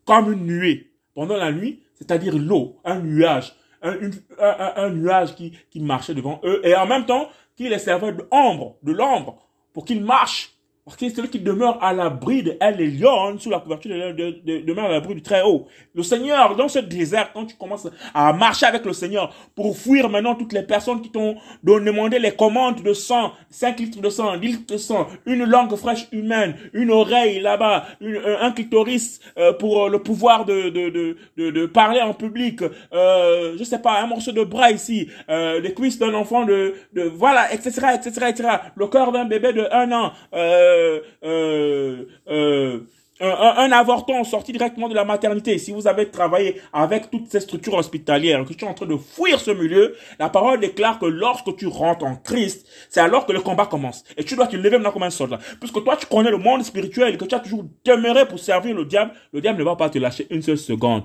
comme 0.05 0.33
une 0.33 0.47
nuée 0.47 0.91
pendant 1.13 1.37
la 1.37 1.51
nuit, 1.51 1.83
c'est-à-dire 1.93 2.35
l'eau, 2.35 2.79
un 2.83 2.99
nuage, 2.99 3.53
un, 3.83 3.97
un, 4.39 4.89
nuage 4.89 5.35
qui, 5.35 5.53
qui 5.69 5.79
marchait 5.79 6.15
devant 6.15 6.41
eux, 6.43 6.59
et 6.63 6.75
en 6.75 6.87
même 6.87 7.05
temps 7.05 7.29
qu'il 7.55 7.69
les 7.69 7.77
servait 7.77 8.13
de 8.13 8.25
ombre, 8.31 8.77
de 8.81 8.91
l'ombre, 8.91 9.47
pour 9.73 9.85
qu'ils 9.85 10.03
marchent 10.03 10.50
parce 10.91 10.99
que 10.99 11.15
celui 11.15 11.29
qui 11.29 11.39
demeure 11.39 11.81
à 11.81 11.93
l'abri 11.93 12.43
de 12.43 12.57
elle, 12.59 12.75
les 12.75 12.87
lions, 12.91 13.37
sous 13.39 13.49
la 13.49 13.59
couverture 13.59 13.91
de, 13.91 14.11
de, 14.11 14.41
de, 14.43 14.65
demeure 14.65 14.85
à 14.85 14.89
l'abri 14.89 15.15
du 15.15 15.21
Très-Haut. 15.21 15.67
Le 15.95 16.03
Seigneur, 16.03 16.55
dans 16.57 16.67
ce 16.67 16.79
désert, 16.79 17.31
quand 17.33 17.45
tu 17.45 17.55
commences 17.55 17.87
à 18.13 18.33
marcher 18.33 18.65
avec 18.65 18.85
le 18.85 18.91
Seigneur, 18.91 19.33
pour 19.55 19.77
fuir 19.77 20.09
maintenant 20.09 20.35
toutes 20.35 20.51
les 20.51 20.63
personnes 20.63 21.01
qui 21.01 21.09
t'ont 21.09 21.35
demandé 21.63 22.19
les 22.19 22.31
commandes 22.31 22.83
de 22.83 22.91
sang, 22.91 23.31
5 23.49 23.79
litres 23.79 24.01
de 24.01 24.09
sang, 24.09 24.35
10 24.35 24.47
litres 24.47 24.73
de 24.73 24.77
sang, 24.77 25.07
une 25.25 25.45
langue 25.45 25.73
fraîche 25.77 26.07
humaine, 26.11 26.55
une 26.73 26.91
oreille 26.91 27.39
là-bas, 27.39 27.85
un 28.01 28.51
clitoris 28.51 29.21
euh, 29.37 29.53
pour 29.53 29.87
le 29.87 29.99
pouvoir 29.99 30.43
de, 30.43 30.69
de, 30.69 31.15
de, 31.37 31.65
parler 31.67 32.01
en 32.01 32.13
public, 32.13 32.63
euh, 32.93 33.55
je 33.57 33.63
sais 33.63 33.79
pas, 33.79 34.01
un 34.01 34.07
morceau 34.07 34.33
de 34.33 34.43
bras 34.43 34.71
ici, 34.71 35.07
euh, 35.29 35.61
les 35.61 35.73
cuisses 35.73 35.99
d'un 35.99 36.13
enfant 36.15 36.43
de, 36.43 36.73
de, 36.91 37.03
voilà, 37.03 37.53
etc., 37.53 37.69
etc., 37.95 38.25
etc., 38.29 38.49
le 38.75 38.87
cœur 38.87 39.13
d'un 39.13 39.23
bébé 39.23 39.53
de 39.53 39.67
un 39.71 39.89
an, 39.93 40.11
euh, 40.33 40.80
euh, 41.23 42.05
euh, 42.27 42.79
un, 43.21 43.53
un, 43.57 43.71
avorton 43.71 44.23
sorti 44.23 44.51
directement 44.51 44.89
de 44.89 44.95
la 44.95 45.05
maternité, 45.05 45.57
si 45.59 45.71
vous 45.71 45.87
avez 45.87 46.09
travaillé 46.09 46.59
avec 46.73 47.11
toutes 47.11 47.27
ces 47.31 47.39
structures 47.39 47.75
hospitalières, 47.75 48.43
que 48.45 48.53
tu 48.53 48.65
es 48.65 48.67
en 48.67 48.73
train 48.73 48.87
de 48.87 48.97
fuir 48.97 49.39
ce 49.39 49.51
milieu, 49.51 49.95
la 50.19 50.29
parole 50.29 50.59
déclare 50.59 50.97
que 50.97 51.05
lorsque 51.05 51.55
tu 51.55 51.67
rentres 51.67 52.05
en 52.05 52.15
Christ, 52.15 52.67
c'est 52.89 52.99
alors 52.99 53.25
que 53.25 53.31
le 53.31 53.41
combat 53.41 53.67
commence. 53.67 54.03
Et 54.17 54.23
tu 54.23 54.35
dois 54.35 54.47
te 54.47 54.55
lever 54.55 54.71
maintenant 54.71 54.91
comme 54.91 55.03
un 55.03 55.11
soldat. 55.11 55.39
Puisque 55.59 55.83
toi, 55.83 55.95
tu 55.97 56.07
connais 56.07 56.31
le 56.31 56.37
monde 56.37 56.63
spirituel, 56.63 57.17
que 57.17 57.25
tu 57.25 57.35
as 57.35 57.39
toujours 57.39 57.65
demeuré 57.85 58.27
pour 58.27 58.39
servir 58.39 58.75
le 58.75 58.85
diable, 58.85 59.11
le 59.33 59.41
diable 59.41 59.59
ne 59.59 59.63
va 59.63 59.75
pas 59.75 59.89
te 59.89 59.99
lâcher 59.99 60.25
une 60.31 60.41
seule 60.41 60.57
seconde. 60.57 61.03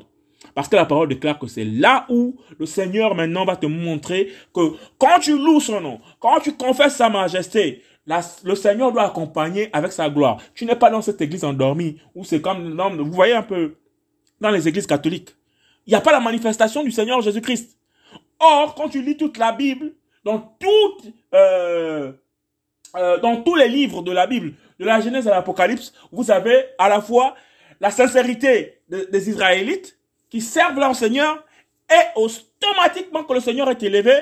Parce 0.55 0.69
que 0.69 0.77
la 0.77 0.87
parole 0.87 1.09
déclare 1.09 1.39
que 1.39 1.47
c'est 1.47 1.65
là 1.65 2.07
où 2.09 2.37
le 2.59 2.65
Seigneur 2.65 3.15
maintenant 3.15 3.45
va 3.45 3.57
te 3.57 3.67
montrer 3.67 4.33
que 4.55 4.73
quand 4.99 5.19
tu 5.21 5.37
loues 5.37 5.61
son 5.61 5.83
nom, 5.83 6.01
quand 6.19 6.41
tu 6.41 6.53
confesses 6.53 6.97
sa 6.97 7.11
majesté, 7.11 7.83
le 8.07 8.55
Seigneur 8.55 8.93
doit 8.93 9.05
accompagner 9.05 9.69
avec 9.73 9.93
sa 9.93 10.09
gloire. 10.09 10.39
Tu 10.55 10.65
n'es 10.65 10.77
pas 10.77 10.91
dans 10.91 11.03
cette 11.03 11.21
église 11.21 11.45
endormie 11.45 11.99
où 12.15 12.25
c'est 12.25 12.41
comme, 12.41 12.77
dans, 12.77 12.91
vous 12.91 13.11
voyez 13.11 13.35
un 13.35 13.43
peu, 13.43 13.77
dans 14.41 14.51
les 14.51 14.69
églises 14.69 14.87
catholiques. 14.87 15.35
Il 15.87 15.91
n'y 15.91 15.97
a 15.97 16.01
pas 16.01 16.13
la 16.13 16.21
manifestation 16.21 16.83
du 16.83 16.91
Seigneur 16.91 17.21
Jésus-Christ. 17.21 17.77
Or, 18.39 18.75
quand 18.75 18.89
tu 18.89 19.03
lis 19.03 19.17
toute 19.17 19.39
la 19.39 19.53
Bible, 19.53 19.93
dans 20.25 20.39
toute, 20.39 21.13
euh, 21.35 22.13
euh, 22.97 23.19
dans 23.19 23.43
tous 23.43 23.55
les 23.55 23.69
livres 23.69 24.03
de 24.03 24.13
la 24.13 24.27
Bible, 24.27 24.55
de 24.79 24.85
la 24.85 25.01
Genèse 25.01 25.27
à 25.27 25.31
l'Apocalypse, 25.31 25.93
vous 26.13 26.31
avez 26.31 26.67
à 26.79 26.89
la 26.89 27.01
fois 27.01 27.35
la 27.81 27.91
sincérité 27.91 28.81
de, 28.89 29.09
des 29.11 29.31
Israélites 29.31 29.99
qui 30.29 30.41
servent 30.41 30.79
leur 30.79 30.95
Seigneur 30.95 31.45
et 31.91 32.21
automatiquement 32.21 33.25
que 33.25 33.35
le 33.35 33.41
Seigneur 33.41 33.71
est 33.71 33.83
élevé. 33.83 34.15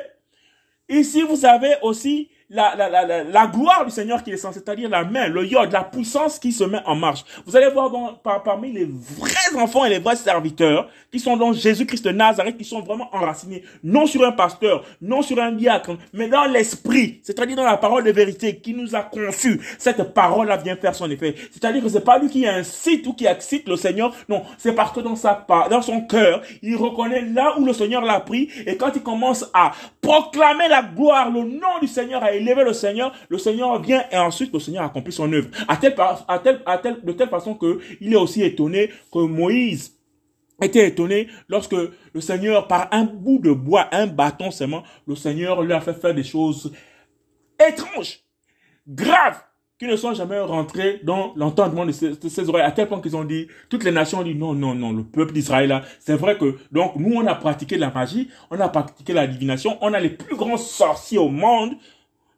Ici, 0.88 1.22
vous 1.22 1.44
avez 1.46 1.76
aussi 1.82 2.28
la, 2.50 2.74
la, 2.76 2.88
la, 2.88 3.24
la, 3.24 3.46
gloire 3.46 3.84
du 3.84 3.90
Seigneur 3.90 4.22
qui 4.22 4.36
censée, 4.36 4.60
c'est-à-dire 4.60 4.88
la 4.90 5.04
main, 5.04 5.28
le 5.28 5.46
yod, 5.46 5.72
la 5.72 5.82
puissance 5.82 6.38
qui 6.38 6.52
se 6.52 6.64
met 6.64 6.80
en 6.84 6.94
marche. 6.94 7.24
Vous 7.46 7.56
allez 7.56 7.68
voir 7.70 7.90
dans, 7.90 8.14
par, 8.14 8.42
parmi 8.42 8.70
les 8.70 8.84
vrais 8.84 9.58
enfants 9.58 9.84
et 9.84 9.88
les 9.88 9.98
vrais 9.98 10.16
serviteurs 10.16 10.88
qui 11.10 11.18
sont 11.18 11.36
dans 11.36 11.52
Jésus-Christ 11.52 12.04
de 12.04 12.10
Nazareth, 12.10 12.58
qui 12.58 12.64
sont 12.64 12.80
vraiment 12.80 13.08
enracinés, 13.14 13.64
non 13.82 14.06
sur 14.06 14.24
un 14.24 14.32
pasteur, 14.32 14.84
non 15.00 15.22
sur 15.22 15.38
un 15.38 15.52
diacre, 15.52 15.96
mais 16.12 16.28
dans 16.28 16.44
l'esprit, 16.44 17.20
c'est-à-dire 17.22 17.56
dans 17.56 17.64
la 17.64 17.78
parole 17.78 18.04
de 18.04 18.12
vérité 18.12 18.56
qui 18.56 18.74
nous 18.74 18.94
a 18.94 19.02
conçus. 19.02 19.60
Cette 19.78 20.12
parole-là 20.12 20.58
vient 20.58 20.76
faire 20.76 20.94
son 20.94 21.10
effet. 21.10 21.34
C'est-à-dire 21.50 21.82
que 21.82 21.88
c'est 21.88 22.04
pas 22.04 22.18
lui 22.18 22.28
qui 22.28 22.46
incite 22.46 23.06
ou 23.06 23.14
qui 23.14 23.26
excite 23.26 23.68
le 23.68 23.76
Seigneur, 23.76 24.14
non, 24.28 24.42
c'est 24.58 24.74
parce 24.74 24.92
que 24.92 25.00
dans 25.00 25.16
sa 25.16 25.46
dans 25.70 25.82
son 25.82 26.02
cœur, 26.02 26.42
il 26.62 26.76
reconnaît 26.76 27.22
là 27.22 27.54
où 27.58 27.64
le 27.64 27.72
Seigneur 27.72 28.02
l'a 28.02 28.20
pris, 28.20 28.50
et 28.66 28.76
quand 28.76 28.90
il 28.94 29.02
commence 29.02 29.50
à 29.54 29.72
proclamer 30.02 30.68
la 30.68 30.82
gloire, 30.82 31.30
le 31.30 31.42
nom 31.42 31.78
du 31.80 31.88
Seigneur 31.88 32.22
a 32.34 32.36
élevé 32.36 32.64
le 32.64 32.72
Seigneur, 32.72 33.12
le 33.28 33.38
Seigneur 33.38 33.80
vient 33.80 34.04
et 34.10 34.16
ensuite 34.16 34.52
le 34.52 34.60
Seigneur 34.60 34.84
accomplit 34.84 35.12
son 35.12 35.32
œuvre. 35.32 35.48
À 35.68 35.76
telle, 35.76 35.94
à 35.98 36.38
telle, 36.38 36.60
à 36.66 36.78
telle, 36.78 37.00
de 37.02 37.12
telle 37.12 37.28
façon 37.28 37.54
que 37.54 37.80
il 38.00 38.12
est 38.12 38.16
aussi 38.16 38.42
étonné 38.42 38.90
que 39.12 39.18
Moïse 39.18 39.98
était 40.62 40.88
étonné 40.88 41.28
lorsque 41.48 41.74
le 41.74 42.20
Seigneur, 42.20 42.68
par 42.68 42.88
un 42.92 43.04
bout 43.04 43.38
de 43.38 43.52
bois, 43.52 43.88
un 43.92 44.06
bâton 44.06 44.50
seulement, 44.50 44.84
le 45.06 45.16
Seigneur 45.16 45.62
lui 45.62 45.72
a 45.72 45.80
fait 45.80 45.94
faire 45.94 46.14
des 46.14 46.24
choses 46.24 46.72
étranges, 47.58 48.20
graves, 48.86 49.40
qui 49.78 49.86
ne 49.86 49.96
sont 49.96 50.14
jamais 50.14 50.38
rentrés 50.38 51.00
dans 51.02 51.32
l'entendement 51.34 51.84
de 51.84 51.90
ces, 51.90 52.48
oreilles, 52.48 52.62
à 52.62 52.70
tel 52.70 52.86
point 52.86 53.00
qu'ils 53.00 53.16
ont 53.16 53.24
dit, 53.24 53.48
toutes 53.68 53.82
les 53.82 53.90
nations 53.90 54.20
ont 54.20 54.22
dit 54.22 54.34
non, 54.34 54.54
non, 54.54 54.74
non, 54.74 54.92
le 54.92 55.02
peuple 55.02 55.32
d'Israël 55.32 55.82
c'est 55.98 56.14
vrai 56.14 56.38
que, 56.38 56.56
donc, 56.70 56.94
nous, 56.96 57.16
on 57.16 57.26
a 57.26 57.34
pratiqué 57.34 57.76
la 57.76 57.90
magie, 57.90 58.28
on 58.50 58.60
a 58.60 58.68
pratiqué 58.68 59.12
la 59.12 59.26
divination, 59.26 59.76
on 59.80 59.92
a 59.92 59.98
les 59.98 60.10
plus 60.10 60.36
grands 60.36 60.56
sorciers 60.56 61.18
au 61.18 61.28
monde, 61.28 61.74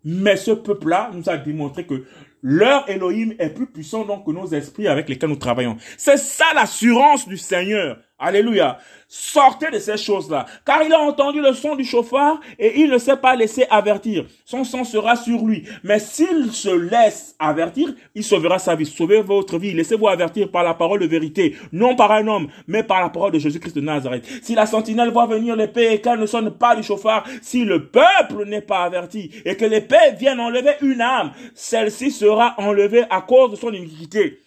mais 0.06 0.36
ce 0.36 0.52
peuple-là 0.52 1.10
nous 1.12 1.28
a 1.28 1.36
démontré 1.36 1.84
que 1.84 2.04
leur 2.40 2.88
Elohim 2.88 3.34
est 3.40 3.50
plus 3.50 3.66
puissant 3.66 4.04
donc 4.04 4.24
que 4.24 4.30
nos 4.30 4.46
esprits 4.46 4.86
avec 4.86 5.08
lesquels 5.08 5.28
nous 5.30 5.36
travaillons. 5.36 5.76
C'est 5.98 6.16
ça 6.16 6.44
l'assurance 6.54 7.26
du 7.26 7.36
Seigneur 7.36 7.98
Alléluia. 8.18 8.78
Sortez 9.08 9.70
de 9.70 9.78
ces 9.78 9.98
choses-là. 9.98 10.46
Car 10.64 10.82
il 10.82 10.92
a 10.92 10.98
entendu 10.98 11.42
le 11.42 11.52
son 11.52 11.76
du 11.76 11.84
chauffard 11.84 12.40
et 12.58 12.80
il 12.80 12.88
ne 12.88 12.96
s'est 12.96 13.18
pas 13.18 13.36
laissé 13.36 13.66
avertir. 13.68 14.24
Son 14.46 14.64
sang 14.64 14.84
sera 14.84 15.16
sur 15.16 15.44
lui. 15.44 15.68
Mais 15.84 15.98
s'il 15.98 16.50
se 16.50 16.70
laisse 16.70 17.36
avertir, 17.38 17.94
il 18.14 18.24
sauvera 18.24 18.58
sa 18.58 18.74
vie. 18.74 18.86
Sauvez 18.86 19.20
votre 19.20 19.58
vie. 19.58 19.74
Laissez-vous 19.74 20.08
avertir 20.08 20.50
par 20.50 20.64
la 20.64 20.72
parole 20.72 21.00
de 21.00 21.06
vérité. 21.06 21.56
Non 21.72 21.94
par 21.94 22.10
un 22.10 22.26
homme, 22.26 22.48
mais 22.66 22.82
par 22.82 23.02
la 23.02 23.10
parole 23.10 23.32
de 23.32 23.38
Jésus-Christ 23.38 23.76
de 23.76 23.82
Nazareth. 23.82 24.26
Si 24.42 24.54
la 24.54 24.64
sentinelle 24.64 25.10
voit 25.10 25.26
venir 25.26 25.54
l'épée 25.54 25.92
et 25.92 26.00
qu'elle 26.00 26.18
ne 26.18 26.26
sonne 26.26 26.50
pas 26.52 26.74
du 26.74 26.82
chauffard, 26.82 27.26
si 27.42 27.66
le 27.66 27.88
peuple 27.88 28.46
n'est 28.46 28.62
pas 28.62 28.84
averti 28.84 29.30
et 29.44 29.56
que 29.56 29.66
l'épée 29.66 30.12
vienne 30.18 30.40
enlever 30.40 30.72
une 30.80 31.02
âme, 31.02 31.32
celle-ci 31.54 32.10
sera 32.10 32.54
enlevée 32.56 33.04
à 33.10 33.20
cause 33.20 33.50
de 33.50 33.56
son 33.56 33.72
iniquité. 33.72 34.40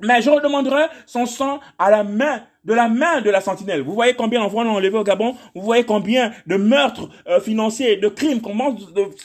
Mais 0.00 0.22
je 0.22 0.30
redemanderai 0.30 0.84
son 1.06 1.26
sang 1.26 1.58
à 1.78 1.90
la 1.90 2.04
main 2.04 2.42
de 2.68 2.74
la 2.74 2.88
main 2.88 3.22
de 3.22 3.30
la 3.30 3.40
sentinelle. 3.40 3.80
Vous 3.80 3.94
voyez 3.94 4.12
combien 4.14 4.40
d'enfants 4.40 4.58
on 4.58 4.76
a 4.76 4.88
au 4.90 5.02
Gabon? 5.02 5.34
Vous 5.54 5.62
voyez 5.62 5.84
combien 5.84 6.32
de 6.46 6.56
meurtres 6.56 7.08
euh, 7.26 7.40
financiers, 7.40 7.96
de 7.96 8.08
crimes 8.08 8.42
comment 8.42 8.76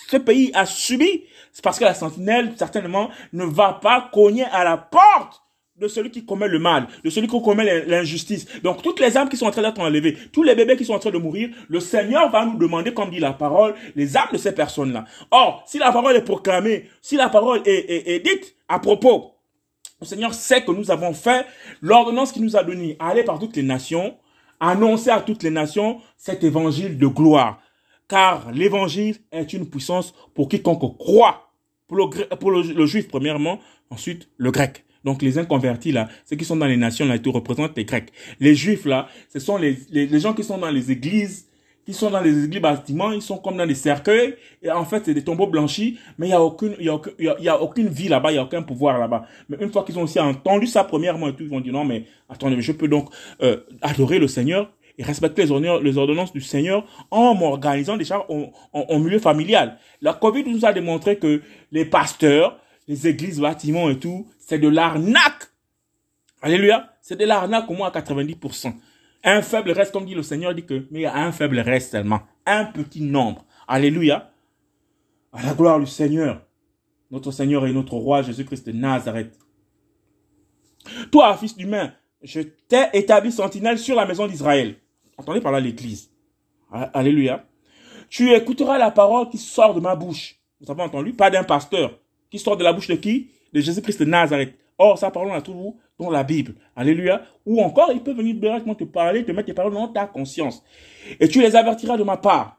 ce 0.09 0.17
pays 0.17 0.49
a 0.53 0.65
subi? 0.65 1.25
C'est 1.51 1.63
parce 1.63 1.77
que 1.77 1.83
la 1.83 1.93
sentinelle, 1.93 2.53
certainement, 2.55 3.09
ne 3.33 3.43
va 3.43 3.73
pas 3.73 4.09
cogner 4.13 4.45
à 4.45 4.63
la 4.63 4.77
porte 4.77 5.43
de 5.75 5.87
celui 5.89 6.09
qui 6.09 6.23
commet 6.25 6.47
le 6.47 6.59
mal, 6.59 6.87
de 7.03 7.09
celui 7.09 7.27
qui 7.27 7.41
commet 7.41 7.85
l'injustice. 7.85 8.45
Donc 8.61 8.81
toutes 8.81 9.01
les 9.01 9.17
âmes 9.17 9.27
qui 9.27 9.35
sont 9.35 9.47
en 9.47 9.51
train 9.51 9.63
d'être 9.63 9.81
enlevées, 9.81 10.17
tous 10.31 10.43
les 10.43 10.55
bébés 10.55 10.77
qui 10.77 10.85
sont 10.85 10.93
en 10.93 10.99
train 10.99 11.11
de 11.11 11.17
mourir, 11.17 11.49
le 11.67 11.79
Seigneur 11.81 12.29
va 12.29 12.45
nous 12.45 12.57
demander, 12.57 12.93
comme 12.93 13.09
dit 13.09 13.19
la 13.19 13.33
parole, 13.33 13.73
les 13.95 14.15
âmes 14.15 14.29
de 14.31 14.37
ces 14.37 14.53
personnes-là. 14.53 15.03
Or, 15.31 15.63
si 15.67 15.79
la 15.79 15.91
parole 15.91 16.15
est 16.15 16.23
proclamée, 16.23 16.89
si 17.01 17.17
la 17.17 17.27
parole 17.27 17.61
est 17.65 18.23
dite 18.23 18.55
à 18.69 18.79
propos 18.79 19.32
le 20.03 20.07
Seigneur 20.07 20.33
sait 20.33 20.63
que 20.63 20.71
nous 20.71 20.91
avons 20.91 21.13
fait 21.13 21.45
l'ordonnance 21.81 22.31
qu'il 22.31 22.43
nous 22.43 22.57
a 22.57 22.63
donnée, 22.63 22.97
aller 22.99 23.23
par 23.23 23.39
toutes 23.39 23.55
les 23.55 23.63
nations, 23.63 24.17
annoncer 24.59 25.09
à 25.09 25.21
toutes 25.21 25.43
les 25.43 25.49
nations 25.49 26.01
cet 26.17 26.43
évangile 26.43 26.97
de 26.97 27.07
gloire. 27.07 27.61
Car 28.09 28.51
l'évangile 28.51 29.17
est 29.31 29.53
une 29.53 29.69
puissance 29.69 30.13
pour 30.33 30.49
quiconque 30.49 30.97
croit. 30.97 31.49
Pour 31.87 32.51
le, 32.51 32.85
juif, 32.85 33.07
premièrement, 33.07 33.59
ensuite 33.89 34.27
le 34.37 34.51
grec. 34.51 34.83
Donc 35.05 35.21
les 35.21 35.37
inconvertis 35.37 35.91
là, 35.91 36.09
ceux 36.25 36.35
qui 36.35 36.45
sont 36.45 36.55
dans 36.55 36.65
les 36.65 36.77
nations 36.77 37.05
là, 37.05 37.15
ils 37.15 37.29
représentent 37.29 37.77
les 37.77 37.85
grecs. 37.85 38.11
Les 38.39 38.55
juifs 38.55 38.85
là, 38.85 39.07
ce 39.31 39.39
sont 39.39 39.57
les 39.57 40.19
gens 40.19 40.33
qui 40.33 40.43
sont 40.43 40.57
dans 40.57 40.71
les 40.71 40.91
églises 40.91 41.47
qui 41.85 41.93
sont 41.93 42.09
dans 42.09 42.21
les 42.21 42.45
églises 42.45 42.61
bâtiments, 42.61 43.11
ils 43.11 43.21
sont 43.21 43.37
comme 43.37 43.57
dans 43.57 43.65
des 43.65 43.75
cercueils, 43.75 44.35
et 44.61 44.71
en 44.71 44.85
fait, 44.85 45.03
c'est 45.05 45.13
des 45.13 45.23
tombeaux 45.23 45.47
blanchis, 45.47 45.99
mais 46.17 46.27
il 46.27 46.31
y 46.31 46.33
a 46.33 46.41
aucune, 46.41 46.75
il 46.79 46.85
y 46.85 46.89
a, 46.89 46.95
aucune, 46.95 47.13
il 47.19 47.43
y 47.43 47.49
a, 47.49 47.61
aucune 47.61 47.87
vie 47.89 48.07
là-bas, 48.07 48.31
il 48.31 48.35
y 48.35 48.37
a 48.37 48.43
aucun 48.43 48.61
pouvoir 48.61 48.97
là-bas. 48.99 49.25
Mais 49.49 49.57
une 49.59 49.71
fois 49.71 49.83
qu'ils 49.83 49.99
ont 49.99 50.03
aussi 50.03 50.19
entendu 50.19 50.67
ça 50.67 50.83
premièrement 50.83 51.27
et 51.27 51.35
tout, 51.35 51.43
ils 51.43 51.49
vont 51.49 51.59
dire 51.59 51.73
non, 51.73 51.83
mais 51.83 52.05
attendez, 52.29 52.61
je 52.61 52.71
peux 52.71 52.87
donc 52.87 53.09
euh, 53.41 53.57
adorer 53.81 54.19
le 54.19 54.27
Seigneur 54.27 54.71
et 54.97 55.03
respecter 55.03 55.45
les, 55.45 55.79
les 55.81 55.97
ordonnances 55.97 56.31
du 56.31 56.41
Seigneur 56.41 56.85
en 57.11 57.33
m'organisant 57.33 57.97
déjà 57.97 58.25
en, 58.29 58.51
en, 58.73 58.99
milieu 58.99 59.19
familial. 59.19 59.77
La 60.01 60.13
Covid 60.13 60.43
nous 60.45 60.65
a 60.65 60.71
démontré 60.71 61.17
que 61.17 61.41
les 61.71 61.85
pasteurs, 61.85 62.59
les 62.87 63.07
églises, 63.07 63.39
bâtiments 63.39 63.89
et 63.89 63.97
tout, 63.97 64.27
c'est 64.39 64.59
de 64.59 64.67
l'arnaque. 64.67 65.49
Alléluia. 66.41 66.89
C'est 67.01 67.17
de 67.17 67.25
l'arnaque 67.25 67.69
au 67.69 67.73
moins 67.73 67.91
à 67.91 67.99
90%. 67.99 68.73
Un 69.23 69.41
faible 69.41 69.71
reste, 69.71 69.91
comme 69.93 70.05
dit 70.05 70.15
le 70.15 70.23
Seigneur, 70.23 70.53
dit 70.53 70.65
que, 70.65 70.85
mais 70.91 70.99
il 70.99 71.03
y 71.03 71.05
a 71.05 71.15
un 71.15 71.31
faible 71.31 71.59
reste 71.59 71.91
seulement. 71.91 72.21
Un 72.45 72.65
petit 72.65 73.01
nombre. 73.01 73.45
Alléluia. 73.67 74.31
À 75.31 75.43
la 75.43 75.53
gloire 75.53 75.79
du 75.79 75.87
Seigneur. 75.87 76.41
Notre 77.09 77.31
Seigneur 77.31 77.65
et 77.65 77.71
notre 77.71 77.93
roi 77.93 78.21
Jésus-Christ 78.21 78.67
de 78.67 78.71
Nazareth. 78.73 79.37
Toi, 81.11 81.37
fils 81.37 81.55
d'humain, 81.55 81.93
je 82.21 82.41
t'ai 82.41 82.85
établi 82.93 83.31
sentinelle 83.31 83.79
sur 83.79 83.95
la 83.95 84.05
maison 84.05 84.27
d'Israël. 84.27 84.75
Entendez 85.17 85.39
par 85.39 85.51
là 85.51 85.59
l'église. 85.59 86.11
Alléluia. 86.71 87.45
Tu 88.09 88.31
écouteras 88.33 88.77
la 88.77 88.91
parole 88.91 89.29
qui 89.29 89.37
sort 89.37 89.73
de 89.73 89.79
ma 89.79 89.95
bouche. 89.95 90.39
Vous 90.59 90.69
avez 90.69 90.81
entendu? 90.81 91.13
Pas 91.13 91.29
d'un 91.29 91.43
pasteur. 91.43 91.99
Qui 92.29 92.39
sort 92.39 92.57
de 92.57 92.63
la 92.63 92.73
bouche 92.73 92.87
de 92.87 92.95
qui? 92.95 93.31
De 93.53 93.61
Jésus-Christ 93.61 93.99
de 93.99 94.05
Nazareth. 94.05 94.57
Or, 94.77 94.97
sa 94.97 95.11
parole, 95.11 95.29
on 95.29 95.33
a 95.33 95.41
toujours 95.41 95.75
dans 95.99 96.09
la 96.09 96.23
Bible. 96.23 96.55
Alléluia. 96.75 97.21
Ou 97.45 97.61
encore, 97.61 97.91
il 97.93 98.01
peut 98.01 98.13
venir 98.13 98.35
directement 98.35 98.75
te 98.75 98.83
parler, 98.83 99.23
te 99.23 99.31
mettre 99.31 99.47
tes 99.47 99.53
paroles 99.53 99.73
dans 99.73 99.87
ta 99.87 100.05
conscience. 100.05 100.63
Et 101.19 101.27
tu 101.27 101.41
les 101.41 101.55
avertiras 101.55 101.97
de 101.97 102.03
ma 102.03 102.17
part. 102.17 102.57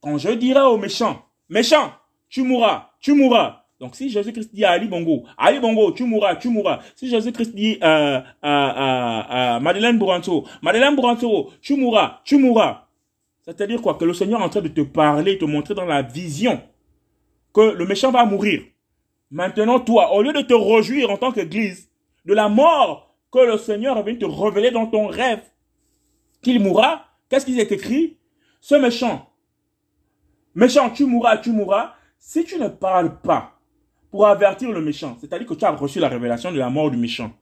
Quand 0.00 0.18
je 0.18 0.30
dirai 0.30 0.62
aux 0.62 0.78
méchants, 0.78 1.22
méchant, 1.48 1.92
tu 2.28 2.42
mourras, 2.42 2.90
tu 3.00 3.12
mourras. 3.14 3.64
Donc, 3.78 3.96
si 3.96 4.08
Jésus-Christ 4.10 4.54
dit 4.54 4.64
à 4.64 4.70
Ali 4.70 4.86
Bongo, 4.86 5.24
Ali 5.36 5.58
Bongo, 5.58 5.92
tu 5.92 6.04
mourras, 6.04 6.36
tu 6.36 6.48
mourras. 6.48 6.80
Si 6.94 7.08
Jésus-Christ 7.08 7.54
dit 7.54 7.78
à, 7.80 8.24
à, 8.40 9.54
à, 9.56 9.60
Madeleine 9.60 9.98
Bouranto, 9.98 10.44
Madeleine 10.62 10.94
Bouranto, 10.94 11.50
tu 11.60 11.76
mourras, 11.76 12.20
tu 12.24 12.38
mourras. 12.38 12.86
C'est-à-dire 13.44 13.82
quoi? 13.82 13.94
Que 13.94 14.04
le 14.04 14.14
Seigneur 14.14 14.40
est 14.40 14.44
en 14.44 14.48
train 14.48 14.60
de 14.60 14.68
te 14.68 14.82
parler, 14.82 15.36
te 15.36 15.44
montrer 15.44 15.74
dans 15.74 15.84
la 15.84 16.02
vision 16.02 16.60
que 17.52 17.72
le 17.72 17.84
méchant 17.84 18.10
va 18.10 18.24
mourir. 18.24 18.62
Maintenant, 19.32 19.80
toi, 19.80 20.12
au 20.12 20.20
lieu 20.20 20.34
de 20.34 20.42
te 20.42 20.52
réjouir 20.52 21.08
en 21.08 21.16
tant 21.16 21.32
qu'église 21.32 21.90
de 22.26 22.34
la 22.34 22.50
mort 22.50 23.16
que 23.32 23.38
le 23.38 23.56
Seigneur 23.56 23.96
est 23.96 24.02
venu 24.02 24.18
te 24.18 24.26
révéler 24.26 24.70
dans 24.70 24.86
ton 24.86 25.06
rêve, 25.06 25.40
qu'il 26.42 26.60
mourra, 26.60 27.06
qu'est-ce 27.30 27.46
qu'il 27.46 27.58
est 27.58 27.72
écrit? 27.72 28.18
Ce 28.60 28.74
méchant, 28.74 29.30
méchant, 30.54 30.90
tu 30.90 31.06
mourras, 31.06 31.38
tu 31.38 31.50
mourras, 31.50 31.94
si 32.18 32.44
tu 32.44 32.58
ne 32.58 32.68
parles 32.68 33.20
pas 33.22 33.58
pour 34.10 34.26
avertir 34.26 34.70
le 34.70 34.82
méchant, 34.82 35.16
c'est-à-dire 35.18 35.46
que 35.46 35.54
tu 35.54 35.64
as 35.64 35.70
reçu 35.70 35.98
la 35.98 36.08
révélation 36.08 36.52
de 36.52 36.58
la 36.58 36.68
mort 36.68 36.90
du 36.90 36.98
méchant, 36.98 37.32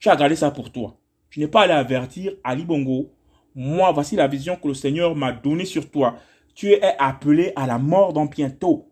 tu 0.00 0.08
as 0.08 0.16
gardé 0.16 0.34
ça 0.34 0.50
pour 0.50 0.72
toi. 0.72 0.96
Tu 1.30 1.38
n'es 1.38 1.46
pas 1.46 1.62
allé 1.62 1.74
avertir 1.74 2.32
Ali 2.42 2.64
Bongo. 2.64 3.12
Moi, 3.54 3.92
voici 3.92 4.16
la 4.16 4.26
vision 4.26 4.56
que 4.56 4.66
le 4.66 4.74
Seigneur 4.74 5.14
m'a 5.14 5.30
donnée 5.30 5.64
sur 5.64 5.88
toi. 5.92 6.16
Tu 6.56 6.72
es 6.72 6.82
appelé 6.98 7.52
à 7.54 7.68
la 7.68 7.78
mort 7.78 8.12
dans 8.12 8.26
bientôt 8.26 8.89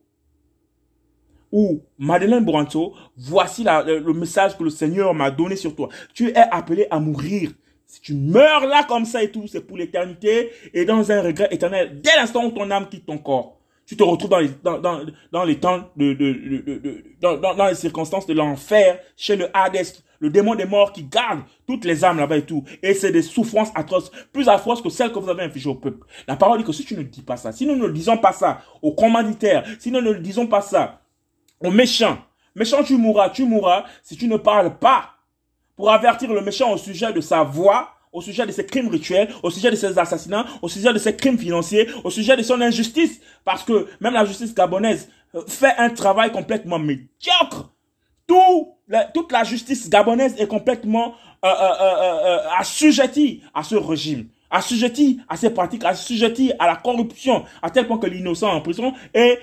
ou 1.53 1.81
Madeleine 1.99 2.45
Branto, 2.45 2.95
voici 3.17 3.65
le, 3.65 4.13
message 4.13 4.57
que 4.57 4.65
le 4.65 4.71
Seigneur 4.71 5.15
m'a 5.15 5.31
donné 5.31 5.57
sur 5.57 5.75
toi. 5.75 5.89
Tu 6.15 6.29
es 6.29 6.37
appelé 6.37 6.87
à 6.91 7.01
mourir. 7.01 7.53
Si 7.87 8.01
tu 8.03 8.15
meurs 8.15 8.67
là 8.67 8.85
comme 8.87 9.07
ça 9.07 9.23
et 9.23 9.31
tout, 9.31 9.47
c'est 9.47 9.67
pour 9.67 9.79
l'éternité 9.79 10.51
et 10.75 10.85
dans 10.85 11.11
un 11.11 11.23
regret 11.23 11.49
éternel. 11.51 12.01
Dès 12.03 12.17
l'instant 12.17 12.45
où 12.45 12.51
ton 12.51 12.71
âme 12.71 12.89
quitte 12.89 13.07
ton 13.07 13.17
corps, 13.17 13.59
tu 13.87 13.97
te 13.97 14.03
retrouves 14.03 14.29
dans 14.29 14.41
les, 14.41 14.51
dans, 14.63 14.79
dans, 15.33 15.45
les 15.45 15.59
temps 15.59 15.89
de, 15.97 16.13
de, 16.13 16.33
de, 16.33 16.79
de 16.79 17.05
dans, 17.23 17.39
dans, 17.39 17.67
les 17.67 17.75
circonstances 17.75 18.27
de 18.27 18.35
l'enfer, 18.35 18.99
chez 19.17 19.37
le 19.37 19.49
Hades, 19.57 19.87
le 20.21 20.29
démon 20.29 20.55
des 20.55 20.67
morts 20.67 20.93
qui 20.93 21.05
garde 21.05 21.41
toutes 21.67 21.87
les 21.87 22.05
âmes 22.05 22.19
là-bas 22.19 22.37
et 22.37 22.45
tout. 22.45 22.63
Et 22.83 22.93
c'est 22.93 23.13
des 23.13 23.23
souffrances 23.23 23.71
atroces, 23.75 24.11
plus 24.33 24.51
atroces 24.51 24.83
que 24.83 24.91
celles 24.91 25.11
que 25.11 25.19
vous 25.19 25.31
avez 25.31 25.45
infligées 25.45 25.71
au 25.71 25.75
peuple. 25.75 26.07
La 26.27 26.37
parole 26.37 26.59
dit 26.59 26.65
que 26.65 26.73
si 26.73 26.85
tu 26.85 26.95
ne 26.95 27.03
dis 27.03 27.23
pas 27.23 27.39
ça, 27.39 27.51
si 27.53 27.65
nous 27.65 27.77
ne 27.77 27.89
disons 27.89 28.19
pas 28.19 28.33
ça 28.33 28.61
aux 28.83 28.93
commanditaires, 28.93 29.65
si 29.79 29.91
nous 29.91 30.03
ne 30.03 30.13
disons 30.13 30.47
pas 30.47 30.61
ça 30.61 31.01
au 31.61 31.71
méchant. 31.71 32.19
Méchant, 32.55 32.83
tu 32.83 32.97
mourras, 32.97 33.31
tu 33.31 33.45
mourras 33.45 33.85
si 34.03 34.17
tu 34.17 34.27
ne 34.27 34.37
parles 34.37 34.79
pas 34.79 35.15
pour 35.77 35.91
avertir 35.91 36.33
le 36.33 36.41
méchant 36.41 36.73
au 36.73 36.77
sujet 36.77 37.13
de 37.13 37.21
sa 37.21 37.45
voix, 37.45 37.91
au 38.13 38.21
sujet 38.21 38.47
de 38.47 38.53
ses 38.53 38.67
crimes 38.67 38.89
rituels, 38.89 39.29
au 39.43 39.51
sujet 39.51 39.71
de 39.71 39.77
ses 39.77 39.99
assassinats, 39.99 40.45
au 40.63 40.69
sujet 40.69 40.93
de 40.93 40.99
ses 40.99 41.15
crimes 41.15 41.39
financiers, 41.39 41.89
au 42.03 42.11
sujet 42.11 42.37
de 42.37 42.43
son 42.43 42.61
injustice. 42.61 43.21
Parce 43.45 43.63
que 43.63 43.87
même 44.01 44.15
la 44.15 44.25
justice 44.25 44.55
gabonaise 44.55 45.09
euh, 45.35 45.43
fait 45.47 45.75
un 45.79 45.91
travail 45.91 46.33
complètement 46.33 46.79
médiocre. 46.79 47.73
Tout, 48.27 48.75
toute 49.15 49.33
la 49.33 49.45
justice 49.45 49.89
gabonaise 49.89 50.35
est 50.39 50.47
complètement 50.47 51.15
euh, 51.45 51.49
euh, 51.49 52.39
assujettie 52.59 53.43
à 53.55 53.63
ce 53.63 53.77
régime 53.77 54.29
assujetti 54.51 55.21
à 55.29 55.37
ces 55.37 55.51
pratiques, 55.51 55.85
assujetti 55.85 56.53
à 56.59 56.67
la 56.67 56.77
corruption, 56.77 57.45
à 57.63 57.71
tel 57.71 57.87
point 57.87 57.99
que 57.99 58.07
l'innocent 58.07 58.49
est 58.49 58.55
en 58.55 58.61
prison 58.61 58.93
et 59.15 59.39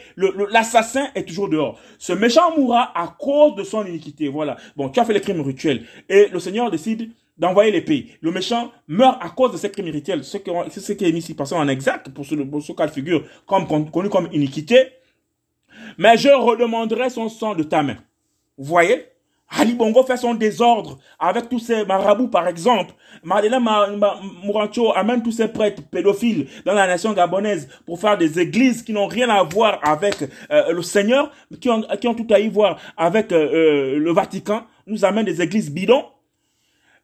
l'assassin 0.52 1.08
est 1.16 1.24
toujours 1.24 1.50
dehors. 1.50 1.80
Ce 1.98 2.14
méchant 2.14 2.56
mourra 2.58 2.92
à 2.96 3.16
cause 3.20 3.56
de 3.56 3.64
son 3.64 3.86
iniquité. 3.86 4.28
Voilà. 4.28 4.58
Bon, 4.76 4.90
tu 4.90 5.00
as 5.00 5.06
fait 5.06 5.14
les 5.14 5.22
crimes 5.22 5.42
rituels 5.42 5.86
et 6.10 6.28
le 6.28 6.40
Seigneur 6.40 6.72
décide 6.72 7.12
d'envoyer 7.38 7.72
l'épée. 7.72 8.18
Le 8.22 8.32
méchant 8.32 8.72
meurt 8.88 9.18
à 9.22 9.30
cause 9.30 9.52
de 9.52 9.58
ces 9.58 9.70
crimes 9.70 9.90
rituels. 9.90 10.24
C'est 10.24 10.46
ce 10.80 10.94
qui 10.94 11.06
est 11.06 11.12
mis 11.12 11.20
ici 11.20 11.36
en 11.52 11.68
exact 11.68 12.10
pour 12.10 12.26
ce, 12.26 12.36
pour 12.36 12.62
ce 12.62 12.72
cas 12.74 12.88
de 12.88 12.92
figure 12.92 13.26
comme, 13.46 13.68
connu 13.68 14.10
comme 14.10 14.30
iniquité. 14.32 14.90
Mais 15.98 16.18
je 16.18 16.30
redemanderai 16.30 17.10
son 17.10 17.30
sang 17.30 17.56
de 17.56 17.64
ta 17.64 17.84
main. 17.84 17.98
Vous 18.58 18.66
voyez? 18.66 19.06
Ali 19.50 19.74
Bongo 19.74 20.04
fait 20.04 20.18
son 20.18 20.34
désordre 20.34 20.98
avec 21.20 21.50
tous 21.50 21.60
ces 21.60 21.86
marabouts, 21.86 22.28
par 22.28 22.48
exemple. 22.48 22.94
Madeleine 23.24 23.64
Mourancho 24.44 24.92
amène 24.96 25.22
tous 25.22 25.32
ces 25.32 25.48
prêtres 25.48 25.84
pédophiles 25.84 26.48
dans 26.66 26.74
la 26.74 26.88
nation 26.88 27.14
gabonaise 27.14 27.70
pour 27.86 28.00
faire 28.00 28.18
des 28.18 28.40
églises 28.40 28.82
qui 28.82 28.92
n'ont 28.92 29.08
rien 29.08 29.30
à 29.30 29.44
voir 29.44 29.80
avec 29.84 30.16
euh, 30.52 30.72
le 30.72 30.82
Seigneur, 30.82 31.32
qui 31.62 31.70
ont, 31.70 31.84
qui 32.02 32.08
ont 32.08 32.16
tout 32.16 32.28
à 32.32 32.40
y 32.40 32.48
voir 32.48 32.80
avec 32.98 33.32
euh, 33.32 33.38
euh, 33.38 34.00
le 34.00 34.12
Vatican. 34.12 34.64
Nous 34.88 35.06
amène 35.06 35.26
des 35.26 35.42
églises 35.42 35.72
bidons. 35.72 36.06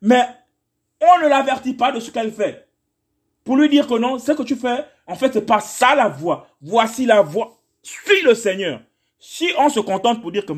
Mais 0.02 0.24
on 1.00 1.24
ne 1.24 1.30
l'avertit 1.30 1.74
pas 1.74 1.92
de 1.92 2.00
ce 2.00 2.10
qu'elle 2.10 2.32
fait. 2.32 2.68
Pour 3.44 3.56
lui 3.56 3.70
dire 3.70 3.88
que 3.88 3.98
non, 3.98 4.20
ce 4.20 4.32
que 4.32 4.44
tu 4.44 4.56
fais, 4.56 4.86
en 5.08 5.16
fait, 5.16 5.34
c'est 5.34 5.46
pas 5.46 5.60
ça 5.60 5.96
la 5.96 6.08
voie. 6.08 6.48
Voici 6.62 7.06
la 7.06 7.22
voie. 7.22 7.60
Suis 7.84 8.22
le 8.24 8.34
Seigneur. 8.34 8.82
Si 9.20 9.50
on 9.60 9.70
se 9.70 9.80
contente 9.80 10.22
pour 10.22 10.32
dire 10.32 10.46
que, 10.46 10.54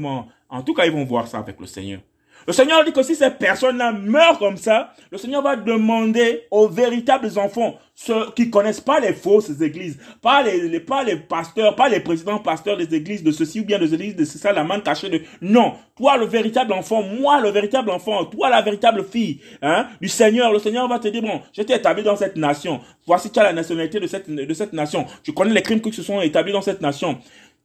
en 0.53 0.61
tout 0.61 0.73
cas, 0.73 0.85
ils 0.85 0.91
vont 0.91 1.03
voir 1.03 1.27
ça 1.27 1.39
avec 1.39 1.59
le 1.59 1.65
Seigneur. 1.65 1.99
Le 2.45 2.53
Seigneur 2.53 2.83
dit 2.83 2.91
que 2.91 3.01
si 3.03 3.15
ces 3.15 3.29
personnes-là 3.31 3.93
meurent 3.93 4.37
comme 4.37 4.57
ça, 4.57 4.93
le 5.11 5.17
Seigneur 5.17 5.41
va 5.41 5.55
demander 5.55 6.43
aux 6.51 6.67
véritables 6.67 7.29
enfants, 7.39 7.79
ceux 7.95 8.31
qui 8.35 8.49
connaissent 8.49 8.81
pas 8.81 8.99
les 8.99 9.13
fausses 9.13 9.61
églises, 9.61 9.97
pas 10.21 10.43
les, 10.43 10.79
pas 10.81 11.03
les 11.03 11.15
pasteurs, 11.15 11.75
pas 11.75 11.87
les 11.87 12.01
présidents 12.01 12.39
pasteurs 12.39 12.75
des 12.75 12.93
églises 12.93 13.23
de 13.23 13.31
ceci 13.31 13.61
ou 13.61 13.65
bien 13.65 13.79
des 13.79 13.93
églises 13.93 14.15
de 14.15 14.25
ça, 14.25 14.51
la 14.51 14.63
main 14.63 14.79
cachée 14.81 15.09
de... 15.09 15.21
Non, 15.41 15.75
toi 15.95 16.17
le 16.17 16.25
véritable 16.25 16.73
enfant, 16.73 17.01
moi 17.01 17.39
le 17.39 17.49
véritable 17.49 17.89
enfant, 17.89 18.25
toi 18.25 18.49
la 18.49 18.61
véritable 18.61 19.05
fille 19.05 19.39
hein, 19.61 19.87
du 20.01 20.09
Seigneur, 20.09 20.51
le 20.51 20.59
Seigneur 20.59 20.87
va 20.87 20.99
te 20.99 21.07
dire, 21.07 21.21
bon, 21.21 21.41
je 21.55 21.61
établi 21.61 22.03
dans 22.03 22.17
cette 22.17 22.35
nation, 22.35 22.81
voici 23.07 23.31
tu 23.31 23.39
as 23.39 23.43
la 23.43 23.53
nationalité 23.53 23.99
de 23.99 24.07
cette, 24.07 24.29
de 24.29 24.53
cette 24.53 24.73
nation, 24.73 25.05
tu 25.23 25.33
connais 25.33 25.53
les 25.53 25.61
crimes 25.61 25.81
qui 25.81 25.93
se 25.93 26.03
sont 26.03 26.19
établis 26.19 26.51
dans 26.51 26.61
cette 26.61 26.81
nation. 26.81 27.19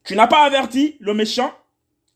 Tu 0.05 0.15
n'as 0.15 0.29
pas 0.29 0.45
averti 0.45 0.97
le 1.01 1.13
méchant 1.13 1.53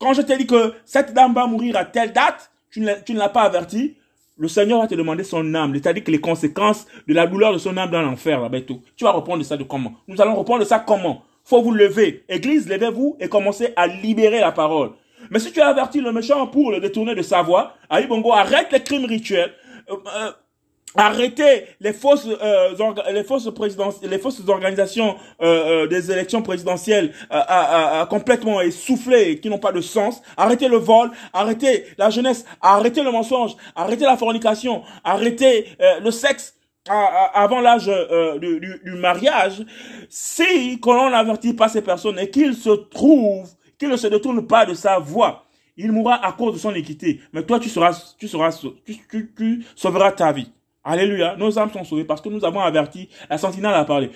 quand 0.03 0.13
je 0.13 0.21
t'ai 0.21 0.35
dit 0.35 0.45
que 0.45 0.73
cette 0.83 1.13
dame 1.13 1.33
va 1.33 1.47
mourir 1.47 1.77
à 1.77 1.85
telle 1.85 2.11
date, 2.11 2.51
tu 2.69 2.81
ne 2.81 3.17
l'as 3.17 3.29
pas 3.29 3.43
averti, 3.43 3.95
le 4.37 4.49
Seigneur 4.49 4.81
va 4.81 4.87
te 4.87 4.95
demander 4.95 5.23
son 5.23 5.55
âme. 5.55 5.73
C'est-à-dire 5.73 6.03
que 6.03 6.11
les 6.11 6.19
conséquences 6.19 6.85
de 7.07 7.13
la 7.13 7.25
douleur 7.25 7.53
de 7.53 7.57
son 7.57 7.77
âme 7.77 7.89
dans 7.89 8.01
l'enfer, 8.01 8.41
là. 8.41 8.49
Tu 8.97 9.03
vas 9.05 9.11
reprendre 9.11 9.43
ça 9.43 9.55
de 9.55 9.63
comment? 9.63 9.93
Nous 10.09 10.21
allons 10.21 10.35
reprendre 10.35 10.65
ça 10.65 10.79
comment? 10.79 11.23
Faut 11.45 11.61
vous 11.61 11.71
lever. 11.71 12.25
Église, 12.27 12.67
levez-vous 12.67 13.15
et 13.21 13.29
commencez 13.29 13.71
à 13.77 13.87
libérer 13.87 14.41
la 14.41 14.51
parole. 14.51 14.91
Mais 15.29 15.39
si 15.39 15.53
tu 15.53 15.61
as 15.61 15.67
averti 15.67 16.01
le 16.01 16.11
méchant 16.11 16.47
pour 16.47 16.71
le 16.71 16.81
détourner 16.81 17.15
de 17.15 17.21
sa 17.21 17.41
voix, 17.41 17.77
Ali 17.89 18.07
Bongo, 18.07 18.33
arrête 18.33 18.73
les 18.73 18.81
crimes 18.81 19.05
rituels. 19.05 19.53
Euh, 19.89 19.95
euh, 20.17 20.31
arrêtez 20.95 21.65
les 21.79 21.93
fausses 21.93 22.27
euh, 22.27 22.69
les 23.11 23.23
fausses 23.23 23.49
les 24.03 24.17
fausses 24.19 24.41
organisations 24.47 25.15
euh, 25.41 25.83
euh, 25.83 25.87
des 25.87 26.11
élections 26.11 26.41
présidentielles 26.41 27.13
complètement 28.09 28.61
essoufflées 28.61 29.39
qui 29.39 29.49
n'ont 29.49 29.59
pas 29.59 29.71
de 29.71 29.81
sens. 29.81 30.21
Arrêtez 30.37 30.67
le 30.67 30.77
vol 30.77 31.11
arrêtez 31.33 31.85
la 31.97 32.09
jeunesse 32.09 32.45
arrêtez 32.61 33.03
le 33.03 33.11
mensonge 33.11 33.55
arrêtez 33.75 34.05
la 34.05 34.17
fornication 34.17 34.83
arrêtez 35.03 35.67
le 36.01 36.11
sexe 36.11 36.55
avant 37.33 37.61
l'âge 37.61 37.89
du, 38.41 38.59
du, 38.59 38.91
mariage. 38.91 39.65
Si 40.09 40.79
qu'on 40.81 41.09
n'avertit 41.09 41.53
pas 41.53 41.69
ces 41.69 41.81
personnes 41.81 42.19
et 42.19 42.29
qu'ils 42.29 42.55
se 42.55 42.69
trouvent 42.69 43.49
qu'ils 43.79 43.89
ne 43.89 43.95
se 43.95 44.07
détournent 44.07 44.45
pas 44.45 44.65
de 44.65 44.73
sa 44.73 44.99
voix 44.99 45.45
il 45.77 45.91
mourra 45.91 46.23
à 46.25 46.33
cause 46.33 46.53
de 46.53 46.59
son 46.59 46.73
équité 46.75 47.19
mais 47.31 47.43
toi 47.43 47.59
tu 47.59 47.69
seras 47.69 48.13
tu 48.19 48.27
seras 48.27 48.51
tu, 48.85 49.33
tu 49.35 49.65
sauveras 49.75 50.11
ta 50.11 50.31
vie 50.31 50.51
Alléluia. 50.83 51.35
Nos 51.37 51.57
âmes 51.57 51.71
sont 51.71 51.83
sauvées 51.83 52.03
parce 52.03 52.21
que 52.21 52.29
nous 52.29 52.43
avons 52.43 52.59
averti, 52.59 53.09
la 53.29 53.37
sentinelle 53.37 53.73
a 53.73 53.85
parlé. 53.85 54.11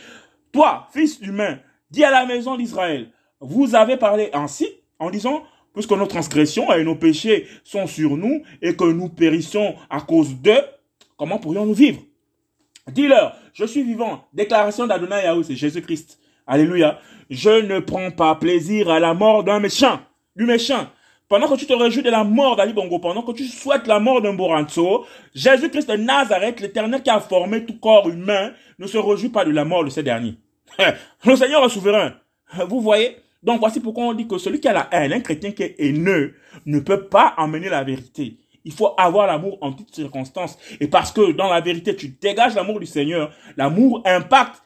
Toi, 0.51 0.87
fils 0.91 1.19
humain, 1.21 1.59
dis 1.89 2.03
à 2.03 2.11
la 2.11 2.25
maison 2.25 2.57
d'Israël, 2.57 3.09
vous 3.39 3.75
avez 3.75 3.97
parlé 3.97 4.29
ainsi, 4.33 4.67
en 4.99 5.09
disant, 5.09 5.43
puisque 5.73 5.91
nos 5.91 6.07
transgressions 6.07 6.73
et 6.73 6.83
nos 6.83 6.95
péchés 6.95 7.47
sont 7.63 7.87
sur 7.87 8.17
nous 8.17 8.41
et 8.61 8.75
que 8.75 8.83
nous 8.83 9.09
périssons 9.09 9.75
à 9.89 10.01
cause 10.01 10.35
d'eux, 10.35 10.63
comment 11.17 11.37
pourrions-nous 11.37 11.73
vivre? 11.73 12.01
Dis-leur, 12.91 13.35
je 13.53 13.65
suis 13.65 13.83
vivant. 13.83 14.25
Déclaration 14.33 14.87
d'Adonai 14.87 15.23
Yahweh, 15.23 15.43
c'est 15.43 15.55
Jésus-Christ. 15.55 16.19
Alléluia. 16.47 16.99
Je 17.29 17.49
ne 17.49 17.79
prends 17.79 18.11
pas 18.11 18.35
plaisir 18.35 18.89
à 18.89 18.99
la 18.99 19.13
mort 19.13 19.43
d'un 19.43 19.59
méchant, 19.59 19.99
du 20.35 20.45
méchant, 20.45 20.87
pendant 21.29 21.47
que 21.47 21.55
tu 21.55 21.65
te 21.65 21.73
réjouis 21.73 22.03
de 22.03 22.09
la 22.09 22.23
mort 22.23 22.55
d'Ali 22.55 22.73
Bongo, 22.73 22.99
pendant 22.99 23.21
que 23.21 23.31
tu 23.31 23.45
souhaites 23.45 23.87
la 23.87 23.99
mort 23.99 24.21
d'un 24.21 24.33
Boranzo, 24.33 25.05
Jésus-Christ 25.35 25.89
de 25.89 25.97
Nazareth, 25.97 26.61
l'éternel 26.61 27.01
qui 27.01 27.09
a 27.09 27.19
formé 27.19 27.65
tout 27.65 27.77
corps 27.79 28.07
humain, 28.07 28.53
ne 28.79 28.87
se 28.87 28.97
réjouit 28.97 29.29
pas 29.29 29.45
de 29.45 29.51
la 29.51 29.65
mort 29.65 29.83
de 29.83 29.89
ces 29.89 30.03
derniers. 30.03 30.37
Le 31.25 31.35
Seigneur 31.35 31.63
est 31.65 31.69
souverain. 31.69 32.13
Vous 32.67 32.81
voyez? 32.81 33.17
Donc 33.43 33.59
voici 33.59 33.79
pourquoi 33.79 34.05
on 34.05 34.13
dit 34.13 34.27
que 34.27 34.37
celui 34.37 34.59
qui 34.59 34.67
a 34.67 34.73
la 34.73 34.87
haine, 34.91 35.13
un 35.13 35.19
chrétien 35.19 35.51
qui 35.51 35.63
est 35.63 35.75
haineux, 35.79 36.35
ne 36.65 36.79
peut 36.79 37.07
pas 37.07 37.33
emmener 37.37 37.69
la 37.69 37.83
vérité. 37.83 38.37
Il 38.63 38.73
faut 38.73 38.93
avoir 38.97 39.27
l'amour 39.27 39.57
en 39.61 39.71
toutes 39.71 39.93
circonstances. 39.93 40.57
Et 40.79 40.87
parce 40.87 41.11
que 41.11 41.31
dans 41.31 41.49
la 41.49 41.61
vérité, 41.61 41.95
tu 41.95 42.09
dégages 42.09 42.55
l'amour 42.55 42.79
du 42.79 42.85
Seigneur, 42.85 43.31
l'amour 43.55 44.01
impacte. 44.05 44.61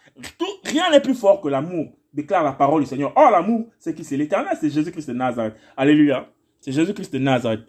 rien 0.64 0.90
n'est 0.90 1.02
plus 1.02 1.14
fort 1.14 1.42
que 1.42 1.50
l'amour, 1.50 1.92
déclare 2.14 2.44
la 2.44 2.54
parole 2.54 2.82
du 2.82 2.88
Seigneur. 2.88 3.14
Oh, 3.16 3.28
l'amour, 3.32 3.68
c'est 3.78 3.94
qui? 3.94 4.04
C'est 4.04 4.18
l'éternel, 4.18 4.58
c'est 4.60 4.70
Jésus-Christ 4.70 5.10
de 5.10 5.14
Nazareth. 5.14 5.56
Alléluia. 5.78 6.28
C'est 6.62 6.72
Jésus-Christ 6.72 7.12
de 7.12 7.20
Nazareth. 7.20 7.66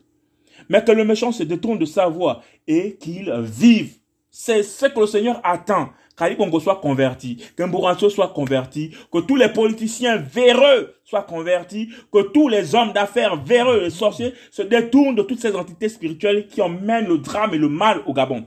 Mais 0.68 0.84
que 0.84 0.92
le 0.92 1.04
méchant 1.04 1.32
se 1.32 1.42
détourne 1.42 1.78
de 1.78 1.86
sa 1.86 2.06
voie 2.06 2.42
et 2.68 2.96
qu'il 2.96 3.32
vive. 3.40 3.96
C'est 4.30 4.62
ce 4.62 4.86
que 4.86 5.00
le 5.00 5.06
Seigneur 5.06 5.40
attend. 5.42 5.90
Qu'Ali 6.16 6.36
Congo 6.36 6.60
soit 6.60 6.76
converti, 6.76 7.42
qu'Mbouranso 7.56 8.10
soit 8.10 8.28
converti, 8.28 8.94
que 9.10 9.18
tous 9.18 9.36
les 9.36 9.48
politiciens 9.48 10.18
véreux 10.18 10.94
soient 11.04 11.22
convertis, 11.22 11.88
que 12.12 12.22
tous 12.22 12.48
les 12.48 12.74
hommes 12.74 12.92
d'affaires 12.92 13.36
véreux 13.42 13.84
et 13.84 13.90
sorciers 13.90 14.34
se 14.50 14.60
détournent 14.60 15.14
de 15.14 15.22
toutes 15.22 15.40
ces 15.40 15.56
entités 15.56 15.88
spirituelles 15.88 16.48
qui 16.48 16.60
emmènent 16.60 17.08
le 17.08 17.16
drame 17.16 17.54
et 17.54 17.58
le 17.58 17.70
mal 17.70 18.02
au 18.06 18.12
Gabon. 18.12 18.46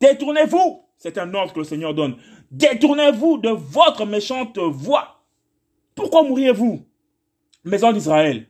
Détournez-vous, 0.00 0.82
c'est 0.96 1.18
un 1.18 1.32
ordre 1.34 1.52
que 1.52 1.58
le 1.58 1.64
Seigneur 1.64 1.92
donne. 1.92 2.16
Détournez-vous 2.50 3.38
de 3.38 3.50
votre 3.50 4.06
méchante 4.06 4.58
voie. 4.58 5.22
Pourquoi 5.94 6.22
mourriez-vous 6.22 6.82
Maison 7.64 7.92
d'Israël, 7.92 8.49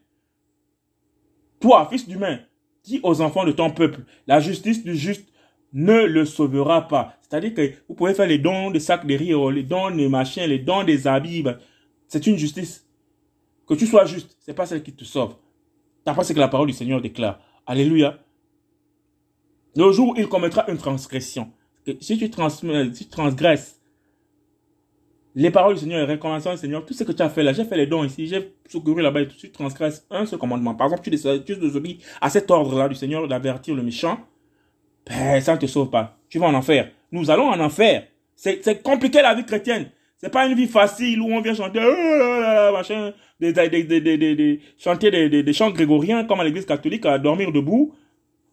toi, 1.61 1.87
fils 1.91 2.09
d'humain, 2.09 2.41
dis 2.85 3.01
aux 3.03 3.21
enfants 3.21 3.45
de 3.45 3.53
ton 3.53 3.71
peuple, 3.71 4.01
la 4.27 4.41
justice 4.41 4.83
du 4.83 4.97
juste 4.97 5.29
ne 5.73 6.05
le 6.05 6.25
sauvera 6.25 6.89
pas. 6.89 7.15
C'est-à-dire 7.23 7.55
que 7.55 7.73
vous 7.89 7.95
pouvez 7.95 8.15
faire 8.15 8.27
les 8.27 8.39
dons 8.39 8.71
des 8.71 8.81
sacs 8.81 9.07
de 9.07 9.15
riz, 9.15 9.55
les 9.55 9.63
dons 9.63 9.91
des 9.91 10.09
machins, 10.09 10.45
les 10.45 10.59
dons 10.59 10.83
des 10.83 11.07
habits. 11.07 11.45
C'est 12.09 12.27
une 12.27 12.37
justice. 12.37 12.87
Que 13.69 13.75
tu 13.75 13.87
sois 13.87 14.05
juste, 14.05 14.37
c'est 14.41 14.55
pas 14.55 14.67
celle 14.67 14.83
qui 14.83 14.93
te 14.93 15.05
sauve. 15.05 15.37
pas 16.05 16.25
ce 16.25 16.33
que 16.33 16.41
la 16.41 16.49
parole 16.49 16.67
du 16.67 16.73
Seigneur 16.73 17.01
déclare. 17.01 17.39
Alléluia. 17.67 18.19
Le 19.77 19.93
jour 19.93 20.09
où 20.09 20.15
il 20.17 20.29
commettra 20.29 20.69
une 20.69 20.79
transgression, 20.79 21.53
si 22.01 22.17
si 22.17 22.19
tu 22.19 22.31
transgresses 23.09 23.80
les 25.35 25.51
paroles 25.51 25.75
du 25.75 25.81
Seigneur 25.81 26.01
et 26.01 26.05
récompensant 26.05 26.53
le 26.53 26.57
Seigneur, 26.57 26.85
tout 26.85 26.95
ce 26.95 27.05
que 27.05 27.13
tu 27.13 27.23
as 27.23 27.29
fait 27.29 27.43
là, 27.43 27.53
j'ai 27.53 27.65
fait 27.65 27.77
les 27.77 27.87
dons 27.87 28.05
ici, 28.05 28.27
j'ai 28.27 28.53
secouru 28.69 29.03
là-bas 29.03 29.23
et 29.23 29.29
tu 29.29 29.51
transgresses 29.51 30.07
un 30.11 30.27
seul 30.27 30.39
commandement. 30.39 30.75
Par 30.75 30.89
exemple, 30.89 31.03
tu, 31.03 31.57
désobéis 31.57 31.99
à 32.21 32.31
cet 32.31 32.51
ordre-là 32.51 32.89
du 32.89 32.95
Seigneur 32.95 33.27
d'avertir 33.29 33.75
le 33.75 33.83
méchant, 33.83 34.19
ben, 35.07 35.41
ça 35.41 35.55
ne 35.55 35.61
te 35.61 35.67
sauve 35.67 35.91
pas. 35.91 36.19
Tu 36.29 36.39
vas 36.39 36.47
en 36.47 36.55
enfer. 36.55 36.91
Nous 37.13 37.31
allons 37.31 37.49
en 37.49 37.61
enfer. 37.61 38.07
C'est 38.35 38.83
compliqué 38.83 39.23
la 39.23 39.35
vie 39.35 39.45
chrétienne. 39.45 39.91
C'est 40.17 40.31
pas 40.31 40.47
une 40.47 40.55
vie 40.55 40.67
facile 40.67 41.21
où 41.21 41.33
on 41.33 41.41
vient 41.41 41.55
chanter, 41.55 41.81
oh 41.83 42.73
machin, 42.73 43.13
des, 43.41 43.53
des, 43.53 44.61
chanter 44.77 45.11
des, 45.11 45.53
chants 45.55 45.71
grégoriens 45.71 46.25
comme 46.25 46.41
à 46.41 46.45
l'église 46.45 46.67
catholique, 46.67 47.07
à 47.07 47.19
dormir 47.19 47.53
debout, 47.53 47.95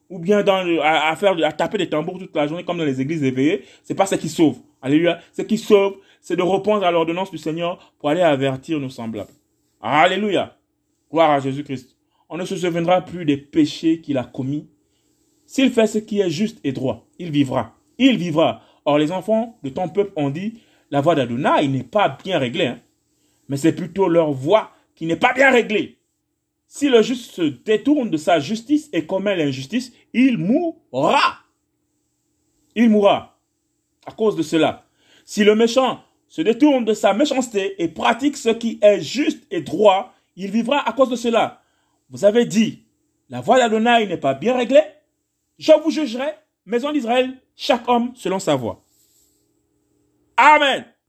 ou 0.10 0.18
bien 0.20 0.46
à, 0.48 1.16
faire, 1.18 1.36
à 1.44 1.52
taper 1.52 1.78
des 1.78 1.90
tambours 1.90 2.20
toute 2.20 2.34
la 2.36 2.48
journée 2.48 2.64
comme 2.64 2.78
dans 2.78 2.86
les 2.86 3.02
églises 3.02 3.24
éveillées. 3.24 3.64
C'est 3.84 3.96
pas 3.96 4.06
ce 4.06 4.16
qui 4.16 4.30
sauve. 4.30 4.60
Alléluia. 4.82 5.20
Ce 5.34 5.42
qui 5.42 5.58
sauve, 5.58 5.98
c'est 6.28 6.36
de 6.36 6.44
répondre 6.44 6.84
à 6.84 6.92
l'ordonnance 6.92 7.32
du 7.32 7.38
Seigneur 7.38 7.94
pour 8.00 8.10
aller 8.10 8.20
avertir 8.20 8.82
nos 8.82 8.90
semblables. 8.90 9.32
Alléluia. 9.80 10.58
Gloire 11.10 11.32
à 11.32 11.40
Jésus-Christ. 11.40 11.96
On 12.28 12.36
ne 12.36 12.44
se 12.44 12.58
souviendra 12.58 13.00
plus 13.00 13.24
des 13.24 13.38
péchés 13.38 14.02
qu'il 14.02 14.18
a 14.18 14.26
commis. 14.26 14.68
S'il 15.46 15.72
fait 15.72 15.88
ce 15.88 16.00
qui 16.00 16.20
est 16.20 16.30
juste 16.30 16.60
et 16.66 16.74
droit, 16.74 17.08
il 17.18 17.32
vivra. 17.32 17.78
Il 17.98 18.18
vivra. 18.18 18.62
Or, 18.84 18.98
les 18.98 19.14
enfants 19.14 19.58
de 19.64 19.70
ton 19.70 19.88
peuple 19.88 20.12
ont 20.18 20.30
dit, 20.30 20.60
la 20.92 21.00
voix 21.00 21.16
d'Adonai 21.16 21.66
n'est 21.70 21.84
pas 21.84 22.18
bien 22.22 22.40
réglée. 22.40 22.68
Hein. 22.68 22.82
Mais 23.48 23.56
c'est 23.56 23.72
plutôt 23.72 24.10
leur 24.10 24.34
voix 24.34 24.72
qui 24.96 25.06
n'est 25.06 25.16
pas 25.16 25.32
bien 25.32 25.50
réglée. 25.50 25.98
Si 26.68 26.90
le 26.90 27.04
juste 27.04 27.32
se 27.32 27.42
détourne 27.42 28.10
de 28.10 28.18
sa 28.18 28.42
justice 28.42 28.90
et 28.92 29.06
commet 29.06 29.38
l'injustice, 29.38 29.94
il 30.12 30.38
mourra. 30.38 31.38
Il 32.76 32.90
mourra. 32.90 33.40
À 34.06 34.12
cause 34.12 34.36
de 34.36 34.44
cela. 34.44 34.84
Si 35.24 35.46
le 35.46 35.56
méchant 35.56 36.02
se 36.28 36.42
détourne 36.42 36.86
de 36.86 36.94
sa 36.94 37.14
méchanceté 37.14 37.82
et 37.82 37.88
pratique 37.88 38.38
ce 38.38 38.50
qui 38.50 38.80
est 38.82 39.02
juste 39.02 39.44
et 39.52 39.62
droit, 39.62 40.14
il 40.36 40.52
vivra 40.52 40.88
à 40.88 40.94
cause 40.94 41.10
de 41.10 41.16
cela. 41.16 41.62
Vous 42.10 42.26
avez 42.26 42.46
dit, 42.46 42.84
la 43.30 43.42
voix 43.42 43.58
d'Adonai 43.58 44.06
n'est 44.08 44.18
pas 44.18 44.34
bien 44.34 44.56
réglée, 44.56 44.84
je 45.58 45.72
vous 45.84 45.92
jugerai, 45.92 46.34
maison 46.66 46.92
d'Israël, 46.92 47.34
chaque 47.56 47.88
homme 47.88 48.12
selon 48.16 48.40
sa 48.40 48.56
voix. 48.56 48.84
Amen. 50.38 50.86